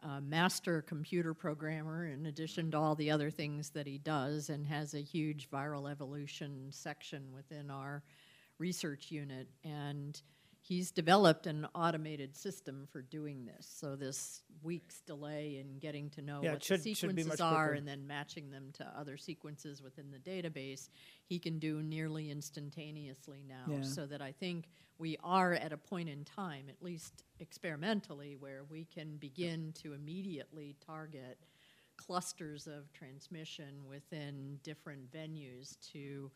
a 0.00 0.20
master 0.20 0.82
computer 0.82 1.32
programmer 1.34 2.06
in 2.06 2.26
addition 2.26 2.70
to 2.72 2.76
all 2.78 2.94
the 2.94 3.10
other 3.10 3.30
things 3.30 3.70
that 3.70 3.86
he 3.86 3.98
does, 3.98 4.50
and 4.50 4.66
has 4.66 4.94
a 4.94 5.00
huge 5.00 5.48
viral 5.50 5.90
evolution 5.90 6.66
section 6.70 7.32
within 7.32 7.70
our 7.70 8.02
research 8.58 9.10
unit. 9.10 9.48
And 9.64 10.20
he's 10.60 10.90
developed 10.90 11.46
an 11.46 11.66
automated 11.74 12.36
system 12.36 12.86
for 12.90 13.00
doing 13.00 13.46
this. 13.46 13.66
So 13.70 13.96
this 13.96 14.42
week's 14.62 15.00
delay 15.02 15.58
in 15.58 15.78
getting 15.78 16.10
to 16.10 16.22
know 16.22 16.40
Yeah, 16.42 16.52
what 16.54 16.64
should- 16.64 16.82
the 16.82 16.94
sequences 16.94 17.40
are 17.40 17.72
and 17.72 17.86
then 17.86 18.06
matching 18.06 18.50
them 18.50 18.72
to 18.72 18.84
other 18.98 19.16
sequences 19.16 19.80
within 19.80 20.10
the 20.10 20.18
database, 20.18 20.88
he 21.24 21.38
can 21.38 21.58
do 21.58 21.82
nearly 21.82 22.30
instantaneously 22.30 23.42
now. 23.46 23.64
Yeah. 23.68 23.82
So 23.82 24.06
that 24.06 24.20
I 24.20 24.32
think 24.32 24.68
we 24.98 25.16
are 25.22 25.52
at 25.52 25.72
a 25.72 25.76
point 25.76 26.08
in 26.08 26.24
time, 26.24 26.66
at 26.68 26.82
least 26.82 27.24
experimentally, 27.40 28.36
where 28.36 28.64
we 28.68 28.84
can 28.84 29.16
begin 29.16 29.72
to 29.82 29.92
immediately 29.92 30.76
target 30.84 31.38
clusters 31.96 32.66
of 32.66 32.92
transmission 32.92 33.82
within 33.88 34.58
different 34.62 35.10
venues 35.10 35.76
to 35.92 36.30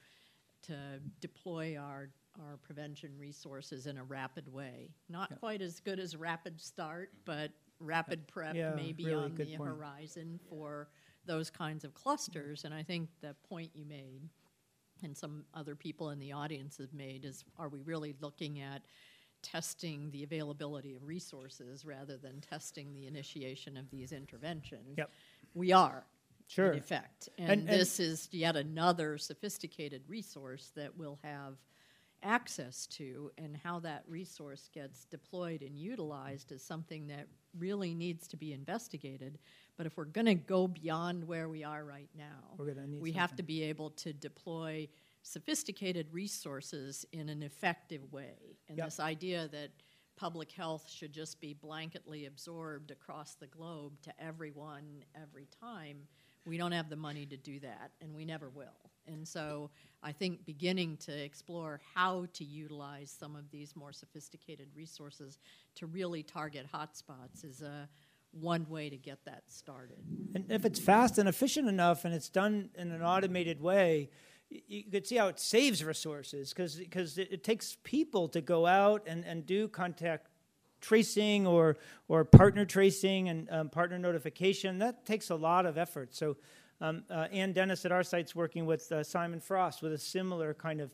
to 0.63 0.75
deploy 1.21 1.77
our 1.79 2.11
our 2.41 2.57
prevention 2.59 3.11
resources 3.19 3.87
in 3.87 3.99
a 3.99 4.05
rapid 4.05 4.51
way. 4.53 4.91
Not 5.09 5.39
quite 5.41 5.63
as 5.63 5.81
good 5.81 5.99
as 5.99 6.17
rapid 6.17 6.61
start, 6.61 7.11
but 7.25 7.51
rapid 7.81 8.27
prep 8.29 8.55
Yeah, 8.55 8.75
may 8.75 8.93
be 8.93 9.07
really 9.07 9.25
on 9.25 9.35
the 9.35 9.57
point. 9.57 9.69
horizon 9.71 10.39
for 10.49 10.89
those 11.27 11.51
kinds 11.51 11.85
of 11.85 11.93
clusters. 11.95 12.65
And 12.65 12.73
I 12.73 12.83
think 12.83 13.09
the 13.21 13.35
point 13.49 13.71
you 13.75 13.85
made, 13.85 14.29
and 15.03 15.17
some 15.17 15.45
other 15.55 15.75
people 15.75 16.11
in 16.11 16.19
the 16.19 16.33
audience 16.33 16.79
have 16.79 16.93
made, 16.93 17.25
is 17.25 17.45
are 17.59 17.69
we 17.69 17.81
really 17.81 18.15
looking 18.21 18.61
at 18.61 18.83
testing 19.43 20.11
the 20.11 20.23
availability 20.23 20.95
of 20.95 21.03
resources 21.03 21.85
rather 21.85 22.17
than 22.19 22.41
testing 22.41 22.93
the 22.93 23.07
initiation 23.07 23.77
of 23.77 23.91
these 23.91 24.13
interventions? 24.13 24.97
Yep. 24.99 25.11
We 25.55 25.73
are. 25.73 26.05
Sure. 26.47 26.73
In 26.73 26.79
effect. 26.79 27.29
And, 27.39 27.51
And- 27.51 27.61
and- 27.61 27.69
this 27.81 28.01
is 28.01 28.29
yet 28.33 28.57
another 28.57 29.19
sophisticated 29.19 30.03
resource 30.09 30.73
that 30.75 30.97
we'll 30.97 31.19
have 31.23 31.57
access 32.23 32.87
to, 32.87 33.31
and 33.39 33.57
how 33.57 33.79
that 33.81 34.05
resource 34.07 34.69
gets 34.75 35.07
deployed 35.07 35.63
and 35.63 35.79
utilized 35.79 36.53
is 36.53 36.63
something 36.63 37.07
that 37.07 37.27
really 37.59 37.95
needs 37.95 38.29
to 38.29 38.37
be 38.37 38.53
investigated. 38.53 39.39
But 39.81 39.87
if 39.87 39.97
we're 39.97 40.05
going 40.05 40.27
to 40.27 40.35
go 40.35 40.69
beyond 40.69 41.27
where 41.27 41.49
we 41.49 41.65
are 41.65 41.83
right 41.83 42.11
now, 42.15 42.53
We're 42.59 42.67
gonna 42.67 42.87
need 42.87 43.01
we 43.01 43.13
have 43.13 43.35
to 43.37 43.43
be 43.43 43.63
able 43.63 43.89
to 43.93 44.13
deploy 44.13 44.87
sophisticated 45.23 46.13
resources 46.13 47.07
in 47.13 47.31
an 47.31 47.43
effective 47.43 48.13
way. 48.13 48.59
And 48.69 48.77
Yep. 48.77 48.87
this 48.89 49.01
idea 49.01 49.49
that 49.49 49.71
public 50.17 50.53
health 50.53 50.87
should 50.91 51.15
just 51.15 51.41
be 51.41 51.55
blanketly 51.55 52.27
absorbed 52.27 52.91
across 52.91 53.37
the 53.37 53.47
globe 53.47 53.99
to 54.03 54.13
everyone 54.23 55.03
every 55.15 55.47
time, 55.47 56.07
we 56.45 56.59
don't 56.59 56.73
have 56.73 56.91
the 56.91 56.97
money 56.97 57.25
to 57.25 57.39
do 57.39 57.59
that, 57.61 57.93
and 58.03 58.15
we 58.15 58.27
never 58.27 58.51
will. 58.51 58.91
And 59.07 59.27
so 59.27 59.71
I 60.03 60.13
think 60.13 60.45
beginning 60.45 60.99
to 60.99 61.13
explore 61.25 61.81
how 61.95 62.27
to 62.35 62.45
utilize 62.45 63.11
some 63.11 63.35
of 63.35 63.51
these 63.51 63.75
more 63.75 63.95
sophisticated 63.95 64.69
resources 64.75 65.39
to 65.77 65.87
really 65.87 66.23
target 66.23 66.67
hotspots 66.71 67.47
is 67.47 67.63
a 67.63 67.89
one 68.33 68.69
way 68.69 68.89
to 68.91 68.97
get 68.97 69.25
that 69.25 69.43
started. 69.49 69.99
And 70.35 70.47
if 70.51 70.65
it's 70.65 70.79
fast 70.79 71.19
and 71.19 71.29
efficient 71.29 71.69
enough 71.69 72.05
and 72.05 72.15
it's 72.15 72.29
done 72.29 72.71
in 72.77 72.93
an 72.93 73.03
automated 73.03 73.61
way, 73.61 74.11
you 74.49 74.85
could 74.91 75.07
see 75.07 75.17
how 75.17 75.29
it 75.29 75.39
saves 75.39 75.85
resources 75.85 76.53
because 76.53 76.79
it, 77.19 77.29
it 77.31 77.45
takes 77.45 77.77
people 77.85 78.29
to 78.29 78.41
go 78.41 78.67
out 78.67 79.03
and, 79.07 79.25
and 79.25 79.47
do 79.47 79.69
contact 79.69 80.27
tracing 80.81 81.47
or, 81.47 81.77
or 82.09 82.25
partner 82.25 82.65
tracing 82.65 83.29
and 83.29 83.49
um, 83.51 83.69
partner 83.69 83.99
notification. 83.99 84.79
That 84.79 85.07
takes 85.07 85.31
a 85.31 85.35
lot 85.35 85.67
of 85.67 85.79
effort. 85.79 86.15
So, 86.15 86.37
um, 86.81 87.05
uh, 87.11 87.29
Ann 87.31 87.53
Dennis 87.53 87.85
at 87.85 87.93
our 87.93 88.03
site's 88.03 88.35
working 88.35 88.65
with 88.65 88.91
uh, 88.91 89.05
Simon 89.05 89.41
Frost 89.41 89.83
with 89.83 89.93
a 89.93 89.99
similar 89.99 90.55
kind 90.55 90.81
of 90.81 90.91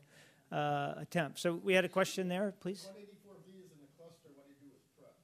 uh, 0.50 0.94
attempt. 0.98 1.38
So, 1.38 1.54
we 1.54 1.74
had 1.74 1.84
a 1.84 1.88
question 1.88 2.28
there, 2.28 2.54
please. 2.60 2.88
184B 2.90 3.64
is 3.64 3.70
in 3.70 3.78
the 3.80 3.88
cluster, 3.96 4.28
what 4.34 4.46
do 4.46 4.52
you 4.52 4.68
do 4.68 4.74
with 4.74 4.82
prep? 4.98 5.14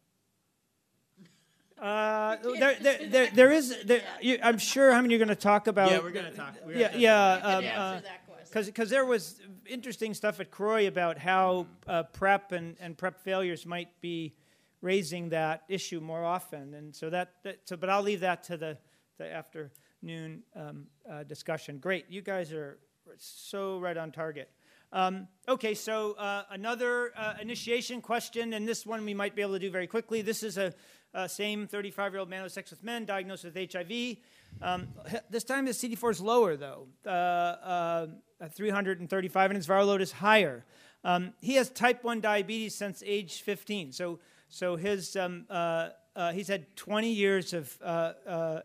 Uh, 1.83 2.37
there, 2.61 2.77
there, 2.81 3.09
there, 3.09 3.31
there 3.35 3.51
is. 3.51 3.77
There, 3.85 4.03
you, 4.21 4.39
I'm 4.41 4.59
sure. 4.59 4.93
How 4.93 5.01
many 5.01 5.15
you're 5.15 5.19
going 5.19 5.29
to 5.29 5.35
talk 5.35 5.67
about? 5.67 5.91
Yeah, 5.91 5.99
we're 5.99 6.13
gonna 6.13 6.31
talk. 6.31 6.55
We're 6.65 6.75
gonna 6.75 6.81
Yeah, 6.81 6.89
touch 6.89 7.01
yeah. 7.01 7.41
on. 7.43 7.65
Um, 7.65 7.71
uh, 7.77 8.01
because 8.45 8.67
because 8.67 8.91
there 8.91 9.05
was 9.05 9.41
interesting 9.67 10.15
stuff 10.15 10.39
at 10.39 10.51
CROI 10.51 10.87
about 10.87 11.19
how 11.19 11.67
uh, 11.89 12.05
prep 12.05 12.53
and, 12.53 12.77
and 12.79 12.97
prep 12.97 13.19
failures 13.19 13.67
might 13.67 13.89
be 14.01 14.35
raising 14.81 15.31
that 15.31 15.63
issue 15.69 16.01
more 16.01 16.25
often, 16.25 16.75
and 16.75 16.95
so 16.95 17.11
that, 17.11 17.33
that 17.43 17.61
so. 17.65 17.77
But 17.77 17.89
I'll 17.89 18.03
leave 18.03 18.21
that 18.21 18.45
to 18.45 18.57
the 18.57 18.79
the 19.19 19.33
afternoon 19.33 20.43
um, 20.55 20.87
uh, 21.11 21.25
discussion. 21.25 21.79
Great, 21.79 22.07
you 22.11 22.23
guys 22.23 22.53
are 22.53 22.79
so 23.17 23.81
right 23.81 23.97
on 23.97 24.13
target. 24.13 24.51
Um, 24.93 25.29
okay, 25.49 25.73
so 25.73 26.13
uh, 26.13 26.43
another 26.51 27.13
uh, 27.17 27.35
initiation 27.41 28.03
question, 28.03 28.53
and 28.53 28.69
this 28.69 28.85
one 28.85 29.05
we 29.07 29.15
might 29.15 29.35
be 29.35 29.41
able 29.41 29.55
to 29.55 29.59
do 29.59 29.71
very 29.71 29.87
quickly. 29.87 30.21
This 30.21 30.43
is 30.43 30.59
a, 30.59 30.75
a 31.15 31.29
same 31.29 31.67
35 31.67 32.13
year 32.13 32.21
old 32.21 32.31
man 32.31 32.43
with 32.43 32.53
sex 32.53 32.71
with 32.71 32.83
men 32.83 33.05
diagnosed 33.05 33.45
with 33.45 33.55
HIV. 33.55 34.17
Um, 34.61 34.89
this 35.31 35.45
time 35.45 35.67
his 35.67 35.79
CD4 35.79 36.11
is 36.11 36.21
lower, 36.21 36.57
though, 36.57 36.87
uh, 37.07 37.09
uh, 37.09 38.07
uh, 38.41 38.49
335, 38.49 39.51
and 39.51 39.57
his 39.57 39.67
viral 39.67 39.87
load 39.87 40.01
is 40.01 40.13
higher. 40.13 40.65
Um, 41.05 41.33
he 41.41 41.55
has 41.55 41.69
type 41.71 42.05
1 42.05 42.21
diabetes 42.21 42.75
since 42.75 43.03
age 43.05 43.43
15. 43.43 43.93
So, 43.93 44.21
so 44.49 44.77
his, 44.77 45.17
um, 45.17 45.47
uh, 45.51 45.91
uh, 46.15 46.33
he's 46.33 46.49
had 46.49 46.77
20 46.77 47.11
years 47.11 47.53
of 47.53 47.77
uh, 47.83 48.13
uh, 48.27 48.61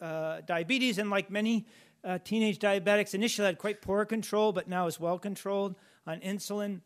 uh, 0.00 0.40
diabetes, 0.42 0.98
and 0.98 1.10
like 1.10 1.30
many 1.30 1.66
uh, 2.04 2.18
teenage 2.22 2.58
diabetics, 2.58 3.14
initially 3.14 3.46
had 3.46 3.58
quite 3.58 3.82
poor 3.82 4.04
control, 4.04 4.52
but 4.52 4.68
now 4.68 4.86
is 4.86 5.00
well 5.00 5.18
controlled 5.18 5.74
on 6.06 6.20
insulin. 6.20 6.80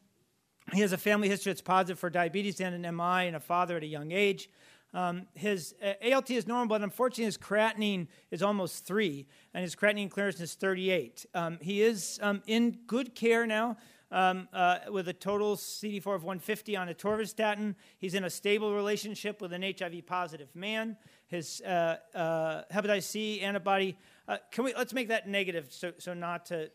He 0.72 0.80
has 0.80 0.92
a 0.92 0.98
family 0.98 1.28
history 1.28 1.52
that's 1.52 1.60
positive 1.60 1.98
for 1.98 2.08
diabetes 2.08 2.60
and 2.60 2.74
an 2.74 2.96
MI, 2.96 3.26
and 3.26 3.36
a 3.36 3.40
father 3.40 3.76
at 3.76 3.82
a 3.82 3.86
young 3.86 4.12
age. 4.12 4.48
Um, 4.92 5.26
his 5.34 5.74
uh, 5.82 6.12
ALT 6.12 6.30
is 6.30 6.46
normal, 6.46 6.66
but 6.66 6.82
unfortunately, 6.82 7.24
his 7.24 7.38
creatinine 7.38 8.08
is 8.30 8.42
almost 8.42 8.84
three, 8.84 9.26
and 9.54 9.62
his 9.62 9.76
creatinine 9.76 10.10
clearance 10.10 10.40
is 10.40 10.54
38. 10.54 11.26
Um, 11.34 11.58
he 11.60 11.82
is 11.82 12.18
um, 12.22 12.42
in 12.46 12.78
good 12.86 13.14
care 13.14 13.46
now. 13.46 13.76
Um, 14.12 14.48
uh, 14.52 14.78
with 14.88 15.06
a 15.06 15.12
total 15.12 15.54
CD4 15.54 16.16
of 16.16 16.24
150 16.24 16.76
on 16.76 16.88
atorvastatin. 16.88 17.76
He's 17.96 18.14
in 18.14 18.24
a 18.24 18.30
stable 18.30 18.74
relationship 18.74 19.40
with 19.40 19.52
an 19.52 19.62
HIV 19.62 20.04
positive 20.04 20.48
man. 20.52 20.96
His 21.28 21.60
uh, 21.60 21.98
uh, 22.12 22.62
hepatitis 22.74 23.04
C 23.04 23.40
antibody. 23.40 23.96
Uh, 24.26 24.38
can 24.50 24.64
we 24.64 24.74
let's 24.74 24.92
make 24.92 25.06
that 25.08 25.28
negative 25.28 25.68
so 25.70 25.92
so 25.98 26.12
not 26.12 26.46
to 26.46 26.72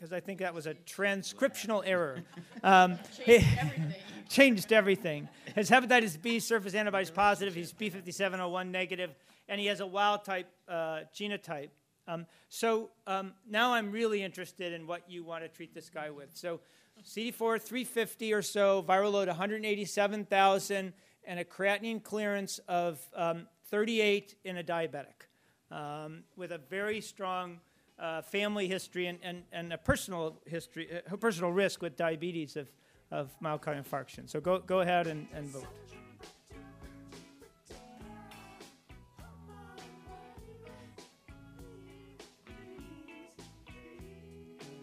because 0.00 0.14
I 0.14 0.20
think 0.20 0.38
that 0.38 0.54
was 0.54 0.66
a 0.66 0.72
transcriptional 0.72 1.82
error. 1.84 2.22
Um, 2.64 2.98
he- 3.26 3.44
changed 4.30 4.72
everything. 4.72 5.28
His 5.54 5.68
hepatitis 5.68 6.20
B 6.20 6.40
surface 6.40 6.72
antibodies 6.72 7.10
positive. 7.10 7.54
He's 7.54 7.70
B5701 7.74 8.70
negative, 8.70 9.10
and 9.46 9.60
he 9.60 9.66
has 9.66 9.80
a 9.80 9.86
wild 9.86 10.24
type 10.24 10.46
uh, 10.68 11.00
genotype. 11.14 11.68
Um, 12.08 12.24
so 12.48 12.88
um, 13.06 13.34
now 13.46 13.74
I'm 13.74 13.92
really 13.92 14.22
interested 14.22 14.72
in 14.72 14.86
what 14.86 15.02
you 15.06 15.22
want 15.22 15.44
to 15.44 15.48
treat 15.48 15.74
this 15.74 15.90
guy 15.90 16.08
with. 16.08 16.30
So 16.32 16.60
CD4 17.04 17.60
350 17.60 18.32
or 18.32 18.40
so, 18.40 18.82
viral 18.82 19.12
load 19.12 19.28
187,000, 19.28 20.94
and 21.24 21.40
a 21.40 21.44
creatinine 21.44 22.02
clearance 22.02 22.58
of 22.68 23.06
um, 23.14 23.46
38 23.66 24.36
in 24.44 24.56
a 24.56 24.64
diabetic, 24.64 25.28
um, 25.70 26.22
with 26.36 26.52
a 26.52 26.58
very 26.70 27.02
strong 27.02 27.58
uh, 28.00 28.22
family 28.22 28.66
history 28.66 29.06
and, 29.06 29.18
and, 29.22 29.42
and 29.52 29.72
a 29.72 29.78
personal 29.78 30.40
history, 30.46 30.88
uh, 30.90 31.16
personal 31.16 31.52
risk 31.52 31.82
with 31.82 31.96
diabetes 31.96 32.56
of, 32.56 32.68
of 33.10 33.30
myocardial 33.42 33.84
infarction. 33.84 34.28
So 34.28 34.40
go, 34.40 34.58
go 34.58 34.80
ahead 34.80 35.06
and, 35.06 35.28
and 35.34 35.46
vote. 35.48 35.66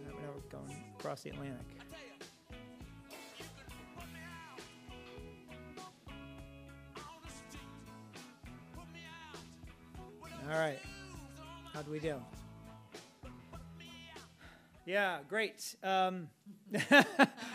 We're 0.06 0.52
going 0.52 0.84
across 1.00 1.24
the 1.24 1.32
Atlantic. 1.32 1.66
All 10.50 10.58
right. 10.58 10.80
How 11.74 11.82
do 11.82 11.92
we 11.92 12.00
do? 12.00 12.16
Yeah, 14.88 15.20
great. 15.28 15.76
Um, 15.84 16.30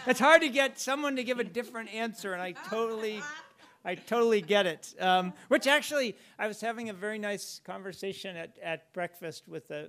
it's 0.06 0.20
hard 0.20 0.42
to 0.42 0.50
get 0.50 0.78
someone 0.78 1.16
to 1.16 1.24
give 1.24 1.38
a 1.38 1.44
different 1.44 1.92
answer, 1.94 2.34
and 2.34 2.42
I 2.42 2.52
totally, 2.52 3.22
I 3.86 3.94
totally 3.94 4.42
get 4.42 4.66
it. 4.66 4.94
Um, 5.00 5.32
which 5.48 5.66
actually, 5.66 6.14
I 6.38 6.46
was 6.46 6.60
having 6.60 6.90
a 6.90 6.92
very 6.92 7.18
nice 7.18 7.58
conversation 7.64 8.36
at, 8.36 8.58
at 8.62 8.92
breakfast 8.92 9.48
with 9.48 9.70
a, 9.70 9.88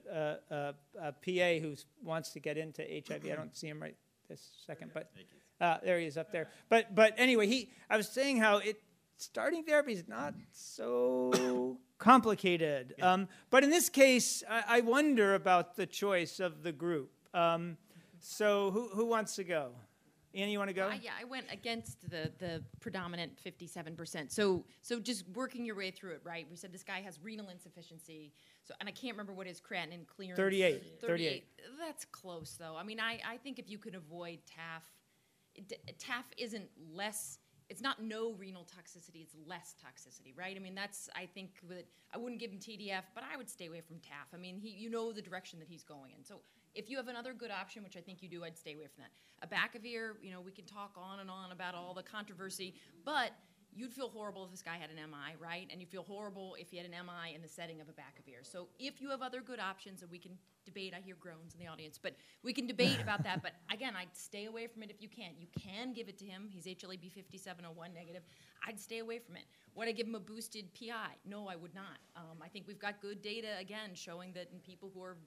a, 0.50 0.56
a, 0.56 0.76
a 1.02 1.12
PA 1.12 1.62
who 1.62 1.76
wants 2.02 2.30
to 2.30 2.40
get 2.40 2.58
into 2.58 2.82
HIV. 2.82 3.26
I 3.26 3.36
don't 3.36 3.54
see 3.54 3.68
him 3.68 3.82
right 3.82 3.98
this 4.30 4.52
second, 4.66 4.92
but 4.94 5.12
uh, 5.60 5.80
there 5.84 6.00
he 6.00 6.06
is 6.06 6.16
up 6.16 6.32
there. 6.32 6.48
But 6.70 6.96
but 6.96 7.14
anyway, 7.18 7.48
he 7.48 7.72
I 7.90 7.98
was 7.98 8.08
saying 8.08 8.38
how 8.38 8.60
it 8.60 8.82
starting 9.18 9.64
therapy 9.64 9.92
is 9.94 10.08
not 10.08 10.34
so 10.54 11.78
complicated. 11.98 12.96
Um, 13.02 13.28
but 13.50 13.64
in 13.64 13.70
this 13.70 13.90
case, 13.90 14.44
I, 14.50 14.64
I 14.68 14.80
wonder 14.82 15.36
about 15.36 15.76
the 15.76 15.86
choice 15.86 16.40
of 16.40 16.64
the 16.64 16.72
group. 16.72 17.12
Um, 17.34 17.78
so 18.20 18.72
who, 18.72 18.90
who 18.90 19.06
wants 19.06 19.36
to 19.36 19.44
go? 19.44 19.72
Annie, 20.36 20.52
you 20.52 20.58
want 20.58 20.70
to 20.70 20.74
go? 20.74 20.90
Yeah, 21.02 21.12
I 21.20 21.26
went 21.26 21.46
against 21.52 22.10
the 22.10 22.32
the 22.40 22.64
predominant 22.80 23.34
57%. 23.44 24.32
So 24.32 24.66
so 24.82 25.00
just 25.00 25.26
working 25.36 25.64
your 25.64 25.76
way 25.76 25.92
through 25.92 26.14
it, 26.14 26.22
right? 26.24 26.48
We 26.50 26.56
said 26.56 26.74
this 26.74 26.84
guy 26.84 27.02
has 27.02 27.20
renal 27.22 27.50
insufficiency. 27.50 28.34
So 28.64 28.74
and 28.80 28.90
I 28.90 28.92
can't 28.92 29.14
remember 29.14 29.34
what 29.34 29.46
his 29.46 29.62
creatinine 29.62 30.08
clearance 30.08 30.38
38, 30.38 31.02
38. 31.02 31.46
That's 31.80 32.06
close 32.06 32.56
though. 32.60 32.76
I 32.76 32.84
mean, 32.84 33.00
I, 33.00 33.20
I 33.28 33.38
think 33.38 33.60
if 33.60 33.70
you 33.70 33.78
could 33.78 33.94
avoid 33.94 34.40
TAF, 34.48 35.64
TAF 36.00 36.24
isn't 36.38 36.70
less 36.92 37.38
it's 37.70 37.82
not 37.82 38.02
no 38.02 38.34
renal 38.34 38.64
toxicity, 38.64 39.24
it's 39.24 39.36
less 39.48 39.76
toxicity, 39.84 40.38
right? 40.38 40.56
I 40.56 40.60
mean, 40.60 40.76
that's, 40.76 41.10
I 41.16 41.26
think, 41.26 41.52
that 41.70 41.88
I 42.14 42.18
wouldn't 42.18 42.40
give 42.40 42.52
him 42.52 42.60
TDF, 42.60 43.04
but 43.16 43.24
I 43.24 43.38
would 43.38 43.50
stay 43.50 43.68
away 43.68 43.82
from 43.82 43.96
TAF. 43.98 44.34
I 44.34 44.38
mean, 44.38 44.58
he, 44.58 44.70
you 44.70 44.90
know 44.90 45.12
the 45.12 45.22
direction 45.22 45.60
that 45.60 45.68
he's 45.68 45.84
going 45.84 46.12
in. 46.16 46.24
So 46.24 46.42
if 46.76 46.90
you 46.90 46.98
have 46.98 47.08
another 47.08 47.34
good 47.34 47.52
option, 47.52 47.84
which 47.84 47.98
I 47.98 48.02
think 48.02 48.22
you 48.22 48.30
do, 48.30 48.44
I'd 48.44 48.58
stay 48.58 48.74
away 48.74 48.88
from 48.88 49.04
that. 49.04 49.48
Abacavir, 49.48 50.14
you 50.22 50.32
know, 50.32 50.42
we 50.42 50.52
can 50.52 50.66
talk 50.66 50.96
on 50.98 51.20
and 51.20 51.30
on 51.30 51.52
about 51.52 51.76
all 51.76 51.94
the 51.94 52.04
controversy, 52.04 52.74
but 53.06 53.32
you'd 53.76 53.94
feel 53.94 54.10
horrible 54.10 54.46
if 54.46 54.52
this 54.52 54.62
guy 54.62 54.78
had 54.78 54.90
an 54.90 54.96
MI, 54.96 55.36
right? 55.40 55.68
And 55.72 55.82
you 55.82 55.88
feel 55.88 56.04
horrible 56.04 56.56
if 56.60 56.70
he 56.70 56.78
had 56.78 56.86
an 56.86 56.92
MI 56.92 57.34
in 57.36 57.42
the 57.42 57.48
setting 57.48 57.82
of 57.82 57.90
a 57.90 57.92
abacavir. 57.92 58.44
So 58.44 58.68
if 58.80 59.02
you 59.02 59.10
have 59.10 59.22
other 59.22 59.42
good 59.42 59.60
options, 59.60 60.02
and 60.02 60.12
we 60.12 60.20
can 60.20 60.38
debate, 60.66 60.94
I 60.96 61.02
hear 61.02 61.16
groans 61.20 61.54
in 61.54 61.60
the 61.60 61.68
audience, 61.68 62.00
but 62.02 62.16
we 62.44 62.54
can 62.54 62.68
debate 62.68 63.00
about 63.02 63.24
that. 63.24 63.42
But 63.42 63.54
again, 63.74 63.94
I'd 63.96 64.16
stay 64.16 64.46
away 64.46 64.68
from 64.68 64.84
it 64.84 64.90
if 64.90 65.02
you 65.02 65.10
can't. 65.10 65.34
You 65.40 65.48
can 65.60 65.94
give 65.94 66.08
it 66.08 66.18
to 66.20 66.26
him. 66.26 66.48
He's 66.52 66.66
HLA-B 66.66 67.10
5701 67.10 67.94
negative. 67.94 68.24
I'd 68.66 68.80
stay 68.80 69.00
away 69.00 69.20
from 69.20 69.36
it. 69.36 69.44
Would 69.76 69.88
I 69.88 69.92
give 69.92 70.08
him 70.08 70.16
a 70.16 70.20
boosted 70.20 70.66
PI? 70.74 71.16
No, 71.26 71.48
I 71.48 71.56
would 71.56 71.74
not. 71.74 71.98
Um, 72.16 72.38
I 72.44 72.48
think 72.48 72.68
we've 72.68 72.80
got 72.80 73.02
good 73.02 73.22
data 73.22 73.58
again 73.60 73.92
showing 73.94 74.34
that 74.34 74.50
in 74.54 74.60
people 74.60 74.92
who 74.94 75.02
are 75.02 75.18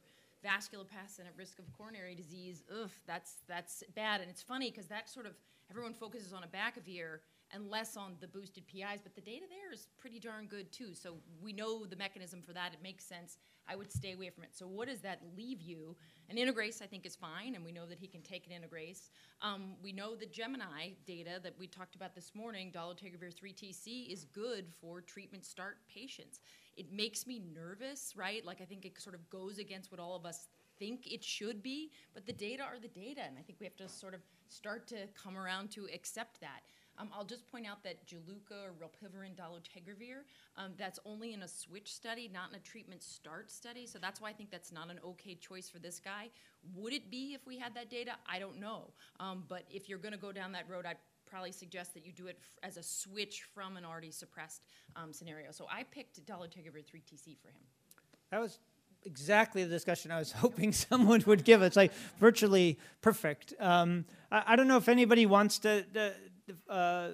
vasculopaths 0.45 1.19
and 1.19 1.27
at 1.27 1.37
risk 1.37 1.59
of 1.59 1.65
coronary 1.73 2.15
disease, 2.15 2.63
ugh, 2.71 2.91
that's 3.07 3.37
that's 3.49 3.83
bad. 3.95 4.21
And 4.21 4.31
it's 4.31 4.43
funny 4.43 4.71
because 4.71 4.87
that 4.87 5.09
sort 5.09 5.27
of 5.27 5.33
everyone 5.71 5.95
focuses 5.95 6.33
on 6.33 6.43
abacavir 6.43 7.19
and 7.53 7.71
less 7.71 7.97
on 7.97 8.17
the 8.21 8.27
boosted 8.27 8.65
PIs, 8.67 9.01
but 9.03 9.15
the 9.15 9.21
data 9.21 9.45
there 9.49 9.73
is 9.73 9.89
pretty 9.99 10.19
darn 10.19 10.47
good 10.47 10.71
too. 10.73 10.95
So 10.95 11.15
we 11.43 11.53
know 11.53 11.87
the 11.87 11.97
mechanism 11.97 12.43
for 12.43 12.53
that. 12.53 12.73
It 12.73 12.83
makes 12.83 13.05
sense. 13.05 13.39
I 13.69 13.77
would 13.77 13.93
stay 13.93 14.13
away 14.13 14.31
from 14.31 14.45
it. 14.45 14.51
So 14.53 14.67
what 14.67 14.89
does 14.89 15.01
that 15.01 15.21
leave 15.37 15.61
you? 15.61 15.97
An 16.29 16.37
integrase, 16.37 16.83
I 16.83 16.87
think, 16.87 17.07
is 17.07 17.17
fine, 17.17 17.55
and 17.55 17.65
we 17.65 17.73
know 17.73 17.87
that 17.87 17.99
he 17.99 18.07
can 18.07 18.23
take 18.23 18.47
an 18.47 18.53
integrase. 18.53 19.11
Um, 19.43 19.75
we 19.83 19.93
know 19.93 20.15
the 20.15 20.27
Gemini 20.27 20.91
data 21.07 21.41
that 21.43 21.55
we 21.59 21.67
talked 21.67 21.95
about 21.95 22.15
this 22.15 22.33
morning, 22.35 22.73
dolutegravir 22.73 23.35
3TC, 23.35 24.13
is 24.13 24.25
good 24.25 24.67
for 24.81 25.01
treatment 25.01 25.45
start 25.45 25.79
patients. 25.93 26.41
It 26.77 26.93
makes 26.93 27.27
me 27.27 27.43
nervous, 27.55 28.15
right? 28.17 28.45
Like 28.45 28.61
I 28.61 28.65
think 28.65 28.85
it 28.85 29.01
sort 29.01 29.15
of 29.15 29.29
goes 29.31 29.59
against 29.59 29.91
what 29.91 30.01
all 30.01 30.15
of 30.17 30.27
us 30.27 30.49
think 30.79 31.07
it 31.11 31.25
should 31.25 31.63
be, 31.63 31.91
but 32.13 32.27
the 32.27 32.33
data 32.33 32.63
are 32.63 32.79
the 32.81 32.89
data, 32.89 33.23
and 33.27 33.37
I 33.39 33.43
think 33.43 33.59
we 33.61 33.67
have 33.67 33.77
to 33.77 33.89
sort 33.89 34.15
of 34.15 34.21
start 34.49 34.87
to 34.89 35.07
come 35.21 35.37
around 35.37 35.71
to 35.73 35.89
accept 35.93 36.41
that. 36.41 36.61
Um, 36.99 37.09
I'll 37.15 37.25
just 37.25 37.51
point 37.51 37.67
out 37.67 37.83
that 37.85 38.07
Juluca 38.07 38.65
or 38.65 38.73
rilpivirine 38.81 39.37
dolutegravir, 39.37 40.19
um, 40.57 40.73
that's 40.79 40.99
only 41.05 41.33
in 41.33 41.43
a 41.43 41.49
switch 41.49 41.93
study, 41.93 42.31
not 42.33 42.51
in 42.51 42.57
a 42.57 42.61
treatment 42.61 43.03
start 43.03 43.51
study. 43.51 43.87
So 43.87 43.99
that's 43.99 44.21
why 44.21 44.31
I 44.31 44.33
think 44.33 44.51
that's 44.51 44.73
not 44.73 44.91
an 44.91 44.99
okay 45.05 45.35
choice 45.35 45.69
for 45.69 45.79
this 45.79 46.01
guy. 46.01 46.31
Would 46.75 46.93
it 46.93 47.11
be 47.11 47.35
if 47.35 47.47
we 47.47 47.59
had 47.59 47.75
that 47.75 47.91
data? 47.91 48.13
I 48.31 48.39
don't 48.39 48.59
know. 48.59 48.85
Um, 49.21 49.45
but 49.49 49.65
if 49.71 49.89
you're 49.89 49.99
going 49.99 50.15
to 50.15 50.19
go 50.19 50.33
down 50.33 50.53
that 50.53 50.69
road, 50.69 50.87
I'd 50.87 50.97
probably 51.27 51.53
suggest 51.53 51.93
that 51.95 52.07
you 52.07 52.13
do 52.13 52.29
it 52.29 52.39
f- 52.41 52.69
as 52.71 52.77
a 52.77 52.83
switch 52.83 53.43
from 53.55 53.77
an 53.77 53.85
already 53.85 54.11
suppressed 54.11 54.63
um, 54.95 55.13
scenario. 55.13 55.51
So 55.51 55.67
I 55.71 55.83
picked 55.83 56.25
dolutegravir 56.25 56.85
3TC 56.85 57.37
for 57.43 57.49
him. 57.49 57.63
That 58.31 58.41
was 58.41 58.59
exactly 59.05 59.65
the 59.65 59.71
discussion 59.71 60.11
I 60.11 60.19
was 60.19 60.33
hoping 60.45 60.73
someone 60.73 61.23
would 61.27 61.45
give. 61.45 61.63
It's 61.63 61.77
like 61.77 61.93
virtually 62.19 62.79
perfect. 63.01 63.55
Um, 63.61 64.05
I, 64.31 64.43
I, 64.49 64.57
don't 64.57 64.69
know 64.69 64.77
if 64.77 64.89
anybody 64.89 65.27
wants 65.27 65.59
to, 65.61 65.83
to 65.95 66.15
uh, 66.69 67.09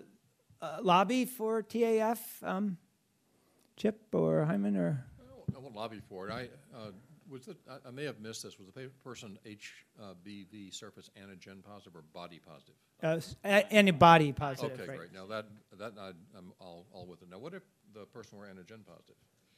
uh, 0.60 0.78
lobby 0.82 1.24
for 1.24 1.62
TAF, 1.62 2.18
um, 2.42 2.76
Chip 3.76 4.00
or 4.12 4.44
Hyman 4.44 4.76
or? 4.76 5.04
I 5.54 5.58
won't 5.58 5.74
lobby 5.74 6.00
for 6.08 6.28
it. 6.28 6.32
I 6.32 6.48
uh, 6.76 6.90
was 7.28 7.48
it, 7.48 7.56
I, 7.68 7.88
I, 7.88 7.90
may 7.90 8.04
have 8.04 8.20
missed 8.20 8.42
this. 8.42 8.58
Was 8.58 8.68
the 8.74 8.90
person 9.04 9.38
HBV 9.46 10.74
surface 10.74 11.10
antigen 11.18 11.64
positive 11.64 11.96
or 11.96 12.02
body 12.12 12.40
positive? 12.44 12.74
Uh, 13.02 13.62
antibody 13.70 14.32
positive. 14.32 14.78
Okay, 14.78 14.88
right. 14.88 14.98
great. 14.98 15.12
Now 15.12 15.26
that 15.26 15.46
that 15.78 15.92
I, 15.98 16.08
am 16.36 16.52
all, 16.60 16.86
all 16.92 17.06
with 17.06 17.22
it. 17.22 17.30
Now, 17.30 17.38
what 17.38 17.54
if 17.54 17.62
the 17.94 18.04
person 18.06 18.38
were 18.38 18.46
antigen 18.46 18.84
positive? 18.86 19.16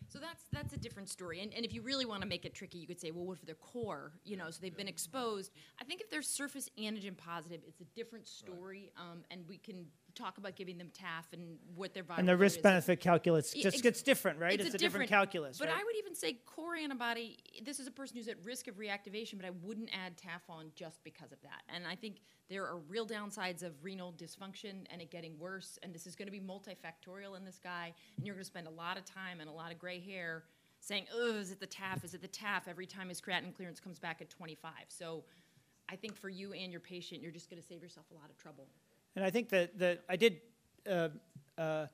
So 0.08 0.18
that's 0.18 0.44
that's 0.52 0.72
a 0.72 0.76
different 0.76 1.08
story. 1.08 1.40
And, 1.40 1.52
and 1.54 1.64
if 1.64 1.72
you 1.72 1.82
really 1.82 2.06
want 2.06 2.22
to 2.22 2.28
make 2.28 2.44
it 2.44 2.54
tricky, 2.54 2.78
you 2.78 2.86
could 2.86 3.00
say, 3.00 3.10
well, 3.10 3.24
what 3.24 3.38
if 3.38 3.46
they're 3.46 3.54
core? 3.56 4.12
You 4.24 4.36
know, 4.36 4.50
so 4.50 4.58
they've 4.60 4.76
been 4.76 4.88
exposed. 4.88 5.52
I 5.80 5.84
think 5.84 6.00
if 6.00 6.10
they're 6.10 6.22
surface 6.22 6.68
antigen 6.78 7.16
positive, 7.16 7.60
it's 7.66 7.80
a 7.80 7.86
different 7.96 8.26
story. 8.26 8.92
Right. 8.96 9.12
Um, 9.12 9.24
and 9.30 9.44
we 9.48 9.58
can 9.58 9.86
talk 10.14 10.38
about 10.38 10.56
giving 10.56 10.78
them 10.78 10.88
TAF 10.88 11.32
and 11.32 11.58
what 11.74 11.94
their 11.94 12.04
and 12.16 12.28
the 12.28 12.36
risk 12.36 12.62
benefit 12.62 13.00
calculus 13.00 13.52
just 13.52 13.82
gets 13.82 14.02
different, 14.02 14.38
right? 14.38 14.54
It's, 14.54 14.66
it's 14.66 14.74
a, 14.74 14.76
a, 14.76 14.78
different, 14.78 15.08
different 15.08 15.10
calculus. 15.10 15.58
But 15.58 15.68
right? 15.68 15.76
I 15.78 15.84
would 15.84 15.96
even 15.96 16.14
say 16.14 16.38
core 16.46 16.76
antibody. 16.76 17.38
This 17.64 17.80
is 17.80 17.86
a 17.86 17.90
person 17.90 18.16
who's 18.16 18.28
at 18.28 18.36
risk 18.44 18.68
of 18.68 18.76
reactivation, 18.76 19.36
but 19.36 19.44
I 19.44 19.50
wouldn't 19.62 19.90
add 19.92 20.16
TAF 20.16 20.48
on 20.48 20.70
just 20.74 21.02
because 21.04 21.32
of 21.32 21.40
that. 21.42 21.62
And 21.68 21.86
I 21.86 21.94
think 21.94 22.20
there 22.48 22.64
are 22.64 22.78
real 22.88 23.06
downsides 23.06 23.62
of 23.62 23.72
renal 23.82 24.12
dysfunction 24.12 24.84
and 24.90 25.00
it 25.00 25.10
getting 25.10 25.38
worse. 25.38 25.78
And 25.82 25.94
this 25.94 26.06
is 26.06 26.14
going 26.14 26.26
to 26.26 26.32
be 26.32 26.40
multifactorial 26.40 27.36
in 27.36 27.44
this 27.44 27.60
guy, 27.62 27.92
and 28.16 28.26
you're 28.26 28.34
going 28.34 28.44
to 28.44 28.50
spend 28.50 28.66
a 28.66 28.70
lot 28.70 28.96
of 28.96 29.04
time 29.04 29.40
and 29.40 29.48
a 29.48 29.52
lot 29.52 29.72
of 29.72 29.78
gray 29.78 30.00
hair 30.00 30.44
saying, 30.80 31.06
"Oh, 31.14 31.36
is 31.36 31.50
it 31.50 31.60
the 31.60 31.66
TAF? 31.66 32.04
Is 32.04 32.14
it 32.14 32.22
the 32.22 32.28
TAF?" 32.28 32.68
Every 32.68 32.86
time 32.86 33.08
his 33.08 33.20
creatinine 33.20 33.54
clearance 33.54 33.80
comes 33.80 33.98
back 33.98 34.20
at 34.20 34.30
25. 34.30 34.72
So, 34.88 35.24
I 35.88 35.96
think 35.96 36.16
for 36.16 36.28
you 36.28 36.52
and 36.52 36.70
your 36.70 36.80
patient, 36.80 37.20
you're 37.20 37.32
just 37.32 37.50
going 37.50 37.60
to 37.60 37.66
save 37.66 37.82
yourself 37.82 38.06
a 38.10 38.14
lot 38.14 38.30
of 38.30 38.36
trouble. 38.38 38.68
And 39.16 39.24
I 39.24 39.30
think 39.30 39.48
that 39.50 39.78
that 39.78 40.04
I 40.08 40.16
did 40.16 40.40
uh, 40.90 41.08
uh, 41.56 41.86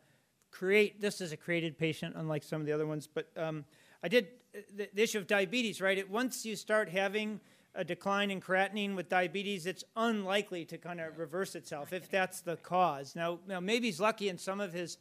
create 0.50 1.00
this 1.00 1.20
as 1.20 1.32
a 1.32 1.36
created 1.36 1.78
patient, 1.78 2.14
unlike 2.16 2.42
some 2.42 2.60
of 2.60 2.66
the 2.66 2.72
other 2.72 2.86
ones. 2.86 3.08
But 3.12 3.28
um, 3.36 3.64
I 4.02 4.08
did 4.08 4.28
uh, 4.54 4.60
the, 4.74 4.88
the, 4.94 5.02
issue 5.02 5.18
of 5.18 5.26
diabetes, 5.26 5.80
right? 5.80 5.96
It, 5.96 6.10
once 6.10 6.44
you 6.44 6.56
start 6.56 6.88
having 6.88 7.40
a 7.74 7.84
decline 7.84 8.30
in 8.30 8.40
creatinine 8.40 8.96
with 8.96 9.08
diabetes, 9.08 9.66
it's 9.66 9.84
unlikely 9.96 10.64
to 10.66 10.78
kind 10.78 11.00
of 11.00 11.18
reverse 11.18 11.54
itself 11.54 11.92
if 11.92 12.10
that's 12.10 12.40
the 12.40 12.56
cause. 12.56 13.14
Now, 13.14 13.38
now 13.46 13.60
maybe 13.60 13.86
he's 13.86 14.00
lucky 14.00 14.28
in 14.28 14.38
some 14.38 14.60
of 14.60 14.72
his. 14.72 14.98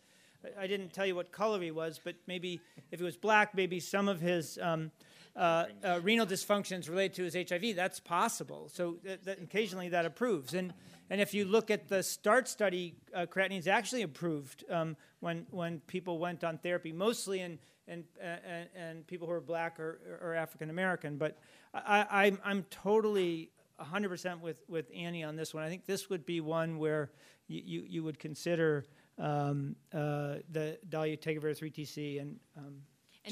I 0.58 0.68
didn't 0.68 0.94
tell 0.94 1.06
you 1.06 1.16
what 1.16 1.34
color 1.34 1.60
he 1.60 1.72
was, 1.72 2.00
but 2.02 2.16
maybe 2.26 2.62
if 2.92 3.00
he 3.00 3.06
was 3.06 3.18
black, 3.18 3.54
maybe 3.54 3.82
some 3.82 4.08
of 4.08 4.22
his 4.22 4.58
um, 4.62 4.90
uh, 5.36 5.66
uh, 5.84 6.00
renal 6.02 6.26
dysfunctions 6.26 6.88
related 6.88 7.14
to 7.16 7.24
his 7.24 7.50
HIV. 7.50 7.76
That's 7.76 8.00
possible. 8.00 8.70
So 8.72 8.98
occasionally 9.28 9.90
that 9.90 10.06
approves. 10.06 10.54
And 10.54 10.74
and 11.10 11.20
if 11.20 11.34
you 11.34 11.45
look 11.45 11.72
at 11.72 11.88
the 11.88 12.03
START 12.03 12.47
study, 12.47 12.95
uh, 13.14 13.26
creatinine 13.26 13.60
is 13.60 13.68
actually 13.68 14.01
improved 14.01 14.64
um, 14.70 14.95
when 15.20 15.45
when 15.49 15.80
people 15.82 16.20
went 16.20 16.43
on 16.43 16.57
therapy, 16.57 16.91
mostly 16.91 17.41
in 17.41 17.60
and 17.88 18.03
and, 18.22 18.70
and 18.76 19.07
people 19.07 19.28
who 19.28 19.34
are 19.34 19.41
black 19.41 19.80
or, 19.80 20.20
or 20.22 20.36
African 20.36 20.70
American. 20.70 21.18
But 21.18 21.39
I, 21.74 22.05
I'm 22.10 22.39
I'm 22.43 22.64
totally 22.70 23.51
100% 23.82 24.41
with 24.41 24.57
with 24.68 24.86
Annie 24.95 25.24
on 25.24 25.36
this 25.36 25.53
one. 25.53 25.64
I 25.64 25.70
think 25.70 25.86
this 25.86 26.10
would 26.10 26.26
be 26.26 26.41
one 26.41 26.78
where 26.78 27.12
you 27.47 27.62
you, 27.66 27.86
you 27.88 28.03
would 28.03 28.20
consider 28.20 28.86
um, 29.18 29.76
uh, 29.93 30.36
the 30.51 30.78
dolutegravir 30.89 31.57
3TC 31.57 32.22
and 32.22 32.39
um, 32.57 32.76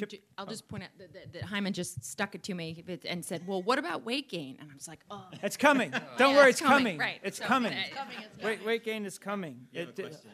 and 0.02 0.10
ju- 0.10 0.18
I'll 0.38 0.46
oh. 0.46 0.50
just 0.50 0.68
point 0.68 0.84
out 0.84 0.90
that, 0.98 1.14
that, 1.14 1.34
that, 1.34 1.44
Hyman 1.44 1.74
just 1.74 2.04
stuck 2.04 2.36
it 2.36 2.44
to 2.44 2.54
me 2.54 2.84
and 3.06 3.24
said, 3.24 3.48
"Well, 3.48 3.62
what 3.62 3.80
about 3.80 4.06
weight 4.06 4.30
gain?" 4.30 4.58
And 4.60 4.72
I 4.72 4.74
was 4.76 4.88
like, 4.88 5.00
"Oh, 5.10 5.26
it's 5.44 5.58
coming. 5.58 5.92
Don't 6.18 6.32
yeah, 6.32 6.38
worry, 6.38 6.50
it's, 6.52 6.62
coming. 6.62 6.78
coming. 6.78 6.98
Right, 6.98 7.20
it's 7.24 7.38
so, 7.38 7.46
coming. 7.46 7.74
Uh, 7.74 7.76
it's 7.86 7.96
coming. 7.96 8.16
It's 8.18 8.38
coming. 8.38 8.46
Weight, 8.46 8.66
weight 8.66 8.84
gain 8.84 9.06
is 9.06 9.18
coming." 9.18 9.68
You 9.72 9.82
it, 9.82 10.00
uh, 10.00 10.02
question. 10.08 10.32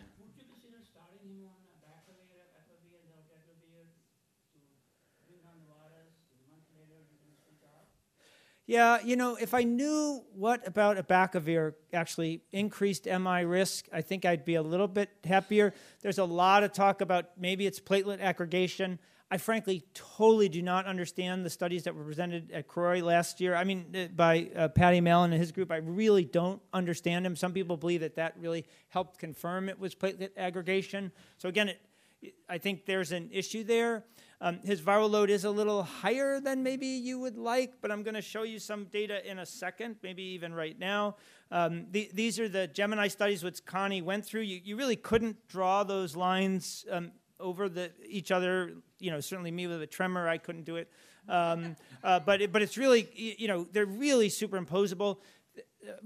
Yeah, 8.66 9.00
you 9.04 9.18
know, 9.18 9.36
if 9.36 9.54
I 9.54 9.64
knew 9.64 10.24
what 10.34 10.66
about 10.66 10.96
abacavir 10.96 11.74
actually 11.92 12.44
increased 12.54 13.06
MI 13.06 13.44
risk, 13.44 13.88
I 13.92 14.02
think 14.02 14.24
I'd 14.24 14.46
be 14.46 14.56
a 14.56 14.62
little 14.62 14.88
bit 14.88 15.10
happier. 15.26 15.74
There's 16.02 16.18
a 16.18 16.24
lot 16.24 16.64
of 16.64 16.72
talk 16.72 17.02
about 17.02 17.32
maybe 17.38 17.68
it's 17.68 17.82
platelet 17.82 18.22
aggregation. 18.22 19.00
I 19.34 19.38
frankly 19.38 19.82
totally 19.96 20.48
do 20.48 20.62
not 20.62 20.86
understand 20.86 21.44
the 21.44 21.50
studies 21.50 21.86
that 21.86 21.96
were 21.96 22.04
presented 22.04 22.52
at 22.52 22.68
CROI 22.68 23.02
last 23.02 23.42
year. 23.42 23.56
I 23.56 23.64
mean, 23.64 23.88
uh, 23.96 24.06
by 24.16 24.52
uh, 24.56 24.68
Paddy 24.68 25.02
Mallon 25.02 25.34
and 25.34 25.42
his 25.42 25.52
group. 25.52 25.72
I 25.72 25.78
really 25.78 26.24
don't 26.24 26.62
understand 26.72 27.26
them. 27.26 27.36
Some 27.36 27.52
people 27.52 27.76
believe 27.76 28.02
that 28.02 28.16
that 28.18 28.36
really 28.40 28.64
helped 28.90 29.18
confirm 29.18 29.70
it 29.70 29.80
was 29.80 29.96
platelet 29.96 30.30
aggregation. 30.38 31.12
So 31.40 31.50
again, 31.50 31.70
it, 31.70 32.36
I 32.48 32.60
think 32.60 32.86
there's 32.86 33.12
an 33.12 33.28
issue 33.32 33.64
there. 33.64 34.04
Um, 34.40 34.60
his 34.64 34.82
viral 34.82 35.10
load 35.10 35.32
is 35.32 35.46
a 35.46 35.50
little 35.50 35.82
higher 35.82 36.40
than 36.40 36.62
maybe 36.62 36.86
you 36.86 37.18
would 37.18 37.36
like, 37.36 37.82
but 37.82 37.92
I'm 37.92 38.04
going 38.04 38.14
to 38.14 38.22
show 38.22 38.44
you 38.44 38.60
some 38.60 38.86
data 38.86 39.28
in 39.28 39.40
a 39.40 39.48
second, 39.48 39.96
maybe 40.04 40.22
even 40.22 40.54
right 40.54 40.78
now. 40.78 41.16
Um, 41.50 41.88
the, 41.90 42.12
these 42.14 42.40
are 42.40 42.48
the 42.48 42.68
Gemini 42.68 43.08
studies 43.08 43.44
which 43.44 43.66
Connie 43.66 44.04
went 44.04 44.28
through. 44.28 44.42
You, 44.42 44.62
you 44.64 44.76
really 44.76 44.96
couldn't 44.96 45.48
draw 45.48 45.84
those 45.84 46.16
lines 46.16 46.86
um, 46.92 47.14
over 47.44 47.70
the, 47.70 47.92
each 48.08 48.32
other. 48.32 48.74
You 49.00 49.12
know, 49.12 49.20
certainly 49.20 49.52
me 49.52 49.68
with 49.68 49.82
a 49.82 49.88
tremor, 49.88 50.28
I 50.28 50.40
couldn't 50.40 50.64
do 50.64 50.78
it. 50.78 50.90
Um, 51.30 51.76
uh, 52.04 52.20
but, 52.20 52.42
it, 52.42 52.52
but 52.52 52.62
it's 52.62 52.78
really, 52.78 53.08
you 53.14 53.48
know, 53.48 53.68
they're 53.72 53.86
really 53.86 54.30
superimposable. 54.30 55.18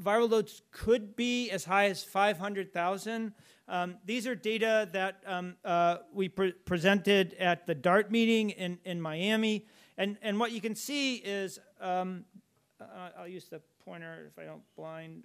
viral 0.02 0.30
loads 0.30 0.64
could 0.72 1.16
be 1.16 1.50
as 1.52 1.64
high 1.64 1.86
as 1.86 2.04
500,000. 2.04 3.34
Um, 3.70 3.98
these 4.06 4.26
are 4.26 4.36
data 4.36 4.90
that 4.94 5.22
um, 5.26 5.56
uh, 5.64 5.98
we 6.14 6.30
pre- 6.30 6.54
presented 6.54 7.36
at 7.36 7.68
the 7.68 7.76
DART 7.76 8.12
meeting 8.12 8.50
in, 8.52 8.80
in 8.86 9.02
Miami. 9.02 9.66
And, 9.98 10.18
and 10.22 10.40
what 10.40 10.52
you 10.52 10.62
can 10.62 10.76
see 10.76 11.16
is, 11.16 11.60
um, 11.82 12.26
uh, 12.80 13.10
I'll 13.20 13.28
use 13.28 13.46
the 13.46 13.62
pointer 13.84 14.32
if 14.32 14.40
I 14.40 14.46
don't 14.46 14.62
blind 14.76 15.24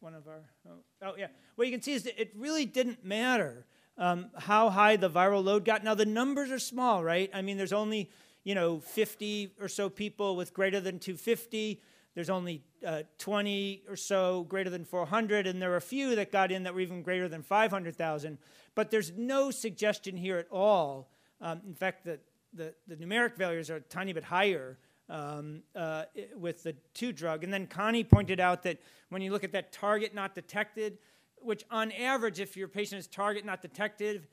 one 0.00 0.14
of 0.14 0.26
our, 0.28 0.40
oh, 0.68 0.72
oh 1.02 1.14
yeah. 1.16 1.28
What 1.56 1.66
you 1.66 1.72
can 1.72 1.82
see 1.82 1.92
is 1.92 2.04
that 2.04 2.20
it 2.20 2.32
really 2.36 2.66
didn't 2.66 3.04
matter 3.04 3.66
um, 3.98 4.30
how 4.38 4.70
high 4.70 4.96
the 4.96 5.10
viral 5.10 5.44
load 5.44 5.64
got. 5.64 5.84
Now, 5.84 5.94
the 5.94 6.06
numbers 6.06 6.50
are 6.50 6.58
small, 6.58 7.04
right? 7.04 7.30
I 7.34 7.42
mean, 7.42 7.56
there's 7.56 7.72
only, 7.72 8.10
you 8.44 8.54
know, 8.54 8.80
50 8.80 9.54
or 9.60 9.68
so 9.68 9.90
people 9.90 10.36
with 10.36 10.54
greater 10.54 10.80
than 10.80 10.98
250 10.98 11.80
there's 12.18 12.30
only 12.30 12.64
uh, 12.84 13.02
20 13.18 13.84
or 13.88 13.94
so 13.94 14.42
greater 14.48 14.70
than 14.70 14.84
400, 14.84 15.46
and 15.46 15.62
there 15.62 15.70
were 15.70 15.76
a 15.76 15.80
few 15.80 16.16
that 16.16 16.32
got 16.32 16.50
in 16.50 16.64
that 16.64 16.74
were 16.74 16.80
even 16.80 17.00
greater 17.00 17.28
than 17.28 17.42
500,000. 17.42 18.38
But 18.74 18.90
there's 18.90 19.12
no 19.16 19.52
suggestion 19.52 20.16
here 20.16 20.36
at 20.36 20.48
all. 20.50 21.12
Um, 21.40 21.60
in 21.64 21.74
fact, 21.74 22.04
the, 22.04 22.18
the, 22.52 22.74
the, 22.88 22.96
numeric 22.96 23.36
values 23.36 23.70
are 23.70 23.76
a 23.76 23.80
tiny 23.80 24.12
bit 24.12 24.24
higher 24.24 24.78
um, 25.08 25.62
uh, 25.76 26.06
with 26.36 26.64
the 26.64 26.74
two 26.92 27.12
drug. 27.12 27.44
And 27.44 27.52
then 27.52 27.68
Connie 27.68 28.02
pointed 28.02 28.40
out 28.40 28.64
that 28.64 28.78
when 29.10 29.22
you 29.22 29.30
look 29.30 29.44
at 29.44 29.52
that 29.52 29.70
target 29.70 30.12
not 30.12 30.34
detected, 30.34 30.98
which 31.42 31.64
on 31.70 31.92
average, 31.92 32.40
if 32.40 32.56
your 32.56 32.68
patient 32.68 32.98
is 32.98 33.06
target 33.06 33.44
not 33.44 33.62
detected, 33.62 34.26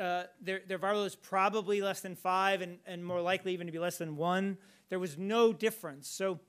uh, 0.00 0.24
their, 0.40 0.60
their 0.66 0.78
viral 0.78 0.96
load 0.96 1.04
is 1.06 1.16
probably 1.16 1.80
less 1.80 2.00
than 2.00 2.14
five 2.14 2.60
and, 2.60 2.78
and 2.86 3.04
more 3.04 3.20
likely 3.20 3.52
even 3.52 3.66
to 3.66 3.72
be 3.72 3.78
less 3.78 3.98
than 3.98 4.16
one. 4.16 4.58
There 4.88 4.98
was 4.98 5.16
no 5.16 5.52
difference. 5.52 6.08
So 6.08 6.40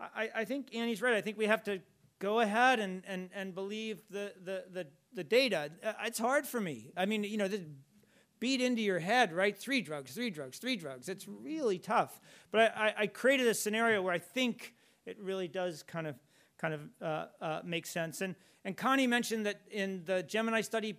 I, 0.00 0.30
I 0.34 0.44
think 0.44 0.74
Annie's 0.74 1.02
right. 1.02 1.14
I 1.14 1.20
think 1.20 1.36
we 1.36 1.46
have 1.46 1.64
to 1.64 1.80
go 2.18 2.40
ahead 2.40 2.78
and, 2.80 3.02
and, 3.06 3.30
and 3.34 3.54
believe 3.54 4.02
the, 4.10 4.32
the, 4.44 4.64
the, 4.72 4.86
the 5.12 5.24
data. 5.24 5.70
Uh, 5.84 5.92
it's 6.04 6.18
hard 6.18 6.46
for 6.46 6.60
me. 6.60 6.92
I 6.96 7.06
mean, 7.06 7.24
you 7.24 7.36
know, 7.36 7.48
this 7.48 7.62
beat 8.38 8.60
into 8.60 8.82
your 8.82 8.98
head, 8.98 9.32
right? 9.32 9.56
Three 9.56 9.80
drugs, 9.80 10.12
three 10.12 10.30
drugs, 10.30 10.58
three 10.58 10.76
drugs. 10.76 11.08
It's 11.08 11.26
really 11.28 11.78
tough. 11.78 12.20
But 12.50 12.74
I, 12.76 12.94
I 12.98 13.06
created 13.06 13.46
a 13.46 13.54
scenario 13.54 14.02
where 14.02 14.14
I 14.14 14.18
think 14.18 14.74
it 15.06 15.18
really 15.20 15.48
does 15.48 15.82
kind 15.82 16.06
of 16.06 16.16
kind 16.58 16.74
of 16.74 16.80
uh, 17.00 17.26
uh, 17.40 17.60
make 17.64 17.86
sense. 17.86 18.20
And, 18.20 18.36
and 18.64 18.76
Connie 18.76 19.06
mentioned 19.06 19.46
that 19.46 19.60
in 19.70 20.02
the 20.04 20.22
Gemini 20.22 20.60
study, 20.60 20.98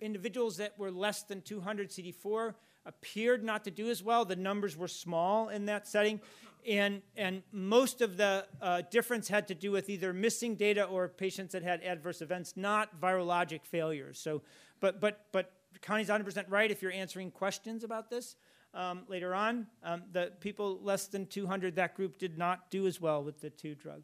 individuals 0.00 0.56
that 0.58 0.78
were 0.78 0.90
less 0.90 1.22
than 1.22 1.40
200 1.40 1.90
CD4 1.90 2.54
appeared 2.84 3.42
not 3.42 3.64
to 3.64 3.70
do 3.70 3.88
as 3.88 4.02
well. 4.02 4.24
The 4.24 4.36
numbers 4.36 4.76
were 4.76 4.88
small 4.88 5.48
in 5.48 5.66
that 5.66 5.88
setting 5.88 6.20
and, 6.66 7.02
and 7.16 7.42
most 7.52 8.00
of 8.00 8.16
the 8.16 8.44
uh, 8.60 8.82
difference 8.90 9.28
had 9.28 9.48
to 9.48 9.54
do 9.54 9.70
with 9.70 9.88
either 9.88 10.12
missing 10.12 10.56
data 10.56 10.84
or 10.84 11.08
patients 11.08 11.52
that 11.52 11.62
had 11.62 11.82
adverse 11.82 12.20
events, 12.20 12.54
not 12.56 13.00
virologic 13.00 13.64
failures. 13.64 14.18
So, 14.18 14.42
but, 14.80 15.00
but, 15.00 15.26
but 15.32 15.52
Connie's 15.80 16.08
100% 16.08 16.46
right 16.48 16.70
if 16.70 16.82
you're 16.82 16.92
answering 16.92 17.30
questions 17.30 17.84
about 17.84 18.10
this 18.10 18.34
um, 18.74 19.04
later 19.08 19.34
on. 19.34 19.68
Um, 19.84 20.02
the 20.10 20.32
people 20.40 20.80
less 20.82 21.06
than 21.06 21.26
200, 21.26 21.76
that 21.76 21.94
group 21.94 22.18
did 22.18 22.36
not 22.36 22.70
do 22.70 22.86
as 22.86 23.00
well 23.00 23.22
with 23.22 23.40
the 23.40 23.50
two 23.50 23.76
drug. 23.76 24.02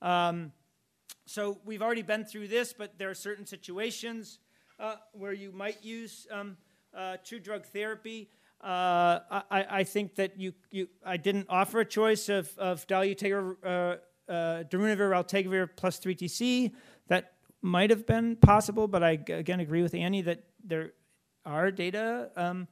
Um, 0.00 0.52
so 1.26 1.58
we've 1.64 1.82
already 1.82 2.02
been 2.02 2.24
through 2.24 2.48
this, 2.48 2.72
but 2.72 2.98
there 2.98 3.10
are 3.10 3.14
certain 3.14 3.44
situations 3.44 4.38
uh, 4.78 4.96
where 5.12 5.32
you 5.32 5.50
might 5.52 5.84
use 5.84 6.26
um, 6.30 6.56
uh, 6.96 7.16
two 7.24 7.40
drug 7.40 7.66
therapy. 7.66 8.30
Uh, 8.62 9.20
I, 9.50 9.66
I, 9.70 9.84
think 9.84 10.14
that 10.14 10.38
you, 10.38 10.54
you, 10.70 10.88
I 11.04 11.16
didn't 11.18 11.46
offer 11.48 11.80
a 11.80 11.84
choice 11.84 12.28
of, 12.28 12.56
of 12.56 12.86
dolutegravir, 12.86 13.56
uh, 13.62 14.32
uh, 14.32 14.64
darunavir, 14.64 15.68
plus 15.76 16.00
3TC. 16.00 16.72
That 17.08 17.32
might 17.60 17.90
have 17.90 18.06
been 18.06 18.36
possible, 18.36 18.88
but 18.88 19.02
I 19.02 19.18
again 19.28 19.60
agree 19.60 19.82
with 19.82 19.94
Annie 19.94 20.22
that 20.22 20.44
there 20.64 20.92
are 21.44 21.70
data 21.70 22.30
um, 22.36 22.68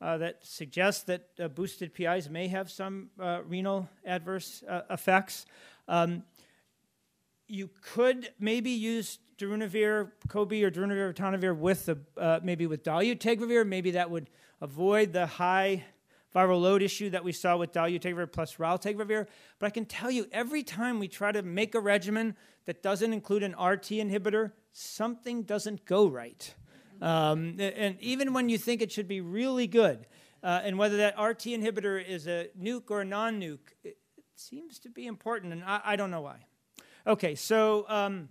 uh, 0.00 0.18
that 0.18 0.44
suggest 0.44 1.06
that 1.06 1.28
uh, 1.38 1.48
boosted 1.48 1.94
PIs 1.94 2.28
may 2.28 2.48
have 2.48 2.70
some 2.70 3.10
uh, 3.20 3.40
renal 3.46 3.88
adverse 4.04 4.62
uh, 4.68 4.82
effects. 4.90 5.46
Um, 5.88 6.22
you 7.48 7.70
could 7.80 8.30
maybe 8.38 8.70
use 8.70 9.18
darunavir, 9.38 10.10
Cobi, 10.28 10.64
or 10.64 10.70
darunavir, 10.70 11.14
ritonavir 11.14 11.56
with 11.56 11.86
the 11.86 11.98
uh, 12.16 12.40
maybe 12.42 12.66
with 12.66 12.82
dolutegravir. 12.82 13.66
Maybe 13.66 13.92
that 13.92 14.10
would 14.10 14.30
avoid 14.60 15.12
the 15.12 15.26
high 15.26 15.84
viral 16.34 16.60
load 16.60 16.82
issue 16.82 17.08
that 17.10 17.24
we 17.24 17.32
saw 17.32 17.56
with 17.56 17.72
dolutegravir 17.72 18.30
plus 18.30 18.56
raltegravir. 18.56 19.26
But 19.58 19.66
I 19.66 19.70
can 19.70 19.86
tell 19.86 20.10
you, 20.10 20.26
every 20.32 20.62
time 20.62 20.98
we 20.98 21.08
try 21.08 21.32
to 21.32 21.42
make 21.42 21.74
a 21.74 21.80
regimen 21.80 22.36
that 22.66 22.82
doesn't 22.82 23.12
include 23.12 23.42
an 23.42 23.52
RT 23.52 23.88
inhibitor, 23.90 24.52
something 24.72 25.42
doesn't 25.42 25.86
go 25.86 26.06
right. 26.06 26.54
Um, 27.00 27.56
and 27.58 28.00
even 28.00 28.32
when 28.32 28.48
you 28.48 28.58
think 28.58 28.82
it 28.82 28.90
should 28.90 29.08
be 29.08 29.20
really 29.20 29.66
good, 29.66 30.06
uh, 30.42 30.60
and 30.64 30.78
whether 30.78 30.96
that 30.98 31.20
RT 31.20 31.44
inhibitor 31.44 32.02
is 32.02 32.26
a 32.26 32.48
nuke 32.58 32.90
or 32.90 33.02
a 33.02 33.04
non 33.04 33.40
nuke, 33.40 33.74
it 33.84 33.98
seems 34.34 34.78
to 34.80 34.90
be 34.90 35.06
important, 35.06 35.52
and 35.52 35.64
I, 35.64 35.80
I 35.84 35.96
don't 35.96 36.10
know 36.10 36.22
why. 36.22 36.46
Okay, 37.06 37.36
so. 37.36 37.84
Um, 37.88 38.28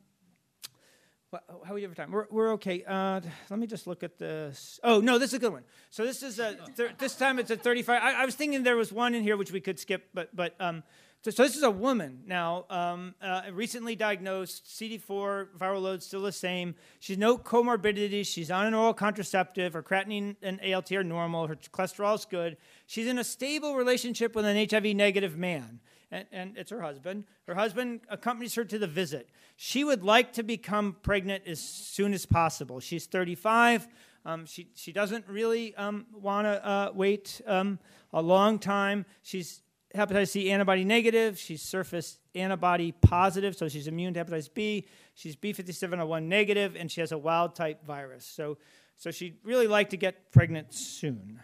how 1.66 1.72
are 1.72 1.76
we 1.76 1.86
over 1.86 1.94
time? 1.94 2.12
We're, 2.12 2.28
we're 2.30 2.54
okay. 2.54 2.84
Uh, 2.88 3.20
let 3.50 3.60
me 3.60 3.68
just 3.68 3.88
look 3.88 4.04
at 4.04 4.18
this. 4.18 4.80
Oh, 4.86 5.02
no, 5.02 5.18
this 5.18 5.32
is 5.32 5.34
a 5.34 5.40
good 5.40 5.52
one. 5.52 5.64
So 5.90 6.06
this 6.06 6.24
is 6.24 6.40
a, 6.40 6.56
thir- 6.76 6.94
this 6.98 7.16
time 7.16 7.40
it's 7.40 7.52
a 7.52 7.58
35. 7.58 8.02
I, 8.02 8.22
I, 8.22 8.26
was 8.26 8.36
thinking 8.36 8.64
there 8.64 8.78
was 8.78 8.94
one 8.94 9.14
in 9.14 9.22
here 9.22 9.36
which 9.36 9.52
we 9.52 9.60
could 9.60 9.78
skip, 9.78 10.08
but, 10.14 10.34
but 10.34 10.56
um, 10.62 10.82
so, 11.24 11.32
so, 11.32 11.44
this 11.44 11.58
is 11.58 11.64
a 11.64 11.72
woman 11.72 12.22
now, 12.26 12.66
um, 12.70 13.16
uh, 13.22 13.42
recently 13.52 13.98
diagnosed, 13.98 14.66
CD4 14.66 15.48
viral 15.58 15.82
load 15.82 16.04
still 16.04 16.22
the 16.22 16.32
same. 16.32 16.76
She's 17.00 17.18
no 17.18 17.38
comorbidities. 17.38 18.28
She's 18.28 18.50
on 18.50 18.68
an 18.68 18.74
oral 18.74 18.94
contraceptive. 18.94 19.74
Her 19.74 19.84
creatinine 19.84 20.38
and 20.42 20.62
ALT 20.62 20.90
are 20.94 21.04
normal. 21.04 21.48
Her 21.48 21.56
cholesterol 21.56 22.16
is 22.16 22.24
good. 22.26 22.56
She's 22.86 23.08
in 23.08 23.20
a 23.20 23.24
stable 23.26 23.76
relationship 23.76 24.36
with 24.36 24.46
an 24.46 24.68
HIV 24.70 24.96
negative 24.96 25.38
man 25.38 25.82
and, 26.16 26.28
and 26.32 26.58
it's 26.58 26.72
her 26.72 26.82
husband. 26.82 27.26
Her 27.48 27.56
husband 27.56 28.02
accompanies 28.10 28.56
her 28.56 28.64
to 28.66 28.80
the 28.80 28.88
visit. 28.88 29.30
She 29.58 29.84
would 29.84 30.04
like 30.04 30.34
to 30.34 30.44
become 30.44 30.96
pregnant 31.02 31.44
as 31.46 31.60
soon 31.60 32.14
as 32.14 32.26
possible. 32.26 32.80
She's 32.80 33.06
35. 33.06 33.88
Um, 34.26 34.46
she, 34.46 34.70
she 34.76 34.92
doesn't 34.92 35.28
really 35.28 35.76
um, 35.76 36.06
want 36.14 36.46
to 36.46 36.66
uh, 36.66 36.92
wait 36.94 37.42
um, 37.46 37.80
a 38.14 38.22
long 38.22 38.60
time. 38.60 39.06
She's 39.24 39.62
hepatitis 39.94 40.30
C 40.30 40.52
antibody 40.52 40.86
negative. 40.86 41.38
She's 41.38 41.62
surface 41.62 42.18
antibody 42.34 42.92
positive, 42.94 43.56
so 43.56 43.68
she's 43.68 43.88
immune 43.88 44.14
to 44.14 44.24
hepatitis 44.24 44.50
B. 44.54 44.88
She's 45.14 45.36
B5701 45.36 46.24
negative, 46.24 46.76
and 46.76 46.90
she 46.90 47.02
has 47.02 47.12
a 47.12 47.18
wild 47.18 47.56
type 47.56 47.86
virus. 47.86 48.26
So, 48.26 48.58
so 48.96 49.12
she'd 49.12 49.38
really 49.44 49.68
like 49.68 49.90
to 49.90 49.98
get 49.98 50.32
pregnant 50.32 50.74
soon. 50.74 51.42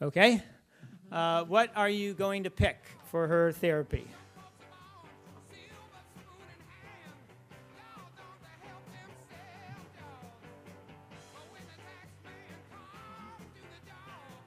Okay? 0.00 0.42
Uh, 1.10 1.44
what 1.44 1.70
are 1.74 1.88
you 1.88 2.12
going 2.12 2.44
to 2.44 2.50
pick 2.50 2.84
for 3.10 3.26
her 3.26 3.52
therapy? 3.52 4.06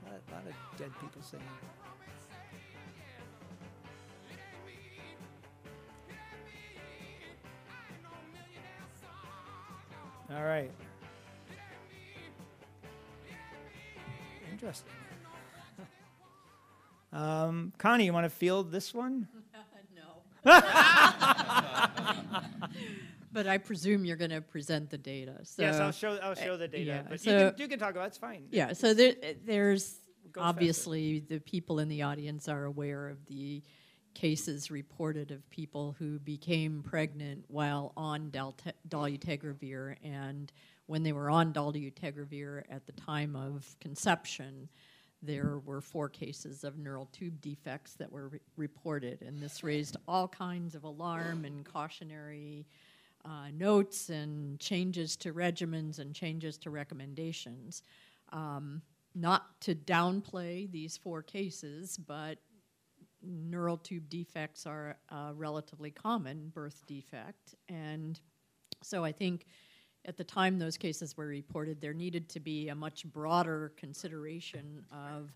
A 0.06 0.34
lot 0.34 0.44
of 0.46 0.54
dead 0.78 0.92
people 1.02 1.22
singing. 1.22 1.46
All 10.34 10.44
right. 10.44 10.72
Interesting. 14.52 15.01
Um, 17.14 17.74
Connie, 17.78 18.06
you 18.06 18.14
want 18.14 18.26
to 18.26 18.30
field 18.30 18.72
this 18.72 18.94
one? 18.94 19.28
no. 19.96 20.02
but 23.34 23.48
I 23.48 23.58
presume 23.58 24.06
you're 24.06 24.18
going 24.18 24.32
to 24.32 24.42
present 24.42 24.90
the 24.90 24.98
data. 24.98 25.40
So, 25.44 25.62
yes, 25.64 25.76
I'll 25.76 25.92
show. 25.92 26.18
I'll 26.22 26.36
show 26.36 26.58
the 26.58 26.68
data. 26.68 26.84
Yeah, 26.84 27.02
but 27.08 27.20
so, 27.20 27.32
you, 27.32 27.38
can, 27.38 27.54
you 27.58 27.68
can 27.68 27.80
talk 27.80 27.92
about. 27.92 28.08
It's 28.08 28.18
fine. 28.18 28.46
Yeah. 28.52 28.74
So 28.74 28.94
there, 28.94 29.14
there's 29.46 30.00
obviously 30.38 31.20
faster. 31.20 31.36
the 31.36 31.42
people 31.42 31.80
in 31.80 31.90
the 31.90 32.04
audience 32.04 32.48
are 32.48 32.66
aware 32.66 33.10
of 33.10 33.26
the 33.26 33.62
cases 34.14 34.70
reported 34.70 35.32
of 35.32 35.50
people 35.50 35.96
who 35.98 36.20
became 36.20 36.84
pregnant 36.84 37.46
while 37.48 37.94
on 37.96 38.30
dolutegravir 38.90 39.96
and 40.04 40.52
when 40.88 41.04
they 41.04 41.14
were 41.14 41.30
on 41.30 41.54
dolutegravir 41.54 42.64
at 42.70 42.86
the 42.86 42.92
time 42.92 43.36
of 43.36 43.76
conception 43.80 44.68
there 45.22 45.60
were 45.66 45.82
four 45.82 46.10
cases 46.10 46.64
of 46.64 46.78
neural 46.78 47.08
tube 47.12 47.40
defects 47.42 47.94
that 47.94 48.12
were 48.12 48.30
re- 48.30 48.40
reported, 48.58 49.22
and 49.22 49.42
this 49.42 49.64
raised 49.64 49.98
all 50.08 50.28
kinds 50.28 50.76
of 50.76 50.84
alarm 50.84 51.46
and 51.46 51.66
cautionary 51.66 52.66
uh, 53.24 53.50
notes 53.54 54.10
and 54.10 54.60
changes 54.60 55.16
to 55.18 55.34
regimens 55.34 56.00
and 56.00 56.16
changes 56.16 56.58
to 56.58 56.70
recommendations. 56.70 57.84
Um, 58.34 58.82
not 59.14 59.60
to 59.62 59.76
downplay 59.76 60.72
these 60.72 60.98
four 60.98 61.22
cases, 61.22 61.98
but 61.98 62.38
neural 63.22 63.78
tube 63.78 64.10
defects 64.10 64.66
are 64.66 64.98
a 65.10 65.34
relatively 65.36 65.92
common 65.92 66.52
birth 66.54 66.82
defect. 66.88 67.56
And 67.70 68.20
so 68.82 69.04
I 69.04 69.12
think 69.12 69.46
at 70.06 70.18
the 70.18 70.24
time 70.24 70.58
those 70.58 70.78
cases 70.78 71.16
were 71.16 71.28
reported, 71.28 71.80
there 71.80 71.94
needed 71.94 72.30
to 72.30 72.40
be 72.40 72.70
a 72.70 72.76
much 72.76 73.06
broader 73.06 73.72
consideration 73.78 74.84
of 74.92 75.32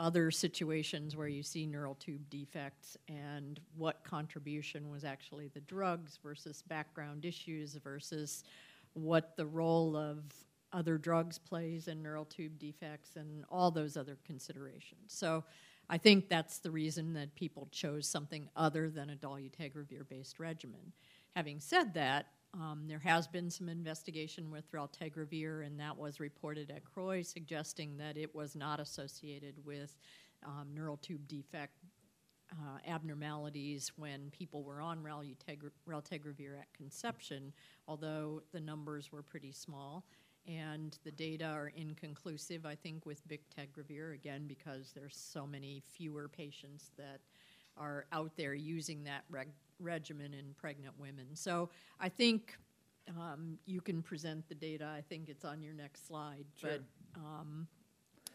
other 0.00 0.30
situations 0.30 1.16
where 1.16 1.26
you 1.26 1.42
see 1.42 1.66
neural 1.66 1.96
tube 1.96 2.30
defects 2.30 2.96
and 3.08 3.58
what 3.76 4.04
contribution 4.04 4.88
was 4.90 5.04
actually 5.04 5.48
the 5.48 5.60
drugs 5.62 6.18
versus 6.22 6.62
background 6.68 7.24
issues 7.24 7.74
versus 7.74 8.44
what 8.92 9.36
the 9.36 9.46
role 9.46 9.96
of 9.96 10.22
other 10.72 10.98
drugs 10.98 11.38
plays 11.38 11.88
in 11.88 12.02
neural 12.02 12.24
tube 12.24 12.58
defects 12.58 13.16
and 13.16 13.44
all 13.50 13.70
those 13.70 13.96
other 13.96 14.18
considerations. 14.24 15.00
So 15.08 15.42
I 15.90 15.98
think 15.98 16.28
that's 16.28 16.58
the 16.58 16.70
reason 16.70 17.14
that 17.14 17.34
people 17.34 17.68
chose 17.72 18.06
something 18.06 18.48
other 18.54 18.90
than 18.90 19.10
a 19.10 19.16
dolutegravir 19.16 20.08
based 20.08 20.38
regimen. 20.38 20.92
Having 21.34 21.60
said 21.60 21.94
that, 21.94 22.26
um, 22.54 22.84
there 22.86 22.98
has 22.98 23.28
been 23.28 23.50
some 23.50 23.68
investigation 23.68 24.50
with 24.50 24.70
raltegravir, 24.72 25.66
and 25.66 25.78
that 25.78 25.96
was 25.96 26.18
reported 26.18 26.70
at 26.70 26.84
CROI, 26.84 27.22
suggesting 27.22 27.96
that 27.98 28.16
it 28.16 28.34
was 28.34 28.56
not 28.56 28.80
associated 28.80 29.54
with 29.64 29.96
um, 30.44 30.68
neural 30.72 30.96
tube 30.96 31.26
defect 31.28 31.74
uh, 32.52 32.78
abnormalities 32.86 33.92
when 33.96 34.30
people 34.30 34.62
were 34.62 34.80
on 34.80 35.02
raltegravir 35.02 36.58
at 36.58 36.72
conception, 36.72 37.52
although 37.86 38.42
the 38.52 38.60
numbers 38.60 39.12
were 39.12 39.22
pretty 39.22 39.52
small. 39.52 40.04
And 40.46 40.96
the 41.04 41.10
data 41.10 41.44
are 41.44 41.70
inconclusive, 41.76 42.64
I 42.64 42.74
think, 42.74 43.04
with 43.04 43.20
bictegravir, 43.28 44.14
again, 44.14 44.46
because 44.46 44.92
there's 44.94 45.14
so 45.14 45.46
many 45.46 45.82
fewer 45.92 46.26
patients 46.26 46.90
that 46.96 47.20
are 47.76 48.06
out 48.12 48.32
there 48.36 48.54
using 48.54 49.04
that 49.04 49.24
reg- 49.28 49.52
regimen 49.80 50.34
in 50.34 50.54
pregnant 50.58 50.94
women. 50.98 51.26
So 51.34 51.68
I 52.00 52.08
think 52.08 52.56
um, 53.08 53.58
you 53.66 53.80
can 53.80 54.02
present 54.02 54.48
the 54.48 54.54
data. 54.54 54.86
I 54.96 55.00
think 55.00 55.28
it's 55.28 55.44
on 55.44 55.62
your 55.62 55.74
next 55.74 56.06
slide. 56.06 56.44
Sure. 56.56 56.70
But 56.70 57.20
um, 57.20 57.66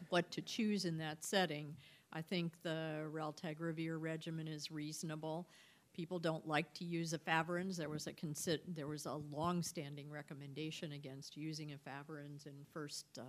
what 0.09 0.29
to 0.31 0.41
choose 0.41 0.85
in 0.85 0.97
that 0.97 1.23
setting, 1.23 1.75
I 2.11 2.21
think 2.21 2.53
the 2.63 3.01
raltegravir 3.11 3.99
regimen 3.99 4.47
is 4.47 4.71
reasonable. 4.71 5.47
People 5.93 6.17
don't 6.17 6.47
like 6.47 6.73
to 6.75 6.85
use 6.85 7.13
efavirenz. 7.13 7.77
There 7.77 7.89
was 7.89 8.07
a 8.07 8.13
consi- 8.13 8.61
there 8.67 8.87
was 8.87 9.05
a 9.05 9.13
long-standing 9.31 10.09
recommendation 10.09 10.93
against 10.93 11.37
using 11.37 11.69
efavirenz 11.69 12.47
in 12.47 12.53
first 12.71 13.05
uh, 13.19 13.23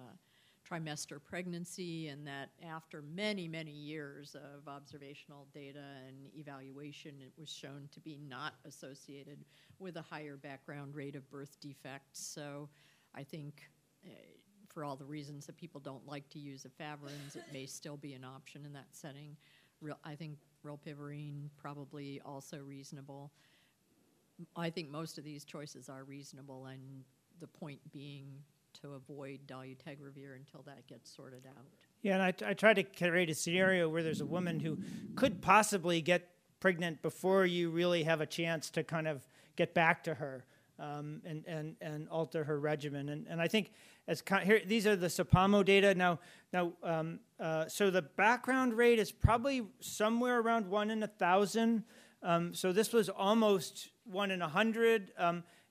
trimester 0.74 1.22
pregnancy, 1.22 2.08
and 2.08 2.26
that 2.26 2.50
after 2.68 3.02
many, 3.14 3.46
many 3.48 3.70
years 3.70 4.34
of 4.34 4.68
observational 4.68 5.46
data 5.54 5.84
and 6.06 6.16
evaluation, 6.36 7.14
it 7.20 7.32
was 7.38 7.50
shown 7.50 7.88
to 7.92 8.00
be 8.00 8.18
not 8.28 8.54
associated 8.66 9.38
with 9.78 9.96
a 9.96 10.02
higher 10.02 10.36
background 10.36 10.94
rate 10.94 11.16
of 11.16 11.30
birth 11.30 11.56
defects. 11.60 12.20
So 12.20 12.68
I 13.14 13.22
think. 13.22 13.62
Uh, 14.04 14.10
for 14.68 14.84
all 14.84 14.96
the 14.96 15.04
reasons 15.04 15.46
that 15.46 15.56
people 15.56 15.80
don't 15.80 16.04
like 16.04 16.28
to 16.30 16.38
use 16.40 16.66
efavirenz, 16.66 17.36
it 17.36 17.44
may 17.52 17.64
still 17.64 17.96
be 17.96 18.12
an 18.14 18.24
option 18.24 18.64
in 18.66 18.72
that 18.72 18.88
setting. 18.90 19.36
Real, 19.80 19.98
I 20.04 20.16
think 20.16 20.36
rilpivirine 20.66 21.48
probably 21.56 22.20
also 22.24 22.58
reasonable. 22.58 23.30
I 24.56 24.70
think 24.70 24.90
most 24.90 25.16
of 25.16 25.22
these 25.22 25.44
choices 25.44 25.88
are 25.88 26.02
reasonable, 26.02 26.66
and 26.66 27.04
the 27.38 27.46
point 27.46 27.78
being 27.92 28.26
to 28.82 28.94
avoid 28.94 29.40
dolutegravir 29.46 30.36
until 30.36 30.62
that 30.66 30.86
gets 30.86 31.14
sorted 31.14 31.46
out. 31.46 31.64
Yeah, 32.02 32.14
and 32.14 32.22
I, 32.22 32.50
I 32.50 32.54
try 32.54 32.74
to 32.74 32.82
create 32.82 33.30
a 33.30 33.34
scenario 33.34 33.88
where 33.88 34.02
there's 34.02 34.20
a 34.20 34.26
woman 34.26 34.60
who 34.60 34.78
could 35.16 35.40
possibly 35.40 36.00
get 36.00 36.28
pregnant 36.60 37.02
before 37.02 37.46
you 37.46 37.70
really 37.70 38.02
have 38.02 38.20
a 38.20 38.26
chance 38.26 38.70
to 38.70 38.82
kind 38.82 39.06
of 39.06 39.26
get 39.56 39.74
back 39.74 40.04
to 40.04 40.14
her 40.14 40.44
um, 40.78 41.20
and, 41.24 41.44
and, 41.46 41.76
and 41.80 42.08
alter 42.08 42.44
her 42.44 42.58
regimen. 42.58 43.08
And, 43.08 43.26
and 43.28 43.40
I 43.40 43.48
think 43.48 43.72
as 44.06 44.22
here, 44.42 44.60
these 44.66 44.86
are 44.86 44.96
the 44.96 45.06
Tsepamo 45.06 45.64
data. 45.64 45.94
Now, 45.94 46.20
now 46.52 46.72
um, 46.82 47.20
uh, 47.40 47.66
so 47.68 47.90
the 47.90 48.02
background 48.02 48.74
rate 48.74 48.98
is 48.98 49.10
probably 49.10 49.62
somewhere 49.80 50.40
around 50.40 50.68
one 50.68 50.90
in 50.90 51.02
a 51.02 51.06
thousand. 51.06 51.84
Um, 52.22 52.54
so 52.54 52.72
this 52.72 52.92
was 52.92 53.08
almost 53.08 53.90
one 54.04 54.30
in 54.30 54.42
a 54.42 54.48
hundred. 54.48 55.12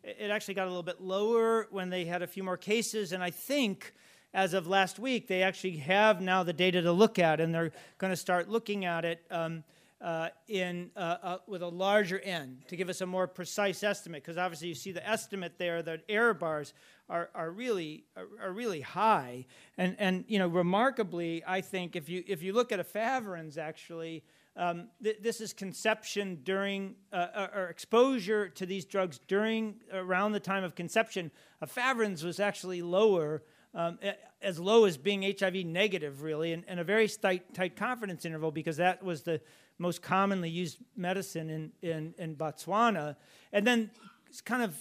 It 0.03 0.31
actually 0.31 0.55
got 0.55 0.65
a 0.65 0.69
little 0.69 0.83
bit 0.83 1.01
lower 1.01 1.67
when 1.71 1.89
they 1.89 2.03
had 2.03 2.21
a 2.21 2.27
few 2.27 2.43
more 2.43 2.57
cases, 2.57 3.13
and 3.13 3.23
I 3.23 3.29
think 3.29 3.93
as 4.33 4.53
of 4.53 4.67
last 4.67 4.99
week, 4.99 5.27
they 5.27 5.43
actually 5.43 5.77
have 5.77 6.19
now 6.19 6.43
the 6.43 6.53
data 6.53 6.81
to 6.81 6.91
look 6.91 7.19
at, 7.19 7.39
and 7.39 7.53
they're 7.53 7.71
going 7.99 8.11
to 8.11 8.17
start 8.17 8.49
looking 8.49 8.83
at 8.83 9.05
it 9.05 9.23
um, 9.31 9.63
uh, 10.01 10.29
in 10.49 10.91
uh, 10.97 11.17
uh, 11.23 11.37
with 11.47 11.61
a 11.61 11.67
larger 11.67 12.19
n 12.19 12.57
to 12.67 12.75
give 12.75 12.89
us 12.89 12.99
a 12.99 13.05
more 13.05 13.27
precise 13.27 13.83
estimate. 13.83 14.23
Because 14.23 14.37
obviously, 14.37 14.67
you 14.67 14.75
see 14.75 14.91
the 14.91 15.07
estimate 15.07 15.57
there; 15.57 15.81
the 15.81 16.01
error 16.09 16.33
bars 16.33 16.73
are, 17.09 17.29
are 17.33 17.51
really 17.51 18.03
are, 18.17 18.27
are, 18.41 18.51
really 18.51 18.81
high, 18.81 19.45
and 19.77 19.95
and 19.99 20.25
you 20.27 20.37
know, 20.37 20.47
remarkably, 20.47 21.43
I 21.47 21.61
think 21.61 21.95
if 21.95 22.09
you 22.09 22.23
if 22.27 22.43
you 22.43 22.51
look 22.51 22.73
at 22.73 22.79
a 22.79 22.83
efavirenz, 22.83 23.57
actually, 23.57 24.23
um, 24.55 24.89
th- 25.01 25.17
this 25.21 25.41
is 25.41 25.51
conception 25.53 26.39
during 26.43 26.95
uh, 27.11 27.15
uh, 27.15 27.47
or 27.55 27.65
exposure 27.69 28.49
to 28.49 28.65
these 28.65 28.85
drugs 28.85 29.19
during 29.27 29.75
around 29.91 30.33
the 30.33 30.39
time 30.39 30.63
of 30.63 30.75
conception. 30.75 31.31
Efavirenz 31.63 32.23
was 32.23 32.39
actually 32.39 32.81
lower, 32.81 33.43
um, 33.73 33.97
as 34.41 34.59
low 34.59 34.85
as 34.85 34.97
being 34.97 35.23
HIV 35.23 35.65
negative, 35.65 36.21
really, 36.21 36.53
and, 36.53 36.63
and 36.67 36.79
a 36.79 36.83
very 36.83 37.07
tight, 37.07 37.53
tight 37.53 37.75
confidence 37.75 38.25
interval 38.25 38.51
because 38.51 38.77
that 38.77 39.03
was 39.03 39.23
the 39.23 39.41
most 39.79 40.01
commonly 40.03 40.49
used 40.49 40.77
medicine 40.95 41.49
in, 41.49 41.71
in, 41.81 42.13
in 42.19 42.35
Botswana. 42.35 43.15
And 43.51 43.65
then 43.65 43.89
it's 44.29 44.41
kind 44.41 44.61
of, 44.61 44.75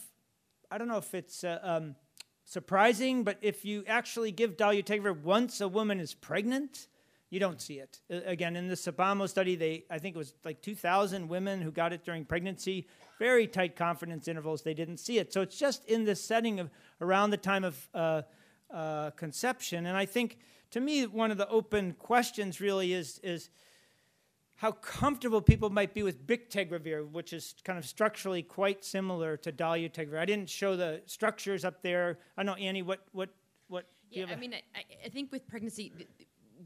I 0.70 0.76
don't 0.76 0.88
know 0.88 0.98
if 0.98 1.14
it's 1.14 1.44
uh, 1.44 1.58
um, 1.62 1.96
surprising, 2.44 3.24
but 3.24 3.38
if 3.40 3.64
you 3.64 3.84
actually 3.86 4.32
give 4.32 4.58
dolutegravir 4.58 5.22
once 5.22 5.62
a 5.62 5.68
woman 5.68 5.98
is 5.98 6.12
pregnant, 6.12 6.88
you 7.32 7.40
don't 7.40 7.62
see 7.62 7.78
it. 7.78 7.98
Again, 8.10 8.56
in 8.56 8.68
the 8.68 8.74
Tsepamo 8.74 9.26
study, 9.26 9.56
they 9.56 9.84
I 9.88 9.98
think 9.98 10.14
it 10.14 10.18
was 10.18 10.34
like 10.44 10.60
2,000 10.60 11.26
women 11.26 11.62
who 11.62 11.72
got 11.72 11.94
it 11.94 12.04
during 12.04 12.26
pregnancy. 12.26 12.86
Very 13.18 13.46
tight 13.46 13.74
confidence 13.74 14.28
intervals. 14.28 14.60
They 14.60 14.74
didn't 14.74 14.98
see 14.98 15.18
it. 15.18 15.32
So 15.32 15.40
it's 15.40 15.58
just 15.58 15.82
in 15.86 16.04
this 16.04 16.22
setting 16.22 16.60
of 16.60 16.68
around 17.00 17.30
the 17.30 17.38
time 17.38 17.64
of 17.64 17.88
uh, 17.94 18.22
uh, 18.70 19.10
conception. 19.12 19.86
And 19.86 19.96
I 19.96 20.04
think, 20.04 20.40
to 20.72 20.80
me, 20.80 21.06
one 21.06 21.30
of 21.30 21.38
the 21.38 21.48
open 21.48 21.94
questions 21.94 22.60
really 22.60 22.92
is 22.92 23.18
is 23.20 23.48
how 24.56 24.72
comfortable 24.72 25.40
people 25.40 25.70
might 25.70 25.94
be 25.94 26.02
with 26.02 26.26
bictegravir, 26.26 27.10
which 27.10 27.32
is 27.32 27.54
kind 27.64 27.78
of 27.78 27.86
structurally 27.86 28.42
quite 28.42 28.84
similar 28.84 29.38
to 29.38 29.50
dolutegravir. 29.50 30.18
I 30.18 30.26
didn't 30.26 30.50
show 30.50 30.76
the 30.76 31.00
structures 31.06 31.64
up 31.64 31.80
there. 31.80 32.18
I 32.36 32.42
don't 32.42 32.58
know 32.58 32.62
Annie, 32.62 32.82
what 32.82 33.00
what 33.12 33.30
what? 33.68 33.86
Yeah, 34.10 34.26
I 34.30 34.36
mean, 34.36 34.52
I, 34.52 34.84
I 35.06 35.08
think 35.08 35.32
with 35.32 35.48
pregnancy, 35.48 35.90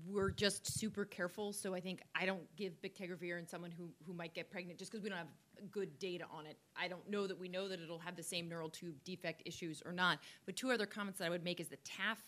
we're 0.08 0.30
just 0.30 0.78
super 0.78 1.04
careful. 1.04 1.52
So 1.52 1.74
I 1.74 1.80
think 1.80 2.02
I 2.14 2.26
don't 2.26 2.44
give 2.56 2.80
bictegravir 2.82 3.38
in 3.38 3.46
someone 3.46 3.70
who, 3.70 3.88
who 4.06 4.12
might 4.12 4.34
get 4.34 4.50
pregnant 4.50 4.78
just 4.78 4.90
because 4.90 5.02
we 5.02 5.08
don't 5.08 5.18
have 5.18 5.28
good 5.70 5.98
data 5.98 6.24
on 6.30 6.46
it. 6.46 6.56
I 6.76 6.88
don't 6.88 7.08
know 7.10 7.26
that 7.26 7.38
we 7.38 7.48
know 7.48 7.68
that 7.68 7.80
it'll 7.80 7.98
have 7.98 8.16
the 8.16 8.22
same 8.22 8.48
neural 8.48 8.68
tube 8.68 8.94
defect 9.04 9.42
issues 9.44 9.82
or 9.84 9.92
not. 9.92 10.18
But 10.44 10.56
two 10.56 10.70
other 10.70 10.86
comments 10.86 11.18
that 11.18 11.26
I 11.26 11.30
would 11.30 11.44
make 11.44 11.60
is 11.60 11.68
the 11.68 11.78
TAF 11.78 12.18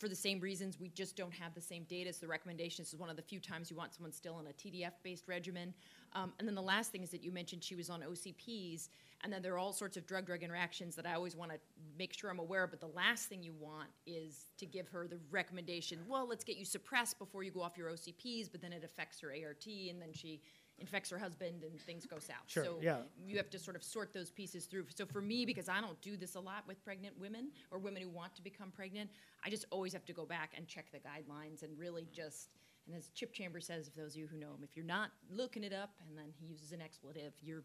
for 0.00 0.08
the 0.08 0.16
same 0.16 0.40
reasons, 0.40 0.80
we 0.80 0.88
just 0.88 1.14
don't 1.14 1.32
have 1.34 1.54
the 1.54 1.60
same 1.60 1.84
data. 1.84 2.10
So 2.10 2.20
the 2.20 2.28
recommendation 2.28 2.82
is 2.82 2.94
one 2.96 3.10
of 3.10 3.16
the 3.16 3.22
few 3.22 3.38
times 3.38 3.70
you 3.70 3.76
want 3.76 3.94
someone 3.94 4.12
still 4.12 4.34
on 4.34 4.46
a 4.46 4.52
TDF-based 4.52 5.28
regimen. 5.28 5.74
Um, 6.14 6.32
and 6.38 6.48
then 6.48 6.54
the 6.54 6.62
last 6.62 6.90
thing 6.90 7.02
is 7.02 7.10
that 7.10 7.22
you 7.22 7.30
mentioned 7.30 7.62
she 7.62 7.74
was 7.74 7.90
on 7.90 8.00
OCPs, 8.00 8.88
and 9.22 9.32
then 9.32 9.42
there 9.42 9.54
are 9.54 9.58
all 9.58 9.72
sorts 9.72 9.96
of 9.96 10.06
drug-drug 10.06 10.42
interactions 10.42 10.96
that 10.96 11.06
I 11.06 11.14
always 11.14 11.36
want 11.36 11.50
to 11.50 11.58
make 11.98 12.12
sure 12.12 12.30
I'm 12.30 12.38
aware 12.38 12.64
of. 12.64 12.70
But 12.70 12.80
the 12.80 12.88
last 12.88 13.28
thing 13.28 13.42
you 13.42 13.52
want 13.58 13.88
is 14.06 14.46
to 14.58 14.66
give 14.66 14.88
her 14.88 15.06
the 15.06 15.18
recommendation, 15.30 15.98
well, 16.08 16.26
let's 16.26 16.44
get 16.44 16.56
you 16.56 16.64
suppressed 16.64 17.18
before 17.18 17.42
you 17.42 17.50
go 17.50 17.62
off 17.62 17.76
your 17.76 17.90
OCPs, 17.90 18.50
but 18.50 18.62
then 18.62 18.72
it 18.72 18.84
affects 18.84 19.20
her 19.20 19.28
ART, 19.28 19.66
and 19.66 20.00
then 20.00 20.12
she 20.12 20.40
infects 20.78 21.10
her 21.10 21.18
husband 21.18 21.62
and 21.62 21.78
things 21.82 22.06
go 22.06 22.18
south. 22.18 22.36
Sure, 22.46 22.64
so 22.64 22.78
yeah. 22.80 22.98
you 23.22 23.36
have 23.36 23.50
to 23.50 23.58
sort 23.58 23.76
of 23.76 23.84
sort 23.84 24.14
those 24.14 24.30
pieces 24.30 24.64
through. 24.64 24.86
So 24.94 25.04
for 25.04 25.20
me, 25.20 25.44
because 25.44 25.68
I 25.68 25.80
don't 25.80 26.00
do 26.00 26.16
this 26.16 26.36
a 26.36 26.40
lot 26.40 26.66
with 26.66 26.82
pregnant 26.82 27.18
women 27.20 27.50
or 27.70 27.78
women 27.78 28.02
who 28.02 28.08
want 28.08 28.34
to 28.36 28.42
become 28.42 28.70
pregnant, 28.70 29.10
I 29.44 29.50
just 29.50 29.66
always 29.70 29.92
have 29.92 30.06
to 30.06 30.14
go 30.14 30.24
back 30.24 30.54
and 30.56 30.66
check 30.66 30.86
the 30.90 30.98
guidelines 30.98 31.62
and 31.62 31.78
really 31.78 32.04
mm. 32.04 32.12
just 32.12 32.48
and 32.86 32.96
as 32.96 33.10
Chip 33.10 33.32
Chambers 33.32 33.66
says, 33.66 33.88
if 33.88 33.94
those 33.94 34.12
of 34.12 34.16
you 34.16 34.26
who 34.26 34.36
know 34.36 34.48
him, 34.48 34.64
if 34.64 34.74
you're 34.74 34.84
not 34.84 35.10
looking 35.30 35.62
it 35.62 35.72
up 35.72 35.90
and 36.08 36.16
then 36.16 36.32
he 36.40 36.46
uses 36.46 36.72
an 36.72 36.80
expletive, 36.80 37.32
you're 37.40 37.62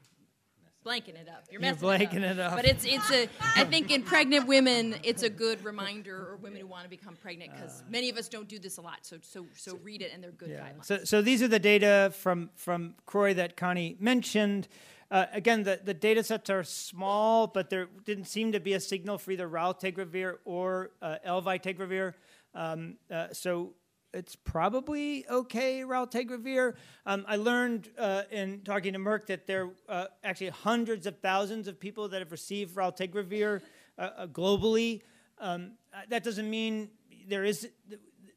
blanking 0.85 1.15
it 1.15 1.27
up. 1.27 1.45
You're, 1.49 1.61
You're 1.61 1.73
messing 1.73 1.87
blanking 1.87 2.23
it 2.23 2.23
up. 2.23 2.31
it 2.37 2.39
up. 2.39 2.55
But 2.55 2.65
it's 2.65 2.85
it's 2.85 3.11
a. 3.11 3.27
I 3.55 3.63
think 3.65 3.91
in 3.91 4.03
pregnant 4.03 4.47
women, 4.47 4.95
it's 5.03 5.23
a 5.23 5.29
good 5.29 5.63
reminder, 5.63 6.15
or 6.15 6.35
women 6.37 6.59
who 6.59 6.67
want 6.67 6.83
to 6.83 6.89
become 6.89 7.15
pregnant, 7.15 7.51
because 7.53 7.83
many 7.89 8.09
of 8.09 8.17
us 8.17 8.27
don't 8.29 8.47
do 8.47 8.59
this 8.59 8.77
a 8.77 8.81
lot. 8.81 8.99
So 9.01 9.17
so 9.21 9.45
so 9.55 9.77
read 9.83 10.01
it, 10.01 10.11
and 10.13 10.23
they're 10.23 10.31
good 10.31 10.49
Yeah. 10.49 10.61
guidelines. 10.61 10.85
So, 10.85 11.03
so 11.03 11.21
these 11.21 11.41
are 11.41 11.47
the 11.47 11.59
data 11.59 12.13
from 12.15 12.49
from 12.55 12.95
CROI 13.05 13.33
that 13.35 13.57
Connie 13.57 13.97
mentioned. 13.99 14.67
Uh, 15.11 15.27
again, 15.33 15.61
the, 15.61 15.79
the 15.83 15.93
data 15.93 16.23
sets 16.23 16.49
are 16.49 16.63
small, 16.63 17.45
but 17.45 17.69
there 17.69 17.87
didn't 18.05 18.25
seem 18.25 18.51
to 18.51 18.59
be 18.59 18.73
a 18.73 18.79
signal 18.79 19.19
for 19.19 19.31
either 19.31 19.47
raltegravir 19.47 20.37
or 20.45 20.89
uh, 20.99 21.17
elvitegravir. 21.25 22.13
Um, 22.55 22.97
uh, 23.11 23.27
so 23.31 23.73
it's 24.15 24.35
probably 24.35 25.25
okay, 25.29 25.81
raltegravir. 25.81 26.75
Um, 27.05 27.25
I 27.27 27.35
learned 27.35 27.89
uh, 27.97 28.23
in 28.31 28.61
talking 28.61 28.93
to 28.93 28.99
Merck 28.99 29.27
that 29.27 29.45
there 29.45 29.71
are 29.89 30.03
uh, 30.03 30.05
actually 30.23 30.49
hundreds 30.49 31.05
of 31.05 31.19
thousands 31.19 31.67
of 31.67 31.79
people 31.79 32.07
that 32.09 32.19
have 32.19 32.31
received 32.31 32.75
raltegravir 32.75 33.61
uh, 33.97 34.01
uh 34.01 34.27
globally. 34.27 35.01
Um, 35.39 35.71
that 36.09 36.23
doesn't 36.23 36.49
mean 36.49 36.89
there 37.27 37.43
is 37.43 37.69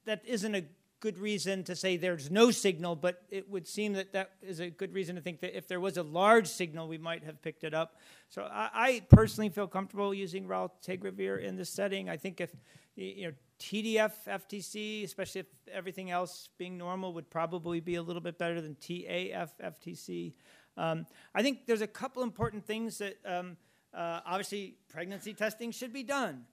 that 0.05 0.23
isn't 0.27 0.55
a 0.55 0.65
good 1.01 1.19
reason 1.19 1.63
to 1.63 1.77
say 1.77 1.97
there's 1.97 2.31
no 2.31 2.51
signal, 2.51 2.97
but 2.97 3.23
it 3.31 3.49
would 3.49 3.69
seem 3.69 3.93
that 3.93 4.13
that 4.13 4.33
is 4.43 4.59
a 4.59 4.69
good 4.69 4.93
reason 4.93 5.15
to 5.15 5.23
think 5.23 5.41
that 5.41 5.57
if 5.57 5.69
there 5.69 5.79
was 5.79 5.97
a 5.97 6.03
large 6.03 6.49
signal, 6.49 6.89
we 6.89 6.99
might 6.99 7.23
have 7.23 7.41
picked 7.41 7.63
it 7.63 7.73
up. 7.73 7.97
So 8.29 8.43
I, 8.43 8.71
I 8.75 9.03
personally 9.09 9.49
feel 9.49 9.69
comfortable 9.69 10.13
using 10.13 10.47
raltegravir 10.47 11.41
in 11.41 11.57
this 11.57 11.71
setting. 11.71 12.09
I 12.09 12.17
think 12.17 12.41
if 12.41 12.51
you 12.97 13.29
know 13.29 13.33
TDF 13.59 14.13
FTC, 14.27 15.05
especially 15.05 15.41
if 15.41 15.47
everything 15.73 16.11
else 16.11 16.49
being 16.59 16.79
normal, 16.79 17.13
would 17.15 17.31
probably 17.31 17.81
be 17.81 17.97
a 17.97 18.03
little 18.03 18.23
bit 18.23 18.39
better 18.39 18.61
than 18.61 18.77
TAF 18.77 19.51
FTC. 19.63 20.35
Um, 20.77 21.07
I 21.35 21.43
think 21.43 21.67
there's 21.67 21.83
a 21.83 21.89
couple 21.89 22.23
important 22.23 22.65
things 22.65 22.99
that 22.99 23.19
um, 23.27 23.57
uh, 23.93 24.21
obviously 24.25 24.77
pregnancy 24.89 25.35
testing 25.35 25.73
should 25.73 25.93
be 25.93 26.05
done. 26.05 26.45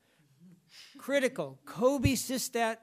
Critical. 0.97 1.60
Cobicistat 1.66 2.78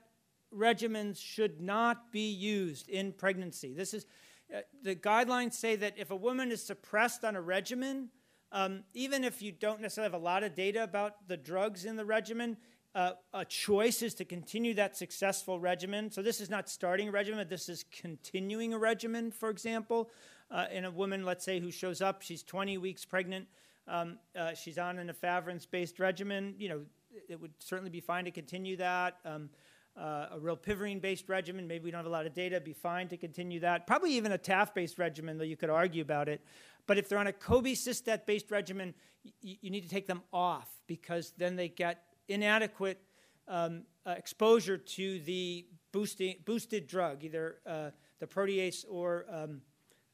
regimens 0.55 1.19
should 1.19 1.61
not 1.61 2.13
be 2.13 2.31
used 2.31 2.89
in 2.89 3.13
pregnancy. 3.13 3.75
This 3.75 3.95
is 3.95 4.07
uh, 4.55 4.61
the 4.83 4.95
guidelines 4.95 5.55
say 5.55 5.77
that 5.77 5.95
if 5.97 6.11
a 6.11 6.17
woman 6.17 6.53
is 6.53 6.63
suppressed 6.63 7.25
on 7.25 7.37
a 7.37 7.41
regimen, 7.41 8.11
um, 8.53 8.85
even 8.93 9.25
if 9.25 9.41
you 9.41 9.51
don't 9.51 9.81
necessarily 9.81 10.13
have 10.13 10.21
a 10.21 10.25
lot 10.25 10.43
of 10.43 10.55
data 10.55 10.83
about 10.83 11.27
the 11.27 11.39
drugs 11.39 11.87
in 11.87 11.97
the 11.97 12.05
regimen, 12.05 12.59
uh, 12.95 13.13
a 13.33 13.45
choice 13.45 14.03
is 14.03 14.15
to 14.15 14.25
continue 14.25 14.75
that 14.75 14.97
successful 14.97 15.59
regimen. 15.59 16.11
So 16.11 16.23
this 16.23 16.41
is 16.41 16.51
not 16.51 16.69
starting 16.69 17.09
a 17.09 17.13
regimen, 17.13 17.47
this 17.49 17.69
is 17.69 17.85
continuing 17.91 18.75
a 18.75 18.79
regimen, 18.79 19.31
for 19.31 19.51
example. 19.51 20.11
Uh, 20.51 20.67
in 20.71 20.85
a 20.85 20.91
woman, 20.91 21.25
let's 21.25 21.45
say, 21.45 21.59
who 21.59 21.71
shows 21.71 22.03
up, 22.03 22.21
she's 22.21 22.43
20 22.43 22.77
weeks 22.77 23.07
pregnant, 23.07 23.47
um, 23.89 24.19
uh, 24.39 24.53
she's 24.53 24.77
on 24.77 24.99
an 24.99 25.11
efavirenz-based 25.11 25.99
regimen, 25.99 26.55
you 26.59 26.69
know, 26.69 26.83
it 27.29 27.41
would 27.41 27.53
certainly 27.59 27.91
be 27.91 28.01
fine 28.01 28.25
to 28.27 28.31
continue 28.31 28.77
that. 28.77 29.17
Um, 29.25 29.49
uh, 29.97 30.27
a 30.33 30.39
rilpivirine-based 30.39 31.29
regimen, 31.29 31.67
maybe 31.67 31.85
we 31.85 31.91
don't 31.91 31.99
have 31.99 32.07
a 32.07 32.11
lot 32.11 32.27
of 32.27 32.35
data, 32.35 32.61
be 32.61 32.73
fine 32.73 33.09
to 33.09 33.17
continue 33.17 33.61
that. 33.61 33.87
Probably 33.87 34.13
even 34.13 34.33
a 34.33 34.39
TAF-based 34.39 34.99
regimen, 34.99 35.39
though 35.39 35.45
you 35.45 35.57
could 35.57 35.71
argue 35.71 36.03
about 36.03 36.29
it. 36.29 36.43
But 36.87 36.99
if 36.99 37.09
they're 37.09 37.19
on 37.19 37.27
a 37.27 37.33
cobicistat-based 37.33 38.51
regimen, 38.51 38.95
y- 39.25 39.59
you 39.61 39.71
need 39.71 39.83
to 39.83 39.89
take 39.89 40.07
them 40.07 40.23
off 40.33 40.69
because 40.87 41.33
then 41.37 41.57
they 41.57 41.69
get 41.69 42.05
inadequate 42.29 43.01
um, 43.49 43.83
uh, 44.07 44.15
exposure 44.17 44.79
to 44.79 45.21
the 45.21 45.67
boosting, 45.93 46.37
boosted 46.45 46.87
drug, 46.87 47.25
either 47.25 47.57
uh, 47.67 47.91
the 48.19 48.27
protease 48.27 48.85
or 48.89 49.27
um, 49.31 49.61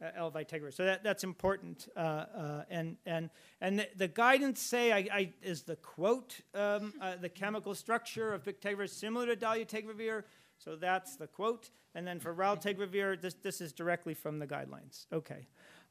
uh, 0.00 0.11
elvitegravir. 0.18 0.72
So 0.72 0.84
that, 0.84 1.02
that's 1.02 1.24
important. 1.24 1.88
Uh, 1.96 2.00
uh, 2.00 2.64
and 2.70 2.96
and, 3.06 3.30
and 3.61 3.80
the, 3.80 3.88
the 3.96 4.09
guidance 4.09 4.61
say 4.61 4.92
I, 4.92 5.09
I, 5.12 5.32
is 5.42 5.62
the 5.62 5.76
quote, 5.76 6.40
um, 6.54 6.92
the 7.20 7.28
chemical 7.28 7.74
structure 7.74 8.32
of 8.32 8.44
bictegravir 8.44 8.84
is 8.84 8.92
similar 8.92 9.26
to 9.26 9.36
dolutegravir. 9.36 10.24
So 10.59 10.76
that's 10.76 11.16
the 11.16 11.26
quote. 11.26 11.70
And 11.94 12.06
then 12.06 12.20
for 12.20 12.34
raltegravir, 12.34 13.20
this, 13.20 13.34
this 13.34 13.61
is 13.61 13.72
directly 13.72 14.14
from 14.14 14.38
the 14.38 14.46
guidelines. 14.46 15.06
Okay. 15.12 15.46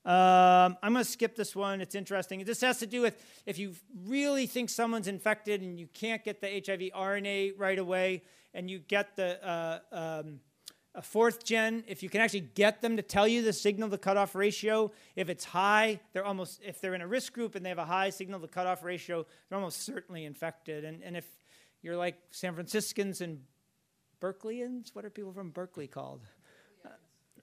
Um, 0.05 0.77
I'm 0.81 0.93
going 0.93 1.03
to 1.03 1.11
skip 1.11 1.35
this 1.35 1.55
one. 1.55 1.81
It's 1.81 1.95
interesting. 1.95 2.43
This 2.45 2.61
has 2.61 2.79
to 2.79 2.87
do 2.87 3.01
with 3.01 3.21
if 3.45 3.59
you 3.59 3.73
really 4.05 4.47
think 4.47 4.69
someone's 4.69 5.07
infected 5.07 5.61
and 5.61 5.79
you 5.79 5.87
can't 5.87 6.23
get 6.23 6.39
the 6.39 6.47
HIV 6.47 6.91
RNA 6.95 7.53
right 7.57 7.77
away, 7.77 8.23
and 8.53 8.71
you 8.71 8.79
get 8.79 9.15
the 9.15 9.45
uh, 9.45 9.79
um, 9.91 10.39
a 10.97 11.01
fourth 11.01 11.45
gen, 11.45 11.83
if 11.87 12.01
you 12.01 12.09
can 12.09 12.21
actually 12.21 12.49
get 12.55 12.81
them 12.81 12.97
to 12.97 13.03
tell 13.03 13.27
you 13.27 13.43
the 13.43 13.53
signal 13.53 13.87
to 13.87 13.99
cutoff 13.99 14.33
ratio, 14.33 14.91
if 15.15 15.29
it's 15.29 15.45
high, 15.45 15.99
they're 16.11 16.25
almost, 16.25 16.59
if 16.65 16.81
they're 16.81 16.95
in 16.95 17.01
a 17.01 17.07
risk 17.07 17.33
group 17.33 17.53
and 17.53 17.63
they 17.63 17.69
have 17.69 17.77
a 17.77 17.85
high 17.85 18.09
signal 18.09 18.39
to 18.39 18.47
cutoff 18.47 18.83
ratio, 18.83 19.23
they're 19.47 19.57
almost 19.57 19.83
certainly 19.83 20.25
infected. 20.25 20.83
And, 20.83 21.03
and 21.03 21.15
if 21.15 21.25
you're 21.83 21.95
like 21.95 22.17
San 22.31 22.55
Franciscans 22.55 23.21
and 23.21 23.41
Berkeleyans, 24.19 24.95
what 24.95 25.05
are 25.05 25.11
people 25.11 25.31
from 25.31 25.51
Berkeley 25.51 25.85
called? 25.85 26.21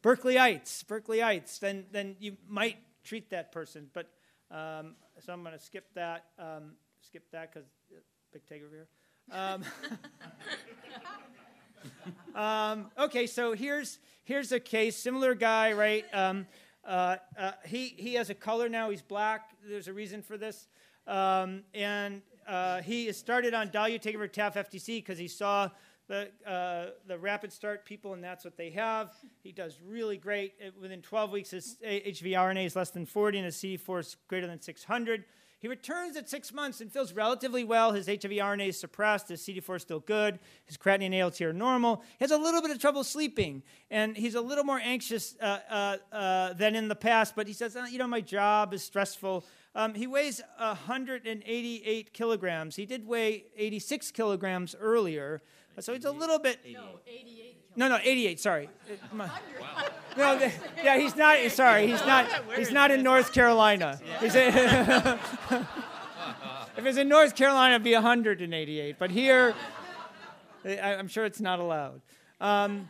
Berkeleyites, 0.05 0.85
Berkeleyites, 0.85 1.59
then, 1.59 1.87
then 1.91 2.15
you 2.21 2.37
might 2.47 2.77
treat 3.05 3.31
that 3.31 3.53
person. 3.53 3.89
But 3.95 4.11
um, 4.51 4.97
so 5.19 5.33
I'm 5.33 5.43
going 5.43 5.57
to 5.57 5.65
skip 5.65 5.87
that, 5.95 6.27
um, 6.39 6.73
skip 7.01 7.31
that 7.33 7.53
because 7.53 7.67
uh, 7.91 8.01
big 8.31 8.47
take 8.47 8.63
over 8.63 8.75
here. 8.75 8.89
Um, 9.33 9.65
um, 12.41 12.91
okay, 12.99 13.27
so 13.27 13.55
here's 13.55 13.99
here's 14.25 14.53
a 14.53 14.61
case, 14.61 14.95
similar 14.97 15.35
guy, 15.35 15.73
right? 15.73 16.05
Um, 16.13 16.47
uh, 16.87 17.17
uh, 17.39 17.53
he 17.65 17.95
he 17.97 18.15
has 18.15 18.29
a 18.29 18.35
color 18.35 18.69
now. 18.69 18.91
He's 18.91 19.01
black. 19.01 19.53
There's 19.67 19.89
a 19.89 19.95
reason 19.95 20.21
for 20.21 20.37
this, 20.37 20.69
and 21.07 22.21
uh, 22.47 22.83
he 22.83 23.11
started 23.13 23.55
on 23.55 23.71
dolutegravir 23.71 24.31
TAF 24.31 24.55
FTC 24.55 24.99
because 24.99 25.17
he 25.17 25.29
saw 25.29 25.71
the, 26.07 26.31
uh, 26.47 26.91
the 27.07 27.19
rapid 27.19 27.53
start 27.53 27.85
people, 27.85 28.13
and 28.13 28.23
that's 28.23 28.45
what 28.45 28.57
they 28.57 28.71
have. 28.71 29.13
He 29.43 29.53
does 29.53 29.79
really 29.85 30.17
great. 30.17 30.55
It, 30.59 30.75
within 30.81 31.01
12 31.01 31.31
weeks, 31.31 31.51
his 31.51 31.77
HV 31.85 32.33
RNA 32.33 32.67
is 32.67 32.77
less 32.77 32.91
than 32.91 33.07
40, 33.07 33.39
and 33.39 33.45
his 33.47 33.57
CD4 33.57 34.01
is 34.01 34.17
greater 34.29 34.47
than 34.47 34.61
600. 34.61 35.25
He 35.65 35.69
returns 35.69 36.19
at 36.19 36.29
six 36.29 36.53
months 36.53 36.83
and 36.83 36.93
feels 36.93 37.15
relatively 37.15 37.65
well. 37.65 37.93
His 37.93 38.07
HIV 38.07 38.33
RNA 38.33 38.69
is 38.69 38.79
suppressed. 38.79 39.31
His 39.31 39.41
CD4 39.41 39.77
is 39.77 39.83
still 39.83 40.01
good. 40.01 40.39
His 40.67 40.77
creatinine 40.77 41.15
and 41.15 41.23
ALT 41.23 41.41
are 41.41 41.55
normal. 41.55 42.03
He 42.19 42.25
has 42.25 42.33
a 42.33 42.37
little 42.37 42.61
bit 42.61 42.71
of 42.71 42.79
trouble 42.79 43.03
sleeping, 43.03 43.63
and 43.91 44.15
he's 44.15 44.35
a 44.35 44.43
little 44.43 44.65
more 44.65 44.79
anxious 44.79 45.37
uh, 45.41 45.61
uh, 45.71 45.97
uh 46.15 46.53
than 46.53 46.75
in 46.75 46.89
the 46.89 46.95
past. 46.95 47.35
But 47.35 47.47
he 47.47 47.55
says, 47.55 47.77
uh, 47.77 47.87
you 47.91 47.97
know, 47.97 48.07
my 48.07 48.21
job 48.21 48.75
is 48.75 48.83
stressful. 48.83 49.47
Um, 49.75 49.95
he 49.95 50.07
weighs 50.07 50.43
188 50.59 52.13
kilograms. 52.13 52.77
He 52.77 52.85
did 52.85 53.07
weigh 53.07 53.47
86 53.57 54.11
kilograms 54.11 54.77
earlier. 54.79 55.41
So 55.81 55.93
it's 55.93 56.05
a 56.05 56.11
little 56.11 56.39
bit. 56.39 56.59
No, 56.73 57.01
88. 57.07 57.57
No, 57.77 57.89
no, 57.89 57.99
88. 58.03 58.41
Sorry. 58.41 58.69
wow. 59.19 59.31
No, 60.17 60.39
the, 60.39 60.53
yeah, 60.83 60.99
he's 60.99 61.17
not. 61.17 61.39
Sorry, 61.51 61.87
he's 61.89 62.05
not. 62.07 62.29
He's 62.57 62.71
not 62.71 62.91
in 62.91 63.03
North 63.03 63.33
Carolina. 63.33 64.01
He's 64.21 64.37
a, 64.37 64.49
if 66.77 66.87
it's 66.87 66.99
in 66.99 67.09
North 67.09 67.35
Carolina, 67.35 67.75
it'd 67.75 67.85
be 67.85 67.95
188. 67.95 68.99
But 68.99 69.11
here, 69.11 69.55
I'm 70.65 71.09
sure 71.09 71.25
it's 71.25 71.41
not 71.41 71.59
allowed. 71.59 72.01
Um, 72.41 72.89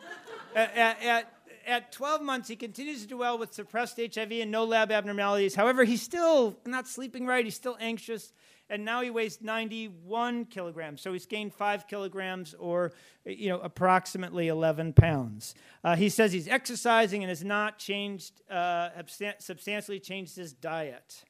at, 0.54 0.76
at, 1.02 1.32
at 1.66 1.92
12 1.92 2.22
months, 2.22 2.48
he 2.48 2.56
continues 2.56 3.00
to 3.02 3.08
do 3.08 3.16
well 3.16 3.38
with 3.38 3.54
suppressed 3.54 3.98
HIV 3.98 4.32
and 4.32 4.50
no 4.50 4.64
lab 4.64 4.92
abnormalities. 4.92 5.54
However, 5.54 5.84
he's 5.84 6.02
still 6.02 6.56
not 6.66 6.86
sleeping 6.86 7.26
right. 7.26 7.44
He's 7.44 7.54
still 7.54 7.76
anxious 7.80 8.32
and 8.70 8.84
now 8.84 9.02
he 9.02 9.10
weighs 9.10 9.40
91 9.40 10.46
kilograms. 10.46 11.00
So 11.02 11.12
he's 11.12 11.26
gained 11.26 11.52
five 11.52 11.86
kilograms, 11.86 12.54
or 12.54 12.92
you 13.24 13.48
know, 13.48 13.60
approximately 13.60 14.48
11 14.48 14.94
pounds. 14.94 15.54
Uh, 15.82 15.96
he 15.96 16.08
says 16.08 16.32
he's 16.32 16.48
exercising 16.48 17.22
and 17.22 17.28
has 17.28 17.44
not 17.44 17.78
changed, 17.78 18.42
uh, 18.50 18.90
substantially 19.38 20.00
changed 20.00 20.36
his 20.36 20.52
diet. 20.52 21.24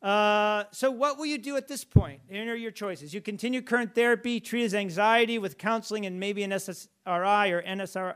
Uh, 0.00 0.62
so, 0.70 0.92
what 0.92 1.18
will 1.18 1.26
you 1.26 1.38
do 1.38 1.56
at 1.56 1.66
this 1.66 1.82
point? 1.82 2.20
Here 2.28 2.52
are 2.52 2.54
your 2.54 2.70
choices. 2.70 3.12
You 3.12 3.20
continue 3.20 3.60
current 3.60 3.96
therapy, 3.96 4.38
treat 4.38 4.62
his 4.62 4.74
anxiety 4.74 5.38
with 5.38 5.58
counseling 5.58 6.06
and 6.06 6.20
maybe 6.20 6.44
an 6.44 6.52
SSRI 6.52 7.50
or 7.50 7.62
NSR, 7.62 8.14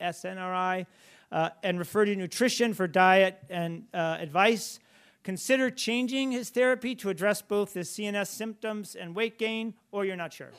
SNRI, 0.00 0.86
uh, 1.30 1.50
and 1.62 1.78
refer 1.78 2.04
to 2.04 2.16
nutrition 2.16 2.74
for 2.74 2.88
diet 2.88 3.38
and 3.48 3.84
uh, 3.94 4.16
advice 4.18 4.80
consider 5.22 5.70
changing 5.70 6.32
his 6.32 6.50
therapy 6.50 6.94
to 6.96 7.10
address 7.10 7.42
both 7.42 7.74
his 7.74 7.88
CNS 7.90 8.28
symptoms 8.28 8.94
and 8.94 9.14
weight 9.14 9.38
gain, 9.38 9.74
or 9.92 10.04
you're 10.04 10.16
not 10.16 10.32
sure. 10.32 10.52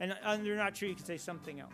And 0.00 0.16
uh, 0.24 0.38
you're 0.42 0.56
not 0.56 0.76
sure, 0.76 0.88
you 0.88 0.94
can 0.94 1.04
say 1.04 1.16
something 1.16 1.60
else. 1.60 1.72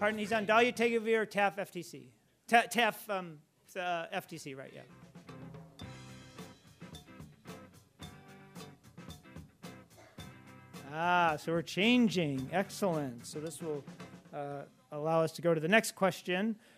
Pardon, 0.00 0.18
he's 0.18 0.32
on 0.32 0.46
dolutegravir, 0.46 1.30
TAF, 1.30 1.56
FTC. 1.56 2.08
TAF, 2.48 3.08
um, 3.08 3.38
uh, 3.76 4.06
FTC, 4.12 4.56
right, 4.56 4.72
yeah. 4.74 4.82
Ah, 10.92 11.36
so 11.36 11.50
we're 11.50 11.62
changing. 11.62 12.48
Excellent. 12.52 13.26
So 13.26 13.40
this 13.40 13.60
will 13.60 13.82
uh, 14.32 14.62
allow 14.92 15.22
us 15.22 15.32
to 15.32 15.42
go 15.42 15.52
to 15.52 15.60
the 15.60 15.66
next 15.66 15.96
question 15.96 16.54
uh, 16.54 16.58
uh, 16.58 16.73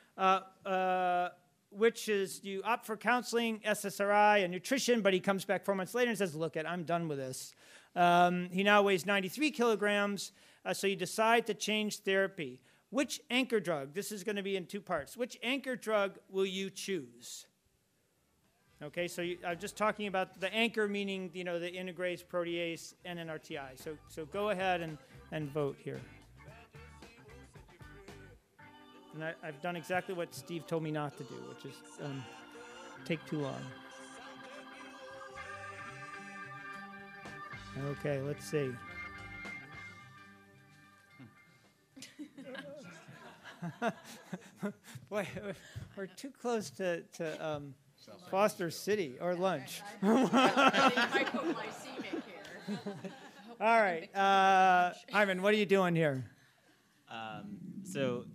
which 1.71 2.09
is 2.09 2.43
you 2.43 2.63
opt 2.65 2.87
for 2.87 2.97
counseling, 2.97 3.61
SSRI, 3.67 4.43
and 4.43 4.53
nutrition, 4.53 5.03
but 5.03 5.13
he 5.13 5.21
comes 5.21 5.45
back 5.45 5.65
four 5.65 5.75
months 5.75 5.95
later 5.95 6.09
and 6.09 6.19
says, 6.19 6.35
Look, 6.35 6.57
it, 6.57 6.67
I'm 6.67 6.85
done 6.85 7.09
with 7.09 7.19
this. 7.19 7.55
Um, 7.95 8.49
he 8.51 8.63
now 8.63 8.83
weighs 8.83 9.07
93 9.07 9.51
kilograms, 9.51 10.33
uh, 10.65 10.75
so 10.75 10.87
you 10.87 10.97
decide 10.97 11.47
to 11.47 11.55
change 11.55 12.01
therapy. 12.01 12.61
Which 12.91 13.21
anchor 13.31 13.59
drug? 13.59 13.95
This 13.95 14.13
is 14.13 14.23
going 14.23 14.37
to 14.37 14.43
be 14.43 14.57
in 14.57 14.67
two 14.67 14.81
parts. 14.81 15.17
Which 15.17 15.37
anchor 15.43 15.77
drug 15.77 16.19
will 16.31 16.47
you 16.47 16.71
choose? 16.71 17.47
Okay, 18.83 19.09
so 19.09 19.23
you, 19.23 19.39
I'm 19.47 19.59
just 19.59 19.77
talking 19.77 20.07
about 20.07 20.39
the 20.39 20.53
anchor, 20.53 20.87
meaning 20.87 21.31
you 21.33 21.45
know 21.45 21.59
the 21.59 21.71
integrase, 21.71 22.25
protease, 22.25 22.93
and 23.07 23.19
an 23.19 23.29
RTI. 23.29 23.83
So 23.83 23.97
so 24.09 24.27
go 24.27 24.51
ahead 24.51 24.83
and, 24.83 24.99
and 25.33 25.51
vote 25.51 25.77
here. 25.83 26.01
And 29.17 29.25
I, 29.25 29.33
I've 29.43 29.61
done 29.63 29.77
exactly 29.77 30.15
what 30.15 30.35
Steve 30.35 30.67
told 30.67 30.83
me 30.83 30.91
not 30.91 31.17
to 31.17 31.25
do, 31.25 31.37
which 31.49 31.65
is 31.65 31.81
um, 32.05 32.23
take 33.07 33.25
too 33.25 33.39
long. 33.39 33.63
Okay, 37.93 38.21
let's 38.21 38.45
see. 38.45 38.71
Boy, 45.09 45.27
we're 45.97 46.07
too 46.09 46.31
close 46.43 46.69
to, 46.71 47.01
to 47.15 47.47
um, 47.47 47.75
Foster 48.31 48.71
City 48.71 49.17
or 49.19 49.35
lunch. 49.35 49.81
All 50.03 50.21
right, 53.61 54.15
uh, 54.15 54.93
Ivan, 55.15 55.41
what 55.41 55.55
are 55.55 55.57
you 55.57 55.65
doing 55.65 55.97
here? 55.97 56.23
Um, 57.11 57.57
so 57.83 58.27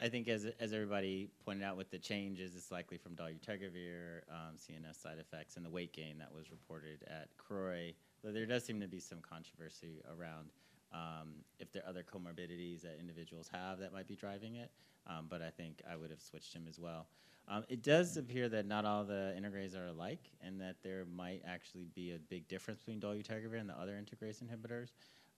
I 0.00 0.08
think 0.08 0.28
as, 0.28 0.46
as 0.60 0.72
everybody 0.74 1.30
pointed 1.44 1.64
out 1.64 1.76
with 1.76 1.90
the 1.90 1.98
changes, 1.98 2.54
it's 2.54 2.70
likely 2.70 2.98
from 2.98 3.16
dolutegravir, 3.16 4.20
um, 4.30 4.56
CNS 4.56 5.00
side 5.00 5.18
effects, 5.18 5.56
and 5.56 5.64
the 5.64 5.70
weight 5.70 5.92
gain 5.92 6.18
that 6.18 6.32
was 6.34 6.50
reported 6.50 7.02
at 7.06 7.28
CROI. 7.38 7.94
Though 8.22 8.32
there 8.32 8.44
does 8.44 8.64
seem 8.64 8.80
to 8.80 8.88
be 8.88 9.00
some 9.00 9.20
controversy 9.20 10.02
around 10.06 10.50
um, 10.92 11.28
if 11.58 11.72
there 11.72 11.82
are 11.82 11.88
other 11.88 12.02
comorbidities 12.04 12.82
that 12.82 12.98
individuals 13.00 13.48
have 13.52 13.78
that 13.78 13.92
might 13.92 14.06
be 14.06 14.16
driving 14.16 14.56
it. 14.56 14.70
Um, 15.06 15.26
but 15.30 15.40
I 15.40 15.50
think 15.50 15.80
I 15.90 15.96
would 15.96 16.10
have 16.10 16.20
switched 16.20 16.52
him 16.52 16.66
as 16.68 16.78
well. 16.78 17.06
Um, 17.48 17.64
it 17.68 17.82
does 17.82 18.16
appear 18.16 18.48
that 18.48 18.66
not 18.66 18.84
all 18.84 19.04
the 19.04 19.34
integrase 19.38 19.76
are 19.76 19.86
alike, 19.86 20.30
and 20.42 20.60
that 20.60 20.76
there 20.82 21.04
might 21.14 21.42
actually 21.46 21.86
be 21.94 22.12
a 22.12 22.18
big 22.18 22.48
difference 22.48 22.80
between 22.80 23.00
dolutegravir 23.00 23.60
and 23.60 23.68
the 23.68 23.78
other 23.78 23.92
integrase 23.92 24.42
inhibitors. 24.42 24.90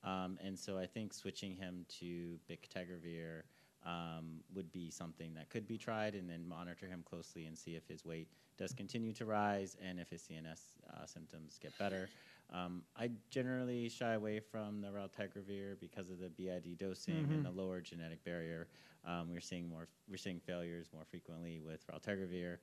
Um, 0.04 0.38
and 0.42 0.58
so 0.58 0.78
I 0.78 0.86
think 0.86 1.12
switching 1.12 1.54
him 1.54 1.84
to 2.00 2.38
bictegravir 2.50 3.42
um, 3.84 4.40
would 4.54 4.70
be 4.72 4.90
something 4.90 5.34
that 5.34 5.50
could 5.50 5.66
be 5.66 5.78
tried, 5.78 6.14
and 6.14 6.28
then 6.28 6.46
monitor 6.46 6.86
him 6.86 7.04
closely 7.08 7.46
and 7.46 7.56
see 7.56 7.72
if 7.72 7.86
his 7.86 8.04
weight 8.04 8.28
does 8.58 8.72
continue 8.72 9.12
to 9.14 9.24
rise 9.24 9.76
and 9.82 10.00
if 10.00 10.10
his 10.10 10.22
CNS 10.22 10.60
uh, 10.92 11.06
symptoms 11.06 11.58
get 11.62 11.76
better. 11.78 12.08
Um, 12.52 12.82
I 12.96 13.10
generally 13.30 13.88
shy 13.88 14.14
away 14.14 14.40
from 14.40 14.80
the 14.80 14.88
raltegravir 14.88 15.78
because 15.80 16.10
of 16.10 16.18
the 16.18 16.30
BID 16.30 16.78
dosing 16.78 17.28
and 17.30 17.44
the 17.44 17.50
lower 17.50 17.80
genetic 17.80 18.24
barrier. 18.24 18.68
Um, 19.06 19.28
we're 19.30 19.40
seeing 19.40 19.68
more, 19.68 19.86
we're 20.10 20.16
seeing 20.16 20.40
failures 20.40 20.88
more 20.92 21.04
frequently 21.04 21.60
with 21.64 21.86
raltegravir. 21.86 22.56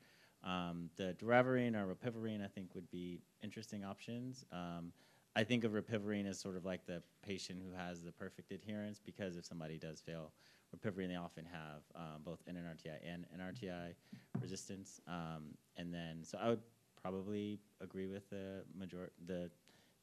Um, 0.44 0.90
the 0.96 1.16
doravirine 1.20 1.76
or 1.76 1.96
rilpivirine, 1.96 2.44
I 2.44 2.48
think, 2.48 2.76
would 2.76 2.90
be 2.92 3.22
interesting 3.42 3.84
options. 3.86 4.46
Um, 4.52 4.92
I 5.36 5.44
think 5.44 5.64
of 5.64 5.74
rilpivirine 5.74 6.28
as 6.28 6.40
sort 6.40 6.56
of 6.56 6.66
like 6.66 6.86
the 6.86 7.02
patient 7.24 7.60
who 7.66 7.76
has 7.76 8.02
the 8.02 8.12
perfect 8.12 8.52
adherence 8.52 9.00
because 9.04 9.38
if 9.38 9.46
somebody 9.46 9.78
does 9.78 10.00
fail 10.00 10.32
rilpivirine, 10.74 11.10
they 11.10 11.16
often 11.16 11.46
have 11.46 11.82
um, 11.96 12.22
both 12.24 12.40
NNRTI 12.48 12.98
and 13.06 13.26
NRTI 13.38 13.94
resistance. 14.42 15.00
Um, 15.08 15.56
and 15.78 15.94
then, 15.94 16.24
so 16.24 16.38
I 16.42 16.50
would 16.50 16.62
probably 17.02 17.60
agree 17.82 18.08
with 18.08 18.30
the 18.30 18.64
major, 18.78 19.12
the 19.26 19.50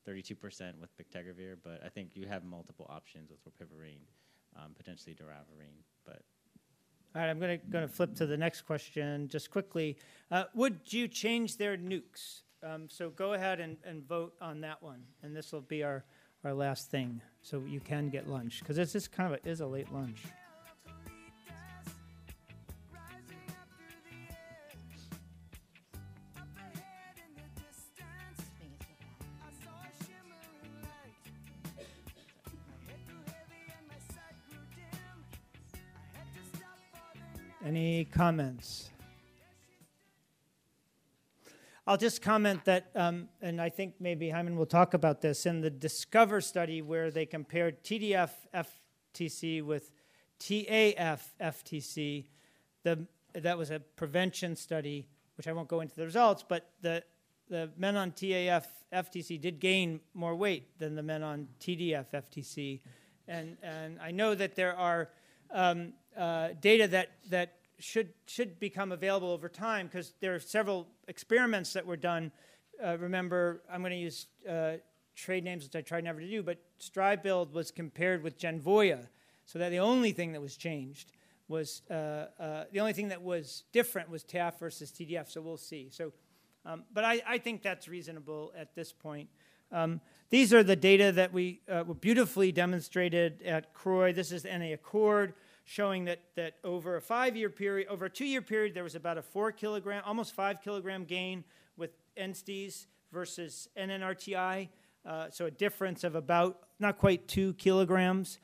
32% 0.09 0.79
with 0.81 0.91
bictegravir, 0.97 1.57
but 1.63 1.81
I 1.85 1.89
think 1.89 2.11
you 2.15 2.27
have 2.27 2.45
multiple 2.45 2.87
options 2.89 3.31
with 3.31 3.41
rilpivirine, 3.45 4.03
um, 4.57 4.73
potentially 4.77 5.15
doravirine, 5.15 5.83
but 6.05 6.23
All 7.15 7.23
right, 7.23 7.31
I'm 7.31 7.39
going 7.39 7.59
to 7.59 7.67
going 7.67 7.87
to 7.87 7.93
flip 7.93 8.15
to 8.17 8.27
the 8.27 8.37
next 8.37 8.63
question 8.63 9.29
just 9.29 9.51
quickly. 9.51 9.97
Uh, 10.31 10.45
would 10.55 10.81
you 10.93 11.09
change 11.09 11.57
their 11.57 11.77
nukes? 11.77 12.43
Um, 12.63 12.89
so 12.89 13.11
go 13.11 13.33
ahead 13.33 13.61
and, 13.61 13.77
and 13.85 14.07
vote 14.07 14.35
on 14.41 14.61
that 14.61 14.83
one, 14.83 15.03
and 15.23 15.35
this 15.35 15.53
will 15.53 15.61
be 15.61 15.83
our, 15.83 16.05
our 16.45 16.55
last 16.55 16.91
thing. 16.91 17.21
So 17.43 17.63
you 17.67 17.81
can 17.81 18.09
get 18.09 18.29
lunch 18.29 18.61
because 18.61 18.79
it's 18.79 18.93
just 18.93 19.11
kind 19.11 19.33
of 19.35 19.41
a, 19.45 19.49
is 19.49 19.61
a 19.61 19.67
late 19.67 19.93
lunch. 19.93 20.23
Any 37.83 38.05
comments? 38.05 38.91
I'll 41.85 41.97
just 41.97 42.23
comment 42.23 42.65
that, 42.67 42.93
um, 42.95 43.29
and 43.41 43.61
I 43.61 43.71
think 43.71 43.95
maybe 43.99 44.31
Hyman 44.31 44.55
will 44.55 44.67
talk 44.67 44.95
about 44.95 45.21
this, 45.21 45.47
in 45.47 45.63
the 45.63 45.69
Discover 45.69 46.43
study 46.43 46.81
where 46.81 47.11
they 47.11 47.27
compared 47.27 47.83
TDF 47.83 48.31
FTC 48.55 49.65
with 49.65 49.91
TAF 50.39 51.23
FTC, 51.41 52.27
the, 52.85 53.05
that 53.35 53.59
was 53.59 53.73
a 53.73 53.81
prevention 53.81 54.55
study, 54.55 55.09
which 55.37 55.49
I 55.49 55.53
won't 55.53 55.67
go 55.67 55.81
into 55.81 55.97
the 55.97 56.05
results, 56.05 56.45
but 56.49 56.71
the, 56.83 57.03
the 57.49 57.69
men 57.77 57.97
on 57.97 58.13
TAF 58.13 58.65
FTC 58.93 59.41
did 59.41 59.59
gain 59.59 59.99
more 60.15 60.37
weight 60.37 60.79
than 60.79 60.95
the 60.95 61.03
men 61.03 61.25
on 61.25 61.49
TDF 61.59 62.07
FTC. 62.15 62.79
And, 63.27 63.57
and 63.61 63.99
I 64.01 64.13
know 64.13 64.37
that 64.37 64.55
there 64.55 64.77
are 64.77 65.09
um, 65.51 65.95
uh, 66.17 66.51
data 66.61 66.87
that, 66.87 67.11
that 67.31 67.57
should, 67.83 68.11
should 68.27 68.61
become 68.61 68.93
available 68.93 69.31
over 69.31 69.49
time 69.49 69.87
because 69.87 70.15
there 70.21 70.35
are 70.35 70.41
several 70.41 70.87
experiments 71.09 71.73
that 71.73 71.85
were 71.85 71.97
done. 71.97 72.31
Uh, 72.83 72.97
remember, 72.99 73.63
I'm 73.71 73.81
going 73.81 73.93
to 73.93 73.99
use 73.99 74.27
uh, 74.49 74.75
trade 75.15 75.45
names, 75.45 75.65
which 75.65 75.77
I 75.77 75.83
try 75.83 76.01
never 76.01 76.21
to 76.21 76.29
do, 76.29 76.43
but 76.43 76.59
Stribild 76.81 77.53
was 77.53 77.71
compared 77.71 78.23
with 78.23 78.39
Genvoya, 78.39 79.09
so 79.45 79.59
that 79.59 79.71
the 79.71 79.81
only 79.81 80.13
thing 80.13 80.33
that 80.33 80.41
was 80.41 80.57
changed 80.57 81.13
was 81.49 81.83
uh, 81.91 82.27
uh, 82.41 82.65
the 82.73 82.81
only 82.81 82.93
thing 82.93 83.09
that 83.09 83.21
was 83.21 83.65
different 83.73 84.09
was 84.09 84.25
TAF 84.25 84.59
versus 84.59 84.91
TDF. 84.91 85.31
So 85.31 85.41
we'll 85.41 85.57
see. 85.57 85.89
So, 85.91 86.13
um, 86.65 86.85
but 86.93 87.05
I, 87.05 87.21
I 87.27 87.39
think 87.39 87.63
that's 87.63 87.89
reasonable 87.89 88.53
at 88.57 88.75
this 88.75 88.93
point. 88.93 89.29
Um, 89.71 90.01
these 90.31 90.55
are 90.55 90.63
the 90.63 90.77
data 90.77 91.13
that 91.13 91.33
we 91.33 91.61
uh, 91.69 91.85
were 91.87 91.95
beautifully 91.95 92.53
demonstrated 92.53 93.43
at 93.43 93.75
CROI. 93.75 94.13
This 94.15 94.33
is 94.33 94.45
the 94.45 94.57
NA 94.57 94.73
Accord 94.73 95.35
showing 95.65 96.05
that, 96.07 96.21
that 96.37 96.55
over 96.65 96.97
a 96.97 97.01
five 97.01 97.37
year 97.37 97.51
period, 97.51 97.89
over 97.89 98.07
a 98.07 98.11
two 98.11 98.25
year 98.25 98.43
period, 98.43 98.75
there 98.75 98.85
was 98.85 98.95
about 98.95 99.19
a 99.19 99.23
four 99.23 99.53
kilogram, 99.53 100.03
almost 100.07 100.35
five 100.35 100.61
kilogram 100.63 101.05
gain 101.05 101.45
with 101.77 101.91
INSTIs 102.17 102.87
versus 103.13 103.69
NNRTI. 103.77 104.69
Uh, 105.05 105.27
so 105.31 105.47
a 105.47 105.51
difference 105.51 106.05
of 106.05 106.15
about 106.15 106.61
not 106.79 106.99
quite 106.99 107.27
two 107.29 107.55
kilograms. 107.55 108.39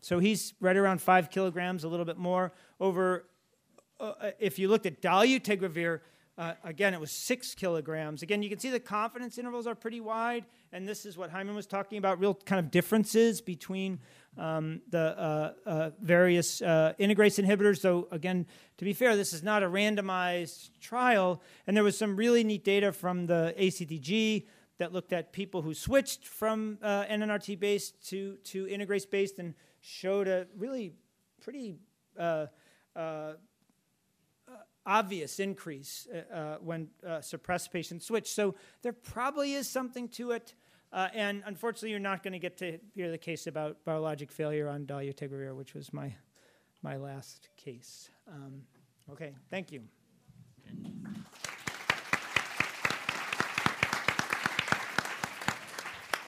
So 0.00 0.18
he's 0.18 0.54
right 0.60 0.76
around 0.76 1.00
five 1.00 1.30
kilograms, 1.30 1.84
a 1.84 1.88
little 1.88 2.04
bit 2.04 2.18
more. 2.18 2.52
Over, 2.80 3.26
uh, 3.98 4.30
if 4.38 4.58
you 4.58 4.68
looked 4.68 4.86
at 4.86 5.00
dolutegravir, 5.00 6.00
uh, 6.36 6.54
again, 6.64 6.94
it 6.94 7.00
was 7.00 7.12
six 7.12 7.54
kilograms. 7.54 8.22
Again, 8.22 8.42
you 8.42 8.48
can 8.48 8.58
see 8.58 8.70
the 8.70 8.80
confidence 8.80 9.38
intervals 9.38 9.68
are 9.68 9.76
pretty 9.76 10.00
wide, 10.00 10.44
and 10.72 10.86
this 10.86 11.06
is 11.06 11.16
what 11.16 11.30
Hyman 11.30 11.54
was 11.54 11.66
talking 11.66 11.96
about 11.96 12.18
real 12.18 12.34
kind 12.34 12.58
of 12.58 12.72
differences 12.72 13.40
between 13.40 14.00
um, 14.36 14.80
the 14.90 15.16
uh, 15.16 15.52
uh, 15.64 15.90
various 16.00 16.60
uh, 16.60 16.94
integrase 16.98 17.42
inhibitors. 17.42 17.78
So, 17.78 18.08
again, 18.10 18.46
to 18.78 18.84
be 18.84 18.92
fair, 18.92 19.14
this 19.14 19.32
is 19.32 19.44
not 19.44 19.62
a 19.62 19.68
randomized 19.68 20.70
trial, 20.80 21.40
and 21.68 21.76
there 21.76 21.84
was 21.84 21.96
some 21.96 22.16
really 22.16 22.42
neat 22.42 22.64
data 22.64 22.90
from 22.90 23.26
the 23.26 23.54
ACTG 23.56 24.46
that 24.78 24.92
looked 24.92 25.12
at 25.12 25.32
people 25.32 25.62
who 25.62 25.72
switched 25.72 26.26
from 26.26 26.78
uh, 26.82 27.04
NNRT 27.04 27.60
based 27.60 28.08
to, 28.08 28.38
to 28.42 28.66
integrase 28.66 29.08
based 29.08 29.38
and 29.38 29.54
showed 29.80 30.26
a 30.26 30.48
really 30.58 30.94
pretty 31.40 31.76
uh, 32.18 32.46
obvious 34.86 35.40
increase 35.40 36.06
uh, 36.12 36.34
uh, 36.34 36.56
when 36.60 36.88
uh, 37.06 37.20
suppressed 37.20 37.72
patients 37.72 38.06
switch. 38.06 38.30
So 38.30 38.54
there 38.82 38.92
probably 38.92 39.54
is 39.54 39.68
something 39.68 40.08
to 40.10 40.32
it. 40.32 40.54
Uh, 40.92 41.08
and 41.12 41.42
unfortunately, 41.46 41.90
you're 41.90 41.98
not 41.98 42.22
going 42.22 42.32
to 42.32 42.38
get 42.38 42.56
to 42.58 42.78
hear 42.94 43.10
the 43.10 43.18
case 43.18 43.46
about 43.46 43.84
virologic 43.84 44.30
failure 44.30 44.68
on 44.68 44.86
dolutegravir, 44.86 45.54
which 45.56 45.74
was 45.74 45.92
my, 45.92 46.14
my 46.82 46.96
last 46.96 47.48
case. 47.56 48.10
Um, 48.28 48.62
okay, 49.10 49.34
thank 49.50 49.72
you. 49.72 49.80